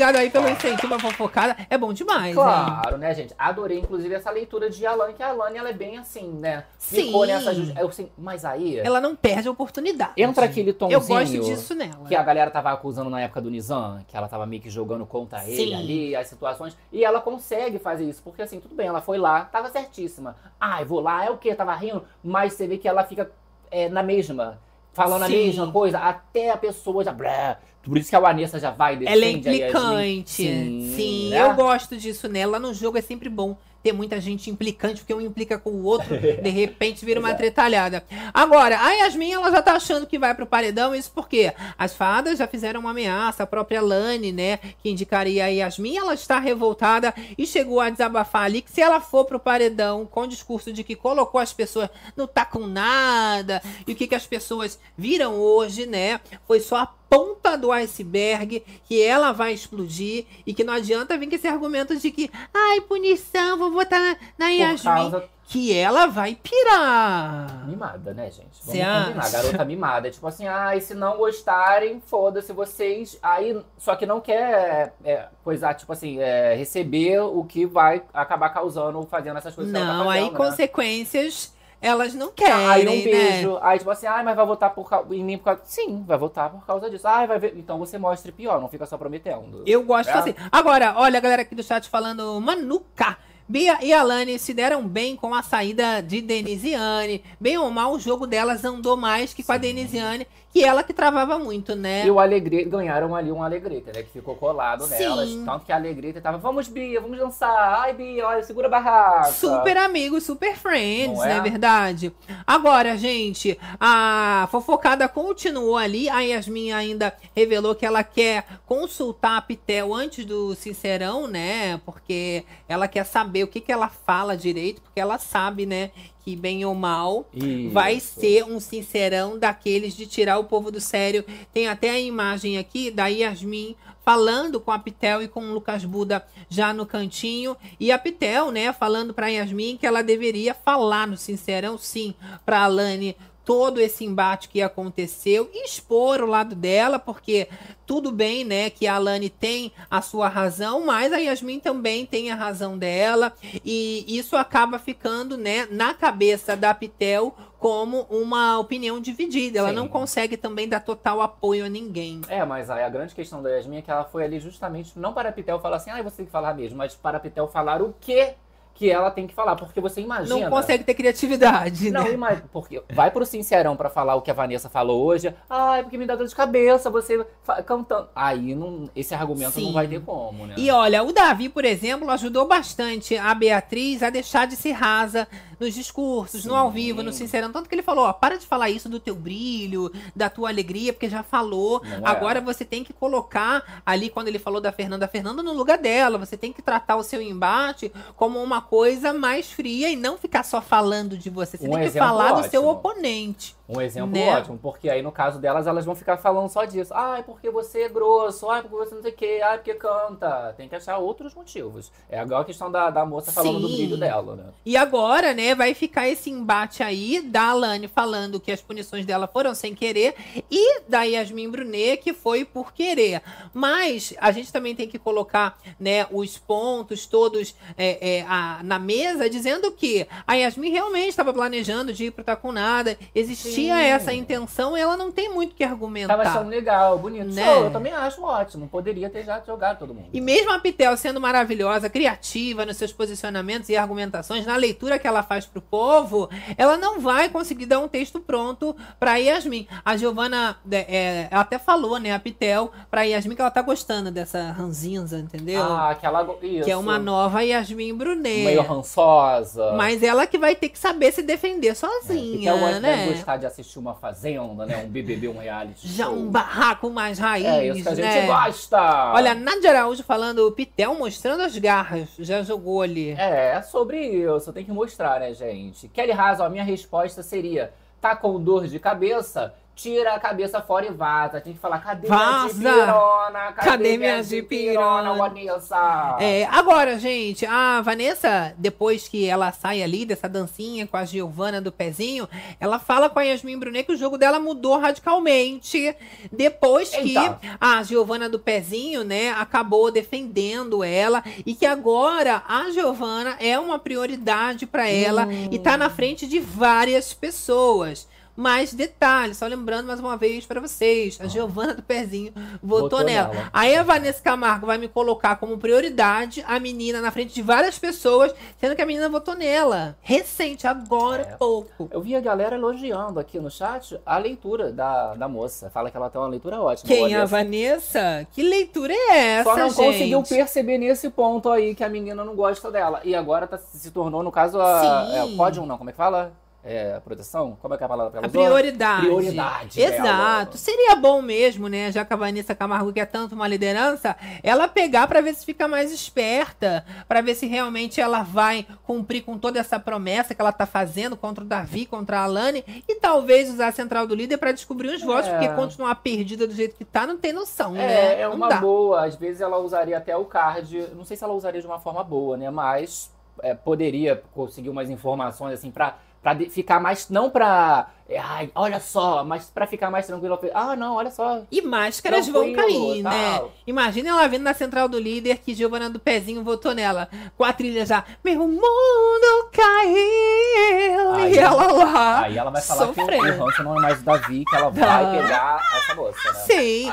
[0.00, 1.54] Obrigado aí pelo incentivo à fofocada.
[1.68, 2.34] É bom demais, hein?
[2.34, 3.34] Claro, né, gente?
[3.36, 6.64] Adorei, inclusive, essa leitura de Alan, que a Alane, ela é bem assim, né?
[6.78, 7.04] Sim.
[7.04, 7.52] Ficou nessa...
[7.52, 8.78] Eu, assim, mas aí...
[8.78, 10.12] Ela não perde a oportunidade.
[10.16, 11.02] Entra aquele tomzinho...
[11.02, 12.06] Eu gosto disso nela.
[12.08, 15.04] Que a galera tava acusando na época do Nizam, que ela tava meio que jogando
[15.04, 15.74] contra ele Sim.
[15.74, 16.74] ali, as situações.
[16.90, 20.34] E ela consegue fazer isso, porque assim, tudo bem, ela foi lá, tava certíssima.
[20.58, 21.54] Ai, vou lá, é o quê?
[21.54, 23.30] Tava rindo, mas você vê que ela fica
[23.70, 24.58] é, na mesma,
[24.94, 25.44] falando a Sim.
[25.44, 27.12] mesma coisa, até a pessoa já.
[27.12, 27.58] Blá.
[27.82, 30.30] Por isso que a Vanessa já vai defende Ela é implicante.
[30.30, 31.42] Sim, Sim, né?
[31.42, 32.58] eu gosto disso nela.
[32.58, 36.16] No jogo é sempre bom ter muita gente implicante, porque um implica com o outro,
[36.18, 38.04] de repente vira uma tretalhada.
[38.32, 42.38] Agora, a Yasmin, ela já tá achando que vai pro paredão, isso porque as fadas
[42.38, 47.14] já fizeram uma ameaça, a própria Lani, né, que indicaria a Yasmin, ela está revoltada
[47.36, 50.84] e chegou a desabafar ali que se ela for pro paredão com o discurso de
[50.84, 55.36] que colocou as pessoas não tá com nada, e o que, que as pessoas viram
[55.36, 60.72] hoje, né, foi só a ponta do iceberg, que ela vai explodir e que não
[60.72, 64.82] adianta vir com esse argumento de que, ai, punição, vou votar na, na Yasmin.
[64.84, 67.66] causa- Que ela vai pirar.
[67.66, 68.60] Mimada, né, gente?
[68.64, 69.18] Vamos Cê combinar.
[69.18, 69.30] acha?
[69.42, 70.08] Garota mimada.
[70.08, 73.18] Tipo assim, ai, se não gostarem, foda-se vocês.
[73.20, 78.50] Aí, só que não quer é, coisar, tipo assim, é, receber o que vai acabar
[78.50, 80.38] causando, fazendo essas coisas que ela Não, tá aí fazendo, né?
[80.50, 83.02] consequências elas não querem, Aí um né?
[83.02, 83.58] beijo.
[83.62, 85.60] Aí, tipo assim, ai, mas vai votar por cau- em mim por causa.
[85.64, 87.06] Sim, vai votar por causa disso.
[87.08, 87.54] Ai, vai ver.
[87.56, 89.62] Então você mostre pior, não fica só prometendo.
[89.66, 90.12] Eu gosto É.
[90.12, 90.34] assim.
[90.52, 93.16] Agora, olha a galera aqui do chat falando, Manuca.
[93.48, 97.24] Bia e Alane se deram bem com a saída de Denisiane.
[97.40, 100.92] Bem ou mal, o jogo delas andou mais que com a Denisiane, que ela que
[100.92, 102.04] travava muito, né?
[102.04, 104.02] E o Alegrete, ganharam ali um Alegrete, né?
[104.02, 104.98] Que ficou colado Sim.
[104.98, 105.30] nelas.
[105.44, 107.80] Tanto que a Alegrete tava, vamos, Bia, vamos dançar.
[107.82, 109.32] Ai, Bia, olha, segura a barraca.
[109.32, 111.36] Super amigos, super friends, Não não é?
[111.36, 112.12] é verdade?
[112.46, 116.08] Agora, gente, a fofocada continuou ali.
[116.08, 121.80] A Yasmin ainda revelou que ela quer consultar a Pitel antes do Sincerão, né?
[121.84, 125.90] Porque ela quer saber o que, que ela fala direito, porque ela sabe, né?
[126.24, 127.70] Que bem ou mal Isso.
[127.70, 131.24] vai ser um sincerão daqueles de tirar o povo do sério.
[131.52, 133.74] Tem até a imagem aqui da Yasmin
[134.04, 137.56] falando com a Pitel e com o Lucas Buda já no cantinho.
[137.78, 142.14] E a Pitel, né, falando pra Yasmin que ela deveria falar no sincerão, sim,
[142.44, 143.16] pra Alane
[143.50, 147.48] todo esse embate que aconteceu expor o lado dela, porque
[147.84, 152.30] tudo bem, né, que a Alane tem a sua razão, mas a Yasmin também tem
[152.30, 153.32] a razão dela,
[153.64, 159.58] e isso acaba ficando, né, na cabeça da Pitel como uma opinião dividida.
[159.58, 159.74] Ela Sim.
[159.74, 162.20] não consegue também dar total apoio a ninguém.
[162.28, 165.12] É, mas aí a grande questão da Yasmin é que ela foi ali justamente não
[165.12, 167.48] para a Pitel falar assim, ah, você tem que falar mesmo, mas para a Pitel
[167.48, 168.32] falar o que
[168.74, 170.40] que ela tem que falar, porque você imagina.
[170.40, 172.12] Não consegue ter criatividade, Não, né?
[172.12, 175.34] imagina, porque vai pro Sincerão pra falar o que a Vanessa falou hoje.
[175.50, 177.24] Ai, porque me dá dor de cabeça você
[177.66, 178.08] cantando.
[178.14, 179.66] Aí não, esse argumento Sim.
[179.66, 180.54] não vai ter como, né?
[180.56, 185.28] E olha, o Davi, por exemplo, ajudou bastante a Beatriz a deixar de ser rasa
[185.58, 186.56] nos discursos, no Sim.
[186.56, 187.52] ao vivo, no sincerão.
[187.52, 190.92] Tanto que ele falou, ó, para de falar isso do teu brilho, da tua alegria,
[190.92, 191.82] porque já falou.
[191.84, 192.10] Não é.
[192.10, 195.76] Agora você tem que colocar ali, quando ele falou da Fernanda, a Fernanda no lugar
[195.76, 196.16] dela.
[196.16, 200.42] Você tem que tratar o seu embate como uma coisa mais fria e não ficar
[200.42, 201.56] só falando de você.
[201.56, 203.56] Você Um tem que falar do seu oponente.
[203.72, 204.28] Um exemplo Né?
[204.36, 206.92] ótimo, porque aí no caso delas, elas vão ficar falando só disso.
[206.94, 210.52] Ai, porque você é grosso, ai, porque você não sei o quê, ai, porque canta.
[210.56, 211.92] Tem que achar outros motivos.
[212.10, 213.76] É igual a questão da, da moça falando do Sim.
[213.76, 214.44] brilho dela, né?
[214.66, 219.28] E agora, né, vai ficar esse embate aí da Alane falando que as punições dela
[219.28, 220.14] foram sem querer
[220.50, 223.22] e da Yasmin Brunet que foi por querer.
[223.54, 228.78] Mas a gente também tem que colocar, né, os pontos todos é, é, a- na
[228.78, 233.59] mesa, dizendo que a Yasmin realmente estava planejando de ir pro Tá Com Nada, existia
[233.66, 233.70] Sim.
[233.72, 236.16] essa intenção ela não tem muito o que argumentar.
[236.16, 237.32] Tava achando legal, bonito.
[237.32, 237.44] Né?
[237.44, 238.68] Show, eu também acho ótimo.
[238.68, 240.08] Poderia ter já jogado todo mundo.
[240.12, 245.06] E mesmo a Pitel sendo maravilhosa, criativa nos seus posicionamentos e argumentações, na leitura que
[245.06, 249.66] ela faz pro povo, ela não vai conseguir dar um texto pronto pra Yasmin.
[249.84, 254.10] A Giovana, é, ela até falou, né, a Pitel, pra Yasmin que ela tá gostando
[254.10, 255.62] dessa ranzinza, entendeu?
[255.62, 256.20] Ah, aquela.
[256.42, 256.64] Isso.
[256.64, 258.44] que é uma nova Yasmin Brunet.
[258.44, 259.72] Meio rançosa.
[259.72, 263.06] Mas ela que vai ter que saber se defender É, sozinha, Então deve né?
[263.06, 264.78] gostar de assistir uma fazenda, né?
[264.84, 266.14] Um BBB, um reality Já show.
[266.14, 268.26] um barraco mais raiz, É isso que a gente né?
[268.26, 269.12] gosta.
[269.12, 273.10] Olha, Nádia Araújo falando, Pitel mostrando as garras, já jogou ali.
[273.12, 274.52] É, é sobre isso.
[274.52, 275.88] Tem que mostrar, né, gente?
[275.88, 279.54] Kelly ó, a minha resposta seria: tá com dor de cabeça?
[279.74, 281.40] Tira a cabeça fora e vaza.
[281.40, 282.54] Tem que falar, cadê minha Vaza!
[282.54, 283.52] dipirona?
[283.52, 285.14] Cadê, Cadê minha minha dipirona?
[285.14, 286.16] Vanessa?
[286.20, 291.62] É, agora, gente, a Vanessa, depois que ela sai ali dessa dancinha com a Giovana
[291.62, 292.28] do pezinho,
[292.60, 295.96] ela fala com a Yasmin Brunet que o jogo dela mudou radicalmente
[296.30, 297.38] depois que Eita.
[297.58, 303.78] a Giovana do pezinho, né, acabou defendendo ela e que agora a Giovana é uma
[303.78, 308.06] prioridade pra ela e tá na frente de várias pessoas.
[308.40, 313.04] Mas detalhe, só lembrando mais uma vez pra vocês, a Giovana do Pezinho votou, Votou
[313.04, 313.28] nela.
[313.34, 313.50] nela.
[313.52, 317.78] Aí a Vanessa Camargo vai me colocar como prioridade a menina na frente de várias
[317.78, 319.94] pessoas, sendo que a menina votou nela.
[320.00, 321.36] Recente, agora É.
[321.36, 321.86] pouco.
[321.92, 325.68] Eu vi a galera elogiando aqui no chat a leitura da, da moça.
[325.68, 326.88] Fala que ela tem uma leitura ótima.
[326.88, 327.04] Quem?
[327.04, 328.26] Olha, A Vanessa?
[328.32, 329.76] Que leitura é essa, Só não gente?
[329.84, 333.02] conseguiu perceber nesse ponto aí que a menina não gosta dela.
[333.04, 334.80] E agora tá- se tornou, no caso, a.
[335.10, 335.34] Sim.
[335.34, 336.32] É, pódio não, como é que fala?
[336.62, 337.56] É, a proteção?
[337.60, 338.42] Como é que é a palavra que ela A usou?
[338.44, 339.00] prioridade.
[339.06, 340.02] Prioridade Exato.
[340.02, 340.48] dela.
[340.52, 341.90] Seria bom mesmo, né?
[341.90, 345.66] Já que a Vanessa Camargo quer tanto uma liderança, ela pegar pra ver se fica
[345.66, 350.52] mais esperta, pra ver se realmente ela vai cumprir com toda essa promessa que ela
[350.52, 354.36] tá fazendo contra o Davi, contra a Alane, e talvez usar a central do líder
[354.36, 355.32] pra descobrir os votos, É.
[355.32, 358.14] porque continuar perdida do jeito que tá, não tem noção, né?
[358.16, 359.04] É, é Não uma boa.
[359.06, 360.88] Às vezes ela usaria até o card.
[360.94, 362.50] Não sei se ela usaria de uma forma boa, né?
[362.50, 363.10] Mas
[363.42, 365.96] é, poderia conseguir umas informações assim pra,
[366.34, 367.08] de- ficar mais.
[367.08, 367.88] Não pra.
[368.16, 370.38] Ai, olha só, mas pra ficar mais tranquilo.
[370.54, 371.42] Ah, não, olha só.
[371.50, 373.10] E máscaras vão cair, né?
[373.10, 373.52] tal.
[373.66, 377.08] Imagina ela vendo na central do líder que Giovana do Pezinho votou nela.
[377.36, 378.04] Com a trilha já.
[378.24, 381.12] Meu mundo caiu.
[381.14, 382.20] Aí- e ela lá.
[382.22, 383.44] Aí ela vai falar que o, sofrendo.
[383.44, 385.10] Hanson não é mais o Davi, que ela vai Tá.
[385.22, 386.38] pegar essa moça, né?
[386.46, 386.92] Sim.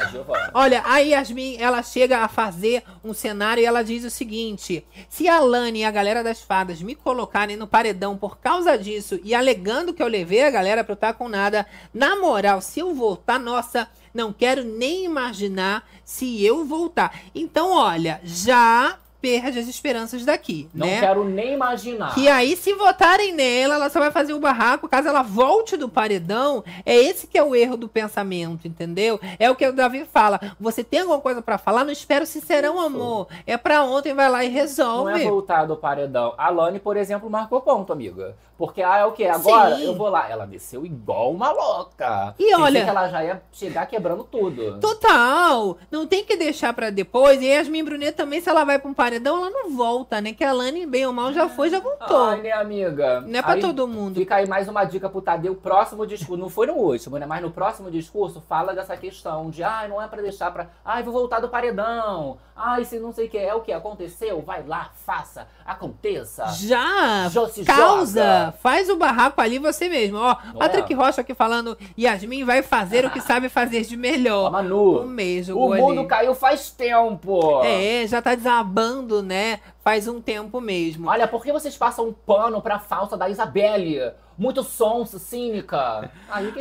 [0.54, 5.28] Olha, a Yasmin, ela chega a fazer um cenário e ela diz o seguinte: se
[5.28, 9.34] a Lani e a galera das fadas me colocarem no paredão por causa disso e
[9.34, 12.94] alegando que eu levei a galera pra eu estar com nada, na moral, se eu
[12.94, 17.14] voltar, nossa, não quero nem imaginar se eu voltar.
[17.34, 21.00] Então, olha, já perde as esperanças daqui, Não né?
[21.00, 22.14] quero nem imaginar.
[22.14, 24.88] Que aí, se votarem nela, ela só vai fazer o barraco.
[24.88, 29.20] Caso ela volte do paredão, é esse que é o erro do pensamento, entendeu?
[29.40, 30.40] É o que o Davi fala.
[30.60, 31.84] Você tem alguma coisa pra falar?
[31.84, 33.28] Não espero sincerão, amor.
[33.46, 35.22] É pra ontem, vai lá e Não resolve.
[35.24, 36.36] é voltar do paredão.
[36.38, 38.36] A Lani, por exemplo, marcou ponto, amiga.
[38.58, 39.26] Porque, ah, é o quê?
[39.26, 39.84] Agora Sim.
[39.86, 40.30] eu vou lá.
[40.30, 42.34] Ela desceu igual uma louca.
[42.40, 44.80] E Pensei olha- que ela já ia chegar quebrando tudo.
[44.80, 45.78] Total!
[45.92, 47.42] Não tem que deixar pra depois.
[47.42, 50.34] E Yasmin Brunet também, se ela vai pra um paredão, ela não volta, né?
[50.34, 52.26] Que a Lani, bem ou mal, já foi, já voltou.
[52.30, 53.22] Ai, né, amiga?
[53.22, 54.16] não é pra Aí todo mundo.
[54.16, 55.56] Fica aí mais uma dica pro Tadeu.
[55.56, 56.42] Próximo discurso.
[56.42, 57.26] Não foi no último, né?
[57.26, 60.68] Mas no próximo discurso fala dessa questão de, ai, não é pra deixar pra.
[60.84, 62.38] Ai, vou voltar do paredão.
[62.56, 66.48] Ai, se não sei o que é o que aconteceu, vai lá, faça, aconteça.
[66.48, 68.47] Já Já se causa, joga.
[68.52, 70.18] Faz o barraco ali você mesmo.
[70.18, 70.96] Ó, Não Patrick é?
[70.96, 74.52] Rocha aqui falando, Yasmin vai fazer o que sabe fazer de melhor.
[74.52, 76.08] Manu, Um mês o mundo ali.
[76.08, 77.62] caiu faz tempo.
[77.64, 79.60] É, já tá desabando, né?
[79.84, 81.10] Faz um tempo mesmo.
[81.10, 84.12] Olha, por que vocês passam um pano pra falsa da Isabelle?
[84.38, 86.12] Muito sonsa, cínica.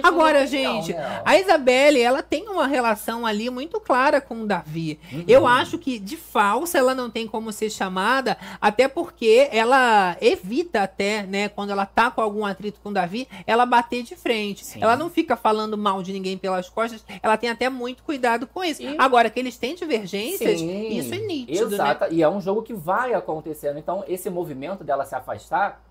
[0.02, 1.22] Agora, gente, né?
[1.24, 4.98] a Isabelle, ela tem uma relação ali muito clara com o Davi.
[5.12, 5.24] Uhum.
[5.28, 10.82] Eu acho que de falsa ela não tem como ser chamada, até porque ela evita
[10.82, 14.64] até, né, quando ela tá com algum atrito com o Davi, ela bater de frente.
[14.64, 14.82] Sim.
[14.82, 18.64] Ela não fica falando mal de ninguém pelas costas, ela tem até muito cuidado com
[18.64, 18.82] isso.
[18.82, 21.74] E- Agora, que eles têm divergências, Sim, isso é nítido, né?
[21.76, 22.06] Exato.
[22.14, 23.78] E é um jogo que vai acontecendo.
[23.78, 25.82] Então, esse movimento dela se afastar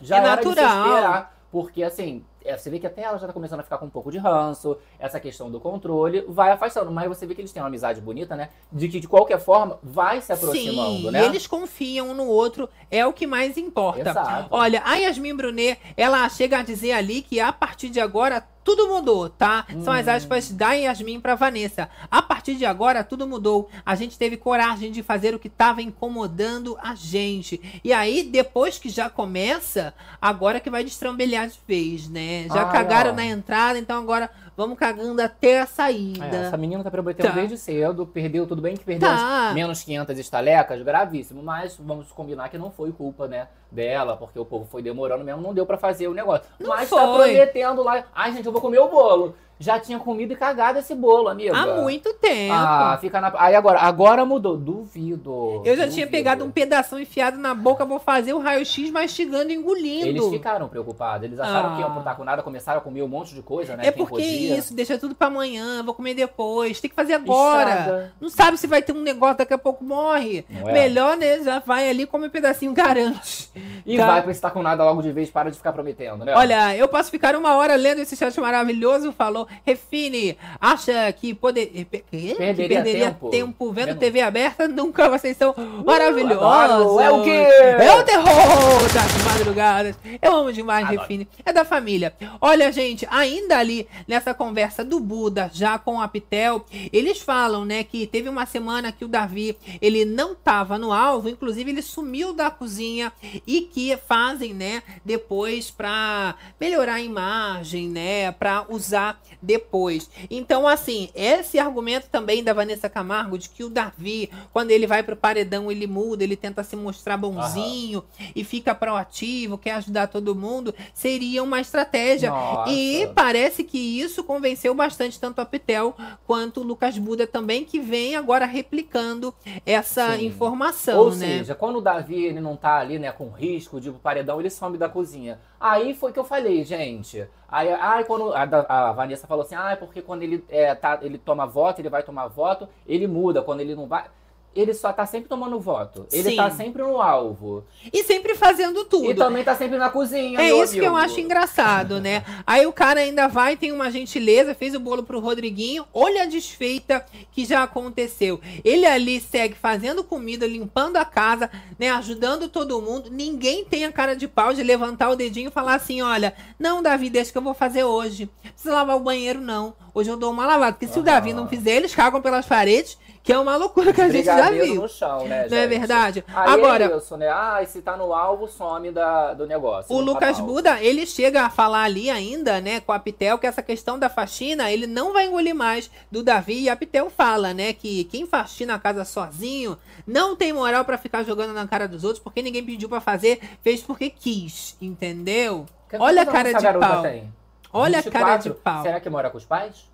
[0.00, 1.30] já É natural.
[1.50, 3.90] Porque, assim, é, você vê que até ela já tá começando a ficar com um
[3.90, 6.90] pouco de ranço, essa questão do controle vai afastando.
[6.90, 8.48] Mas você vê que eles têm uma amizade bonita, né?
[8.70, 11.22] De que, de qualquer forma, vai se aproximando, Sim, né?
[11.22, 14.10] e eles confiam um no outro, é o que mais importa.
[14.10, 14.48] Exato.
[14.50, 18.88] Olha, a Yasmin Brunet, ela chega a dizer ali que a partir de agora tudo
[18.88, 19.66] mudou, tá?
[19.84, 19.96] São Hum.
[19.96, 21.88] as aspas da Yasmin pra Vanessa.
[22.10, 23.68] A partir de agora tudo mudou.
[23.84, 27.60] A gente teve coragem de fazer o que tava incomodando a gente.
[27.82, 32.46] E aí, depois que já começa, agora que vai destrambelhar de vez, né?
[32.48, 33.14] Já Ai, cagaram ó.
[33.14, 36.24] na entrada, então agora vamos cagando até a É, saída.
[36.26, 37.32] essa menina tá prometendo Tá.
[37.34, 39.52] desde cedo, perdeu, tudo bem que perdeu Tá.
[39.54, 44.44] menos 500 estalecas, gravíssimo, mas vamos combinar que não foi culpa, né, dela, porque o
[44.44, 46.44] povo foi demorando mesmo, não deu pra fazer o negócio.
[46.60, 46.98] Não mas foi.
[46.98, 49.34] tá prometendo lá, ai gente, eu vou comer o bolo.
[49.62, 51.56] Já tinha comido e cagado esse bolo, amiga.
[51.56, 52.52] Há muito tempo.
[52.54, 53.32] Ah, fica na...
[53.36, 55.62] Aí agora, agora mudou, duvido.
[55.64, 56.10] Eu já tinha duvido.
[56.10, 60.06] pegado um pedação enfiado na boca, vou fazer o raio-x mastigando e engolindo.
[60.06, 61.74] Eles ficaram preocupados, eles acharam Ah.
[61.76, 64.04] que iam pro com nada, começaram a comer um monte de coisa, né, É quem
[64.04, 64.56] porque podia.
[64.58, 67.70] isso, deixa tudo pra amanhã, vou comer depois, tem que fazer agora.
[67.70, 68.12] Estraga.
[68.20, 70.44] Não sabe se vai ter um negócio, daqui a pouco morre.
[70.50, 70.72] É?
[70.72, 71.38] Melhor, né?
[71.42, 73.50] Já vai ali, come um pedacinho, garante.
[73.86, 74.06] E Tá.
[74.06, 76.34] vai pra esse com nada logo de vez, para de ficar prometendo, né?
[76.36, 79.12] Olha, eu posso ficar uma hora lendo esse chat maravilhoso.
[79.12, 83.30] Falou, Refine, acha que, poder, eh, que Perderia tempo.
[83.30, 83.72] tempo.
[83.72, 84.66] vendo TV aberta?
[84.68, 85.54] Nunca vocês são
[85.84, 86.42] maravilhosos.
[86.42, 87.00] adoro.
[87.00, 87.30] É o quê?
[87.30, 89.96] É o terror das madrugadas.
[90.20, 91.00] Eu amo demais, Adoro.
[91.00, 91.28] Refine.
[91.44, 92.12] É da família.
[92.40, 97.84] Olha, gente, ainda ali nessa conversa do Buda, já com a Pitel, eles falam, né,
[97.84, 102.32] que teve uma semana que o Davi, ele não tava no alvo, inclusive ele sumiu
[102.32, 103.12] da cozinha
[103.46, 110.08] e que fazem, né, depois pra melhorar a imagem, né, pra usar depois.
[110.30, 115.02] Então, assim, esse argumento também da Vanessa Camargo de que o Davi, quando ele vai
[115.02, 118.04] pro paredão, ele muda, ele tenta se mostrar bonzinho
[118.34, 122.30] e fica proativo, quer ajudar todo mundo, seria uma estratégia.
[122.30, 122.70] Nossa.
[122.70, 125.94] E parece que isso convenceu bastante tanto a Pitel
[126.26, 129.34] quanto o Lucas Buda também, que vem agora replicando
[129.66, 130.26] essa Sim.
[130.26, 131.26] informação, Ou né?
[131.26, 134.78] seja, quando o Davi ele não tá ali, né, com risco de paredão, ele some
[134.78, 135.38] da cozinha.
[135.62, 137.24] Aí foi que eu falei, gente.
[137.48, 140.98] Aí, ai, quando a, a Vanessa falou assim, ah, é porque quando ele, é, tá,
[141.02, 143.42] ele toma voto, ele vai tomar voto, ele muda.
[143.42, 144.06] Quando ele não vai.
[144.54, 146.06] Ele só tá sempre tomando voto.
[146.12, 146.36] Ele Sim.
[146.36, 147.64] tá sempre no alvo.
[147.92, 149.10] E sempre fazendo tudo.
[149.10, 150.40] E também tá sempre na cozinha.
[150.40, 151.04] É isso que eu amigo.
[151.04, 152.22] acho engraçado, né?
[152.46, 155.86] Aí o cara ainda vai, tem uma gentileza, fez o bolo pro Rodriguinho.
[155.92, 158.40] Olha a desfeita que já aconteceu.
[158.64, 161.90] Ele ali segue fazendo comida, limpando a casa, né?
[161.90, 163.10] Ajudando todo mundo.
[163.10, 166.82] Ninguém tem a cara de pau de levantar o dedinho e falar assim: olha, não,
[166.82, 168.28] Davi, deixa que eu vou fazer hoje.
[168.44, 169.74] Não precisa lavar o banheiro, não.
[169.94, 170.72] Hoje eu dou uma lavada.
[170.72, 171.04] Porque se o Aham.
[171.04, 174.50] Davi não fizer, eles cagam pelas paredes, que é uma loucura que a gente já
[174.50, 174.74] viu.
[174.74, 175.78] no chão, né, Não é gente?
[175.78, 176.24] verdade?
[176.34, 177.28] Aí Agora- é isso, né?
[177.28, 179.94] Ah, se tá no alvo, some da, do negócio.
[179.94, 180.40] O tá Lucas.
[180.40, 184.08] Buda, ele chega a falar ali ainda, né, com a Pitel, que essa questão da
[184.08, 186.62] faxina, ele não vai engolir mais do Davi.
[186.62, 190.98] E a Pitel fala, né, que quem faxina a casa sozinho não tem moral pra
[190.98, 195.66] ficar jogando na cara dos outros, porque ninguém pediu pra fazer, fez porque quis, entendeu?
[195.98, 197.02] Olha a cara de pau.
[197.02, 197.30] tem?
[197.72, 198.54] Olha a cara de 24?
[198.54, 198.82] pau.
[198.82, 199.91] Será que mora com os pais?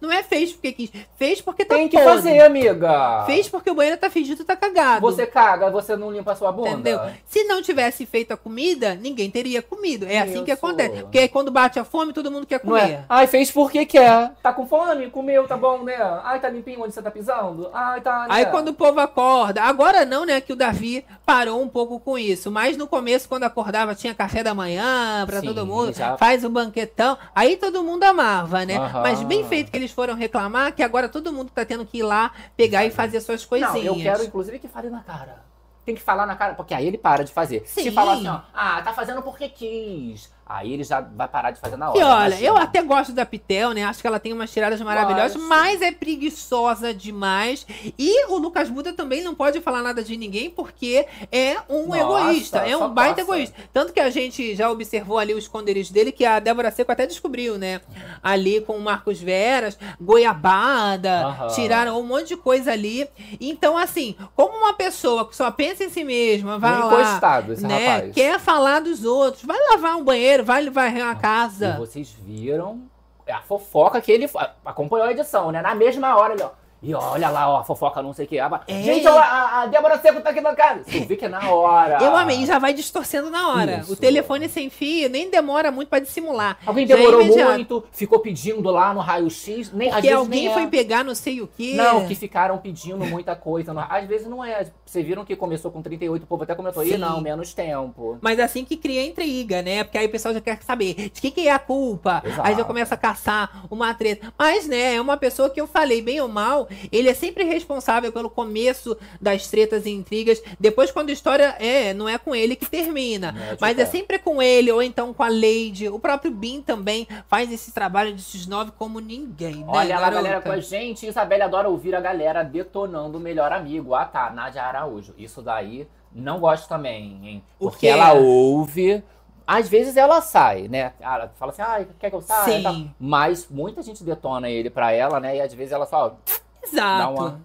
[0.00, 2.12] Não é fez porque quis, fez porque tá Tem que podre.
[2.14, 3.24] fazer, amiga.
[3.26, 5.00] Fez porque o banheiro tá fedido e tá cagado.
[5.02, 6.70] Você caga, você não limpa a sua bunda.
[6.70, 7.00] Entendeu?
[7.26, 10.06] Se não tivesse feito a comida, ninguém teria comido.
[10.06, 11.02] É assim que acontece.
[11.02, 12.90] Porque aí quando bate a fome, todo mundo quer Não comer.
[12.90, 13.04] é?
[13.08, 14.32] Ai, fez porque quer.
[14.42, 15.10] Tá com fome?
[15.10, 15.96] Comeu, tá bom, né?
[16.24, 17.68] Ai, tá limpinho onde você tá pisando?
[17.72, 18.26] Ai, tá, né?
[18.30, 22.16] Aí quando o povo acorda, agora não, né, que o Davi parou um pouco com
[22.18, 26.16] isso, mas no começo quando acordava tinha café da manhã pra Sim, todo mundo, já-
[26.16, 28.76] faz o banquetão, aí todo mundo amava, né?
[28.76, 29.02] Aham.
[29.02, 32.02] Mas bem feito que eles foram reclamar que agora todo mundo tá tendo que ir
[32.02, 33.74] lá pegar e fazer suas coisinhas.
[33.74, 35.44] Não, eu quero, inclusive, que fale na cara.
[35.84, 37.62] Tem que falar na cara, porque aí ele para de fazer.
[37.66, 37.90] Se Sim.
[37.92, 40.30] falar assim, ó, ah, tá fazendo porque quis.
[40.52, 41.98] Aí ele já vai parar de fazer na hora.
[41.98, 42.48] E olha, imagina.
[42.48, 43.84] eu até gosto da Pitel, né?
[43.84, 45.48] Acho que ela tem umas tiradas maravilhosas, Gosto.
[45.48, 47.64] mas é preguiçosa demais.
[47.96, 52.00] E o Lucas Buda também não pode falar nada de ninguém, porque é um Nossa,
[52.00, 53.20] egoísta, é um baita passa.
[53.20, 53.54] egoísta.
[53.72, 57.06] Tanto que a gente já observou ali o esconderijo dele, que a Débora Seco até
[57.06, 57.80] descobriu, né?
[58.20, 61.46] Ali com o Marcos Veras, goiabada, Aham.
[61.54, 63.08] tiraram um monte de coisa ali.
[63.40, 67.20] Então, assim, como uma pessoa que só pensa em si mesma, vai Um lá,
[67.58, 67.86] né?
[67.86, 68.14] rapaz.
[68.14, 71.76] Quer falar dos outros, vai lavar um banheiro, vai varrer E casa.
[71.78, 72.82] vocês viram
[73.28, 74.28] a fofoca que ele
[74.64, 75.62] acompanhou a edição, né?
[75.62, 76.50] Na mesma hora, ele, ó.
[76.82, 78.38] E olha lá, ó, a fofoca, não sei o que.
[78.40, 78.82] Ah, É.
[78.82, 80.82] Gente, a, a Débora Seco tá aqui na casa.
[80.84, 81.98] Você vê que é na hora.
[82.02, 83.80] Eu amei, já vai distorcendo na hora.
[83.80, 83.92] Isso.
[83.92, 86.56] O telefone sem fio nem demora muito pra dissimular.
[86.64, 87.50] Alguém Já é demorou imediato.
[87.52, 89.70] muito, ficou pedindo lá no raio-x.
[89.74, 90.54] Nem, às Porque vezes alguém nem é.
[90.54, 91.74] foi pegar não sei o quê.
[91.76, 93.72] Não, que ficaram pedindo muita coisa.
[93.82, 94.66] Às vezes não é.
[94.90, 96.94] Vocês viram que começou com 38, o povo até comentou, Sim.
[96.94, 98.18] ih, não, menos tempo.
[98.20, 99.84] Mas assim que cria intriga, né?
[99.84, 102.20] Porque aí o pessoal já quer saber de quem que é a culpa.
[102.24, 102.42] Exato.
[102.42, 104.34] Aí já começa a caçar uma treta.
[104.36, 108.10] Mas, né, é uma pessoa que eu falei, bem ou mal, ele é sempre responsável
[108.10, 110.42] pelo começo das tretas e intrigas.
[110.58, 113.32] Depois, quando a história é, não é com ele que termina.
[113.52, 115.88] É, Mas é sempre com ele, ou então com a Lady.
[115.88, 120.40] O próprio Bin também faz esse trabalho de X9 como ninguém, né, Olha lá, galera,
[120.40, 121.06] com a gente.
[121.06, 123.94] Isabelle adora ouvir a galera detonando o melhor amigo.
[123.94, 125.14] Ah, tá, Nádia Araújo.
[125.18, 127.44] Isso daí não gosto também, hein?
[127.58, 129.02] Porque ela ouve.
[129.46, 130.92] Às ela ela sai, né?
[131.00, 132.44] Ela fala assim, ah, quer que eu saia?
[132.70, 132.94] Sim.
[133.00, 135.36] Mas muita gente detona ele pra ela, né?
[135.36, 136.16] E às vezes ela só.
[136.62, 136.98] Exato.
[136.98, 137.40] Dá uma-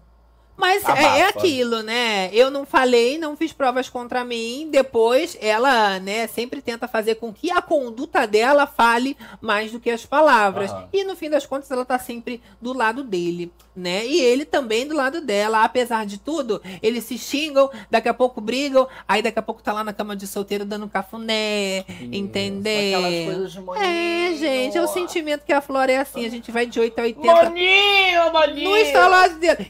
[0.57, 1.17] Mas é, Abafa.
[1.17, 2.29] é aquilo, né?
[2.33, 4.69] Eu não falei, não fiz provas contra mim.
[4.71, 9.89] Depois, ela, né, sempre tenta fazer com que a conduta dela fale mais do que
[9.89, 10.71] as palavras.
[10.71, 10.87] Aham.
[10.93, 14.05] E no fim das contas, ela tá sempre do lado dele, né?
[14.05, 15.63] E ele também do lado dela.
[15.63, 19.73] Apesar de tudo, eles se xingam, daqui a pouco brigam, aí daqui a pouco tá
[19.73, 22.95] lá na cama de solteiro dando cafuné, entender?
[22.95, 23.85] Aquelas coisas de.
[23.85, 26.25] É, gente, é o sentimento que a Flora é assim.
[26.25, 28.69] A gente vai de 8 a 80 Maninho, maninho!
[28.69, 29.69] no instalar dele.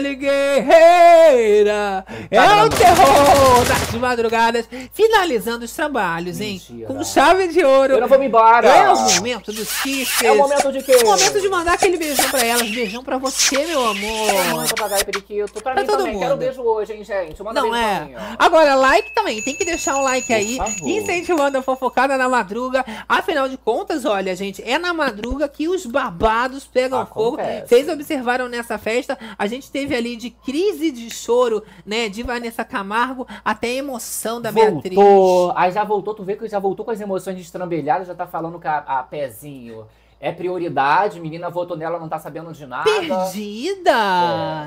[0.00, 4.66] Isabelle Guerreira é o terror das madrugadas.
[4.94, 6.60] Finalizando os trabalhos, hein?
[6.68, 6.86] Mentira.
[6.86, 7.94] Com chave de ouro.
[7.94, 8.66] Eu não vou me embora.
[8.68, 10.22] É o momento dos kisses.
[10.22, 10.96] É o momento de quê?
[11.02, 12.70] O momento de mandar aquele beijão pra elas.
[12.70, 14.32] Beijão pra você, meu amor.
[14.54, 15.62] Manda papagaio periquito.
[15.62, 16.14] Pra Pra todo também.
[16.14, 16.22] mundo.
[16.22, 17.42] Quero beijo hoje, hein, gente?
[17.42, 17.96] Manda Não beijo é?
[17.98, 18.14] pra mim.
[18.38, 19.42] Agora, like também.
[19.42, 20.56] Tem que deixar um like Por aí.
[20.56, 20.88] favor.
[20.88, 22.84] Incentivando a fofocada na madruga.
[23.08, 27.36] Afinal de contas, olha, gente, é na madruga que os babados pegam fogo.
[27.36, 27.68] Acontece.
[27.68, 32.08] Vocês observaram nessa festa, a gente teve ali de crise de choro, né?
[32.08, 34.94] De Vanessa Camargo até emoção da Beatriz.
[34.94, 35.52] Voltou.
[35.56, 38.60] Aí já voltou, tu vê que já voltou com as emoções destrambelhadas, já tá falando
[38.60, 39.86] com a, a pezinho.
[40.22, 42.84] é prioridade, menina votou nela, não tá sabendo de nada.
[42.84, 43.90] Perdida,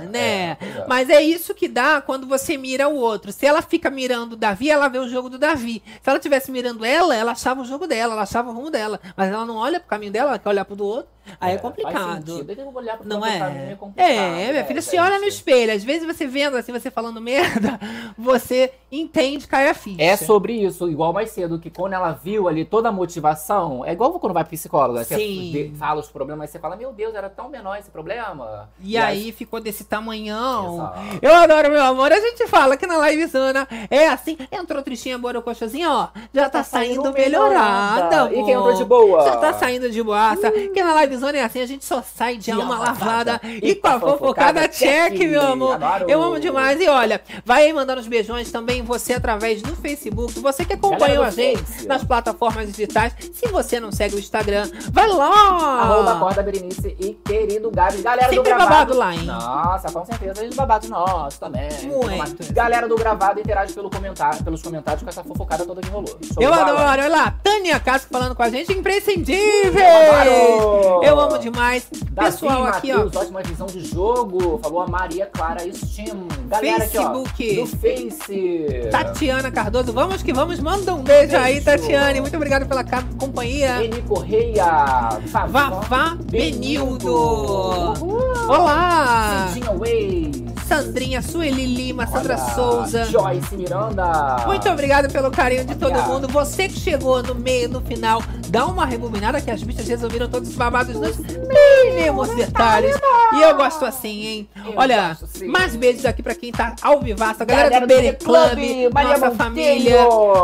[0.03, 0.49] É, né?
[0.51, 0.85] é, é.
[0.87, 3.31] Mas é isso que dá quando você mira o outro.
[3.31, 5.83] Se ela fica mirando o Davi, ela vê o jogo do Davi.
[6.01, 8.99] Se ela tivesse mirando ela, ela achava o jogo dela, ela achava o rumo dela.
[9.15, 11.11] Mas ela não olha pro caminho dela, ela quer olhar pro do outro.
[11.39, 12.25] Aí é, Faz complicado.
[12.31, 12.73] sentido,
[13.05, 13.37] Não é?
[13.37, 13.77] é.
[13.97, 15.73] É, minha filha, né, se olha no espelho.
[15.73, 17.79] Às vezes você vendo assim, você falando merda,
[18.17, 20.01] você entende, cai a ficha.
[20.01, 23.91] É sobre isso, igual mais cedo, que quando ela viu ali toda a motivação, é
[23.93, 25.51] igual quando vai psicóloga, você Sim.
[25.51, 28.69] vê- fala os problemas, você fala, meu Deus, era tão menor esse problema.
[28.79, 30.75] E aí ficou desse tamanhão.
[30.75, 30.99] Exato.
[31.21, 32.11] Eu adoro, meu amor.
[32.11, 34.37] A gente fala que na livezona é assim.
[34.51, 36.07] Entrou tristinha, borocochazinha, ó.
[36.33, 38.31] Já tá, saindo melhorada.
[38.31, 39.23] E quem entrou de boa?
[39.25, 40.51] Já tá saindo de boaça.
[40.51, 43.39] Que na livezona é assim, a gente só sai de alma lavada.
[43.43, 45.81] E com a fofocada check, meu amor.
[45.81, 46.09] Adoro.
[46.09, 46.79] Eu amo demais.
[46.81, 50.39] E olha, vai aí mandando os beijões também você através do Facebook.
[50.39, 51.87] Você que acompanhou a do gente Face.
[51.87, 53.13] nas plataformas digitais.
[53.33, 55.81] Se você não segue o Instagram, vai lá.
[55.81, 58.01] Arroba Corda Berenice e querido Gabi.
[58.01, 58.69] Galera do Sempre gravado.
[58.69, 59.23] babado lá, hein?
[59.23, 60.43] Nossa, com certeza.
[60.43, 61.69] Eles babados nossos também.
[61.83, 62.53] Muito.
[62.53, 66.17] Galera do gravado interage pelo comentário, pelos comentários com essa fofocada toda que rolou.
[66.33, 69.83] Show Eu adoro, olha lá, Tânia Casco falando com a gente, imprescindível!
[69.85, 71.02] adoro!
[71.03, 71.85] Eu amo demais.
[72.11, 73.05] Davi Pessoal aqui, ó.
[73.05, 74.59] Ótima visão de jogo.
[74.61, 76.27] Falou a Maria Clara Steam.
[76.47, 77.29] Galera Facebook.
[77.29, 77.65] aqui, ó.
[77.65, 78.89] Do Face.
[78.91, 81.65] Tatiana Cardoso, vamos que vamos, manda um beijo aí, Beijo.
[81.65, 82.21] Tatiane.
[82.21, 82.83] Muito obrigado pela
[83.19, 83.83] companhia.
[83.83, 85.09] Eni Correia.
[85.49, 87.13] Vavá Benildo.
[87.13, 88.23] Uhul.
[88.47, 89.49] Olá!
[89.53, 90.53] Cidinha Way.
[90.67, 93.05] Sandrinha, Sueli Lima, Sandra Olha, Souza.
[93.05, 94.43] Joyce Miranda.
[94.47, 96.27] Muito obrigado pelo carinho de todo mundo.
[96.29, 100.49] Você que chegou no meio, no final, dá uma rebobinada que as bichas resolveram todos
[100.49, 102.95] os babados nos mínimos detalhes.
[103.33, 104.49] E eu gosto assim, hein?
[104.65, 107.41] Eu Olha, gosto, mais beijos aqui pra quem tá ao vivaço.
[107.43, 109.37] A galera, Galera do Bere Club, Club, Maria nossa Monteiro.
[109.37, 109.97] família.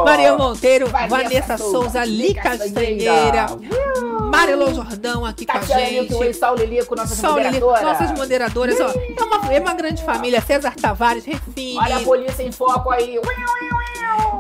[0.06, 3.32] Maria Monteiro, Vanessa Vanessa, Souza, Souza, Li Li Castanheira.
[3.48, 4.20] Castanheira.
[4.30, 6.10] Marilô Jordão aqui com a Tatiana gente.
[6.10, 7.82] Milton e Saul Lilico, nossas moderadoras.
[7.82, 8.90] nossas moderadoras, ó.
[8.90, 10.40] É uma, é uma grande família.
[10.42, 13.18] César Tavares, Refine, Olha a polícia em foco aí.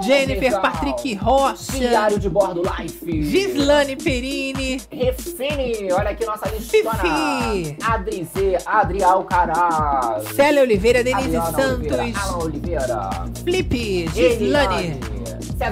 [0.01, 0.61] Jennifer.
[0.61, 3.05] Patrick Rocha, Diário de Bordo Life.
[3.23, 6.95] Gislane Perini, Refine, olha aqui nossa listona.
[6.95, 7.77] Fifi.
[7.83, 10.27] Adri Z, Adri Alcaraz.
[10.35, 13.09] Célia Oliveira, Denise Adriana Oliveira, Santos, Alan Oliveira.
[13.43, 14.99] Felipe, Gislane.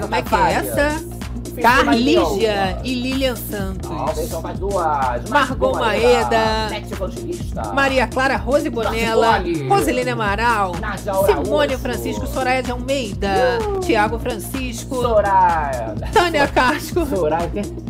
[0.00, 1.17] Como é que é essa?
[1.60, 3.90] Carlígia e Lilian Santos.
[4.58, 5.28] duas.
[5.28, 6.68] Margot Maeda.
[6.70, 7.72] Nete Evangelista.
[7.72, 9.42] Maria Clara Rose Bonella.
[9.68, 10.72] Roselene Amaral.
[11.26, 15.94] Simone Francisco, Soraya de Almeida, Tiago Francisco, Soraya.
[16.12, 17.87] Tânia Casco, Soraya.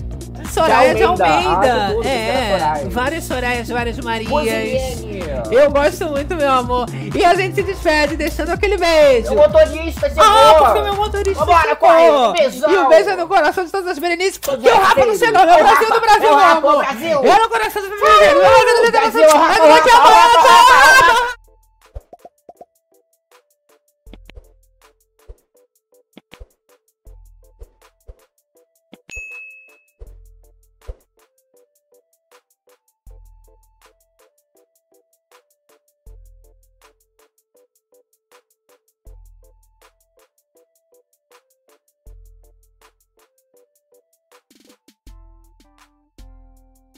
[0.53, 1.35] Soraya de Almeida.
[1.35, 1.75] Almeida.
[1.75, 5.05] Ah, de tudo, é, várias Sorayas, várias Marias.
[5.51, 6.87] Eu gosto muito, meu amor.
[7.15, 9.33] E a gente se despede deixando aquele beijo.
[9.33, 10.25] O motorista chegou.
[10.25, 11.77] Ah, porque o meu motorista Vambora, chegou.
[11.77, 12.35] corre, um.
[12.73, 14.39] E um beijo no coração de todas as Berenices.
[14.39, 16.67] Que o Rafa não chegou, meu É o Brasil do Brasil, é o meu Rafa,
[16.67, 16.85] o amor.
[16.85, 17.21] Brasil.
[17.25, 18.09] É no coração do Brasil.
[18.91, 19.93] Brasil, Rafa, Brasil.
[19.93, 21.28] Rafa, Rafa, Rafa, Rafa.